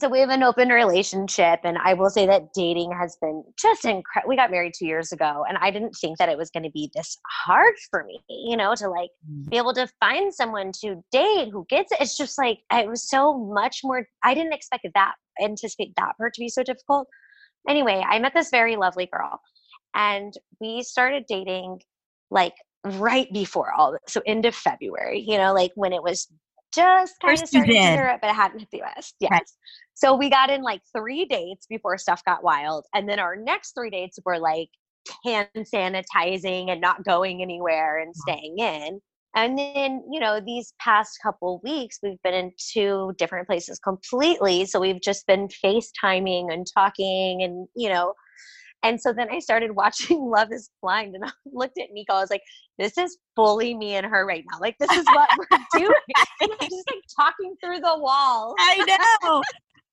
So 0.00 0.08
we 0.08 0.20
have 0.20 0.30
an 0.30 0.42
open 0.42 0.68
relationship 0.68 1.60
and 1.64 1.76
i 1.84 1.94
will 1.94 2.10
say 2.10 2.26
that 2.26 2.52
dating 2.54 2.90
has 2.92 3.16
been 3.20 3.42
just 3.60 3.84
incredible 3.84 4.28
we 4.28 4.36
got 4.36 4.50
married 4.50 4.72
two 4.78 4.86
years 4.86 5.12
ago 5.12 5.44
and 5.48 5.58
i 5.58 5.70
didn't 5.70 5.92
think 6.00 6.18
that 6.18 6.28
it 6.28 6.38
was 6.38 6.50
going 6.50 6.62
to 6.62 6.70
be 6.70 6.90
this 6.94 7.18
hard 7.44 7.74
for 7.90 8.04
me 8.04 8.20
you 8.28 8.56
know 8.56 8.74
to 8.74 8.88
like 8.88 9.10
Mm. 9.30 9.50
be 9.50 9.56
able 9.56 9.74
to 9.74 9.88
find 10.00 10.32
someone 10.32 10.70
to 10.80 11.02
date 11.10 11.48
who 11.50 11.66
gets 11.68 11.90
it 11.92 11.98
it's 12.00 12.16
just 12.16 12.38
like 12.38 12.60
it 12.72 12.88
was 12.88 13.08
so 13.08 13.36
much 13.36 13.80
more 13.82 14.06
i 14.22 14.34
didn't 14.34 14.52
expect 14.52 14.86
that 14.94 15.14
anticipate 15.42 15.92
that 15.96 16.16
part 16.16 16.34
to 16.34 16.40
be 16.40 16.48
so 16.48 16.62
difficult 16.62 17.08
anyway 17.68 18.04
i 18.08 18.18
met 18.18 18.32
this 18.34 18.50
very 18.50 18.76
lovely 18.76 19.08
girl 19.12 19.40
and 19.94 20.34
we 20.60 20.82
started 20.82 21.24
dating 21.28 21.80
like 22.30 22.54
right 22.84 23.32
before 23.32 23.72
all 23.72 23.92
this 23.92 24.00
so 24.06 24.20
end 24.26 24.46
of 24.46 24.54
february 24.54 25.24
you 25.26 25.36
know 25.36 25.52
like 25.52 25.72
when 25.74 25.92
it 25.92 26.02
was 26.02 26.28
just 26.74 27.14
kind 27.20 27.34
of 27.34 27.40
First 27.40 27.52
you 27.52 27.60
starting 27.60 27.76
in. 27.76 27.94
Europe, 27.94 28.18
but 28.20 28.30
it 28.30 28.36
hadn't 28.36 28.60
hit 28.60 28.68
the 28.70 28.82
US. 28.82 29.14
Yes. 29.20 29.30
Right. 29.30 29.42
So 29.94 30.14
we 30.14 30.30
got 30.30 30.50
in 30.50 30.62
like 30.62 30.82
three 30.96 31.24
dates 31.24 31.66
before 31.66 31.98
stuff 31.98 32.24
got 32.24 32.42
wild. 32.44 32.86
And 32.94 33.08
then 33.08 33.18
our 33.18 33.36
next 33.36 33.72
three 33.72 33.90
dates 33.90 34.18
were 34.24 34.38
like 34.38 34.68
hand 35.24 35.48
sanitizing 35.56 36.70
and 36.70 36.80
not 36.80 37.04
going 37.04 37.42
anywhere 37.42 38.00
and 38.00 38.14
staying 38.14 38.58
in. 38.58 39.00
And 39.34 39.58
then, 39.58 40.02
you 40.10 40.20
know, 40.20 40.40
these 40.40 40.72
past 40.80 41.18
couple 41.22 41.60
weeks, 41.62 41.98
we've 42.02 42.20
been 42.22 42.34
in 42.34 42.52
two 42.72 43.12
different 43.18 43.46
places 43.46 43.78
completely. 43.78 44.64
So 44.64 44.80
we've 44.80 45.00
just 45.00 45.26
been 45.26 45.48
FaceTiming 45.64 46.52
and 46.52 46.66
talking 46.72 47.42
and, 47.42 47.68
you 47.76 47.88
know, 47.88 48.14
and 48.82 49.00
so 49.00 49.12
then 49.12 49.28
I 49.30 49.38
started 49.40 49.70
watching 49.74 50.20
Love 50.20 50.52
is 50.52 50.70
Blind 50.82 51.14
and 51.14 51.24
I 51.24 51.30
looked 51.52 51.78
at 51.78 51.90
Nico. 51.92 52.14
I 52.14 52.20
was 52.20 52.30
like, 52.30 52.42
this 52.78 52.96
is 52.96 53.18
fully 53.34 53.74
me 53.74 53.94
and 53.94 54.06
her 54.06 54.26
right 54.26 54.44
now. 54.50 54.58
Like, 54.60 54.76
this 54.78 54.90
is 54.90 55.04
what 55.06 55.28
we're 55.38 55.58
doing. 55.78 55.94
And 56.40 56.52
I'm 56.52 56.68
just 56.68 56.88
like 56.88 57.02
talking 57.16 57.54
through 57.62 57.80
the 57.80 57.98
wall. 57.98 58.54
I 58.58 58.98
know. 59.24 59.42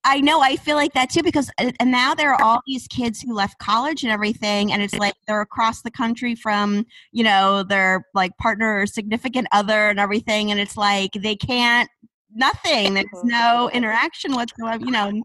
I 0.07 0.21
know. 0.21 0.39
I 0.39 0.55
feel 0.55 0.75
like 0.75 0.93
that 0.93 1.09
too 1.09 1.23
because, 1.23 1.49
uh, 1.57 1.71
and 1.79 1.89
now 1.89 2.13
there 2.13 2.31
are 2.31 2.41
all 2.41 2.61
these 2.67 2.87
kids 2.87 3.21
who 3.21 3.33
left 3.33 3.57
college 3.57 4.03
and 4.03 4.11
everything, 4.11 4.71
and 4.71 4.83
it's 4.83 4.93
like 4.93 5.15
they're 5.25 5.41
across 5.41 5.81
the 5.81 5.89
country 5.89 6.35
from, 6.35 6.85
you 7.11 7.23
know, 7.23 7.63
their 7.63 8.05
like 8.13 8.37
partner 8.37 8.81
or 8.81 8.85
significant 8.85 9.47
other 9.51 9.89
and 9.89 9.99
everything, 9.99 10.51
and 10.51 10.59
it's 10.59 10.77
like 10.77 11.11
they 11.13 11.35
can't, 11.35 11.89
nothing. 12.35 12.93
There's 12.93 13.07
no 13.23 13.71
interaction 13.73 14.33
whatsoever, 14.33 14.85
you 14.85 14.91
know. 14.91 15.23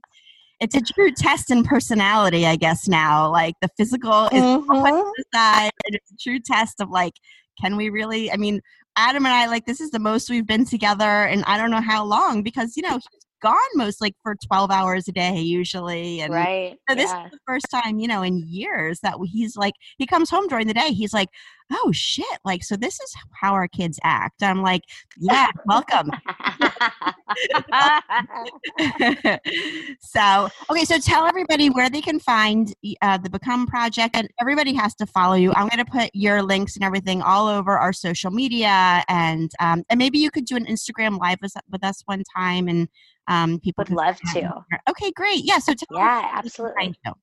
It's 0.60 0.74
a 0.74 0.80
true 0.80 1.10
test 1.10 1.50
in 1.50 1.64
personality, 1.64 2.46
I 2.46 2.56
guess, 2.56 2.86
now. 2.86 3.30
Like 3.30 3.54
the 3.62 3.68
physical 3.76 4.26
is 4.26 4.42
Mhm. 4.42 5.12
side, 5.34 5.70
and 5.86 5.94
it's 5.94 6.10
a 6.12 6.16
true 6.16 6.38
test 6.38 6.80
of 6.80 6.90
like, 6.90 7.14
can 7.60 7.76
we 7.76 7.88
really? 7.90 8.30
I 8.30 8.36
mean, 8.36 8.60
Adam 8.96 9.24
and 9.24 9.34
I, 9.34 9.46
like, 9.46 9.64
this 9.66 9.80
is 9.80 9.90
the 9.90 9.98
most 9.98 10.28
we've 10.28 10.46
been 10.46 10.64
together, 10.66 11.04
and 11.24 11.44
I 11.46 11.56
don't 11.56 11.70
know 11.70 11.80
how 11.80 12.04
long 12.04 12.42
because, 12.42 12.76
you 12.76 12.82
know, 12.82 12.94
he's 12.94 13.26
gone 13.40 13.56
most 13.74 14.02
like 14.02 14.12
for 14.22 14.36
12 14.46 14.70
hours 14.70 15.08
a 15.08 15.12
day 15.12 15.38
usually. 15.38 16.20
And 16.20 16.34
Right. 16.34 16.76
so 16.88 16.94
this 16.94 17.10
yeah. 17.10 17.24
is 17.24 17.30
the 17.30 17.38
first 17.46 17.64
time, 17.72 17.98
you 17.98 18.06
know, 18.06 18.20
in 18.22 18.38
years 18.46 19.00
that 19.00 19.14
he's 19.24 19.56
like, 19.56 19.72
he 19.96 20.06
comes 20.06 20.28
home 20.28 20.46
during 20.46 20.66
the 20.66 20.74
day. 20.74 20.90
He's 20.92 21.14
like, 21.14 21.28
oh 21.72 21.90
shit. 21.92 22.26
Like, 22.44 22.62
so 22.62 22.76
this 22.76 23.00
is 23.00 23.14
how 23.40 23.54
our 23.54 23.66
kids 23.68 23.98
act. 24.04 24.42
I'm 24.42 24.60
like, 24.60 24.82
yeah, 25.16 25.48
welcome. 25.64 26.10
so, 30.00 30.48
okay, 30.70 30.84
so 30.84 30.98
tell 30.98 31.26
everybody 31.26 31.68
where 31.70 31.90
they 31.90 32.00
can 32.00 32.18
find 32.18 32.74
uh, 33.02 33.18
the 33.18 33.30
Become 33.30 33.66
Project, 33.66 34.16
and 34.16 34.28
everybody 34.40 34.72
has 34.74 34.94
to 34.96 35.06
follow 35.06 35.34
you. 35.34 35.52
I'm 35.52 35.68
going 35.68 35.84
to 35.84 35.90
put 35.90 36.10
your 36.14 36.42
links 36.42 36.76
and 36.76 36.84
everything 36.84 37.22
all 37.22 37.48
over 37.48 37.78
our 37.78 37.92
social 37.92 38.30
media, 38.30 39.04
and 39.08 39.50
um, 39.60 39.84
and 39.90 39.98
maybe 39.98 40.18
you 40.18 40.30
could 40.30 40.46
do 40.46 40.56
an 40.56 40.66
Instagram 40.66 41.18
live 41.18 41.38
with, 41.42 41.54
with 41.70 41.84
us 41.84 42.02
one 42.06 42.22
time, 42.36 42.68
and 42.68 42.88
um, 43.28 43.60
people 43.60 43.84
Would 43.88 43.96
love 43.96 44.18
to. 44.32 44.64
Okay, 44.88 45.12
great. 45.12 45.44
Yeah, 45.44 45.58
so 45.58 45.74
tell 45.74 45.98
Yeah, 45.98 46.30
everybody 46.34 46.62
where 46.62 46.74
they 46.78 46.86
can 46.86 46.94
absolutely. 46.94 47.20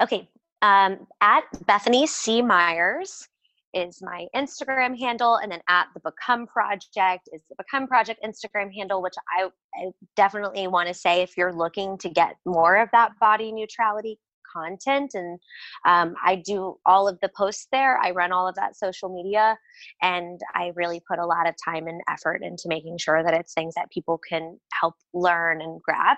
Okay. 0.00 0.28
Um, 0.62 1.06
at 1.20 1.44
Bethany 1.66 2.06
C. 2.06 2.40
Meyers 2.42 3.28
is 3.74 4.00
my 4.02 4.26
Instagram 4.34 4.98
handle, 4.98 5.36
and 5.36 5.50
then 5.50 5.60
at 5.68 5.86
the 5.94 6.00
Become 6.00 6.46
Project 6.46 7.28
is 7.32 7.42
the 7.48 7.56
Become 7.58 7.86
Project 7.86 8.24
Instagram 8.24 8.72
handle, 8.74 9.02
which 9.02 9.14
I, 9.38 9.48
I 9.74 9.90
definitely 10.16 10.66
want 10.66 10.88
to 10.88 10.94
say 10.94 11.22
if 11.22 11.36
you're 11.36 11.52
looking 11.52 11.98
to 11.98 12.08
get 12.08 12.36
more 12.44 12.76
of 12.76 12.88
that 12.92 13.12
body 13.20 13.52
neutrality 13.52 14.18
content 14.54 15.10
and 15.14 15.38
um, 15.86 16.14
i 16.24 16.36
do 16.36 16.76
all 16.86 17.08
of 17.08 17.18
the 17.20 17.28
posts 17.36 17.66
there 17.72 17.98
i 17.98 18.10
run 18.10 18.32
all 18.32 18.48
of 18.48 18.54
that 18.54 18.76
social 18.76 19.08
media 19.08 19.58
and 20.02 20.40
i 20.54 20.72
really 20.74 21.02
put 21.08 21.18
a 21.18 21.26
lot 21.26 21.48
of 21.48 21.54
time 21.62 21.86
and 21.88 22.00
effort 22.08 22.42
into 22.42 22.64
making 22.66 22.96
sure 22.96 23.22
that 23.22 23.34
it's 23.34 23.52
things 23.54 23.74
that 23.74 23.90
people 23.90 24.18
can 24.28 24.58
help 24.80 24.94
learn 25.14 25.60
and 25.60 25.80
grab. 25.82 26.16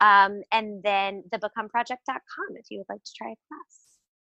Um, 0.00 0.42
and 0.52 0.82
then 0.82 1.22
thebecomeproject.com 1.32 2.56
if 2.56 2.66
you 2.70 2.78
would 2.78 2.92
like 2.92 3.02
to 3.02 3.12
try 3.16 3.28
a 3.28 3.36
class 3.48 3.85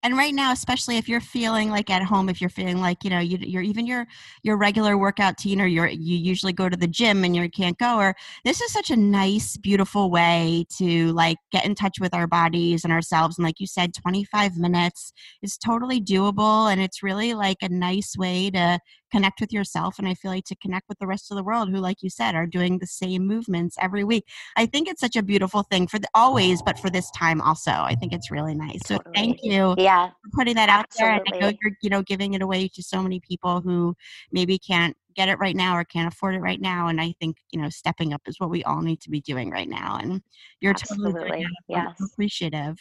and 0.03 0.17
right 0.17 0.33
now 0.33 0.51
especially 0.51 0.97
if 0.97 1.07
you're 1.07 1.21
feeling 1.21 1.69
like 1.69 1.89
at 1.89 2.03
home 2.03 2.29
if 2.29 2.41
you're 2.41 2.49
feeling 2.49 2.79
like 2.79 3.03
you 3.03 3.09
know 3.09 3.19
you, 3.19 3.37
you're 3.41 3.61
even 3.61 3.85
your 3.85 4.05
your 4.43 4.57
regular 4.57 4.97
workout 4.97 5.37
teen 5.37 5.61
or 5.61 5.67
you're 5.67 5.87
you 5.87 6.17
usually 6.17 6.53
go 6.53 6.67
to 6.69 6.77
the 6.77 6.87
gym 6.87 7.23
and 7.23 7.35
you 7.35 7.49
can't 7.49 7.77
go 7.77 7.97
or 7.97 8.15
this 8.43 8.61
is 8.61 8.71
such 8.71 8.89
a 8.89 8.95
nice 8.95 9.57
beautiful 9.57 10.09
way 10.09 10.65
to 10.77 11.11
like 11.13 11.37
get 11.51 11.65
in 11.65 11.75
touch 11.75 11.99
with 11.99 12.13
our 12.13 12.27
bodies 12.27 12.83
and 12.83 12.93
ourselves. 12.93 13.37
And 13.37 13.45
like 13.45 13.59
you 13.59 13.67
said 13.67 13.93
25 13.93 14.57
minutes 14.57 15.13
is 15.41 15.57
totally 15.57 16.01
doable 16.01 16.71
and 16.71 16.81
it's 16.81 17.03
really 17.03 17.33
like 17.33 17.57
a 17.61 17.69
nice 17.69 18.15
way 18.17 18.49
to 18.51 18.79
connect 19.11 19.41
with 19.41 19.51
yourself 19.51 19.99
and 19.99 20.07
i 20.07 20.13
feel 20.13 20.31
like 20.31 20.45
to 20.45 20.55
connect 20.55 20.87
with 20.89 20.99
the 20.99 21.07
rest 21.07 21.31
of 21.31 21.37
the 21.37 21.43
world 21.43 21.69
who 21.69 21.77
like 21.77 22.01
you 22.01 22.09
said 22.09 22.35
are 22.35 22.47
doing 22.47 22.79
the 22.79 22.87
same 22.87 23.25
movements 23.25 23.75
every 23.79 24.03
week 24.03 24.25
i 24.57 24.65
think 24.65 24.87
it's 24.87 25.01
such 25.01 25.15
a 25.15 25.23
beautiful 25.23 25.63
thing 25.63 25.87
for 25.87 25.99
the, 25.99 26.07
always 26.13 26.61
but 26.61 26.79
for 26.79 26.89
this 26.89 27.09
time 27.11 27.41
also 27.41 27.71
i 27.71 27.95
think 27.95 28.13
it's 28.13 28.31
really 28.31 28.55
nice 28.55 28.79
so 28.85 28.97
thank 29.13 29.39
you 29.43 29.75
yeah 29.77 30.09
for 30.21 30.29
putting 30.37 30.55
that 30.55 30.69
out 30.69 30.85
there. 30.97 31.11
And 31.11 31.21
I 31.33 31.37
know 31.37 31.51
you're, 31.61 31.73
you 31.81 31.89
know, 31.89 32.01
giving 32.01 32.33
it 32.33 32.41
away 32.41 32.67
to 32.69 32.83
so 32.83 33.01
many 33.01 33.19
people 33.19 33.61
who 33.61 33.95
maybe 34.31 34.57
can't 34.57 34.95
get 35.13 35.27
it 35.27 35.39
right 35.39 35.55
now 35.55 35.75
or 35.75 35.83
can't 35.83 36.11
afford 36.11 36.35
it 36.35 36.39
right 36.39 36.61
now. 36.61 36.87
And 36.87 37.01
I 37.01 37.13
think, 37.19 37.37
you 37.51 37.61
know, 37.61 37.69
stepping 37.69 38.13
up 38.13 38.21
is 38.27 38.39
what 38.39 38.49
we 38.49 38.63
all 38.63 38.81
need 38.81 39.01
to 39.01 39.09
be 39.09 39.21
doing 39.21 39.51
right 39.51 39.67
now. 39.67 39.99
And 40.01 40.21
you're 40.61 40.73
totally 40.73 41.09
Absolutely. 41.09 41.43
I'm 41.43 41.51
yes. 41.67 42.11
appreciative. 42.13 42.77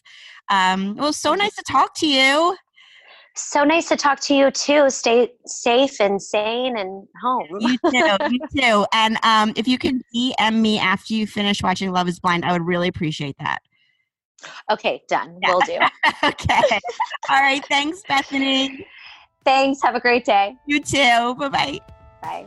Um, 0.49 0.95
well, 0.97 1.12
so 1.12 1.35
nice 1.35 1.57
to 1.57 1.62
talk 1.62 1.95
to 1.97 2.07
you. 2.07 2.57
So 3.43 3.64
nice 3.64 3.88
to 3.88 3.97
talk 3.97 4.20
to 4.20 4.34
you 4.34 4.51
too 4.51 4.91
stay 4.91 5.28
safe 5.47 6.01
and 6.01 6.20
sane 6.20 6.76
and 6.76 7.07
home 7.22 7.49
You 7.61 7.78
too. 7.91 8.16
you 8.28 8.41
too. 8.57 8.86
And 8.93 9.18
um, 9.22 9.53
if 9.57 9.66
you 9.68 9.78
can 9.78 10.03
DM 10.14 10.61
me 10.61 10.78
after 10.78 11.14
you 11.14 11.26
finish 11.26 11.62
watching 11.62 11.93
Love 11.93 12.09
is 12.09 12.20
Blind, 12.20 12.45
I 12.45 12.53
would 12.53 12.66
really 12.66 12.88
appreciate 12.88 13.36
that. 13.38 13.61
okay 14.70 15.03
done 15.09 15.36
Yeah. 15.43 15.53
will 15.53 15.62
do 15.62 15.78
okay. 16.24 16.80
All 17.30 17.41
right. 17.41 17.64
Thanks, 17.68 18.03
Bethany. 18.09 18.86
thanks 19.45 19.82
have 19.82 19.95
a 19.95 20.01
great 20.01 20.24
day 20.24 20.57
You 20.66 20.80
too. 20.80 21.34
Bye 21.38 21.49
bye 21.49 21.80
bye. 22.22 22.47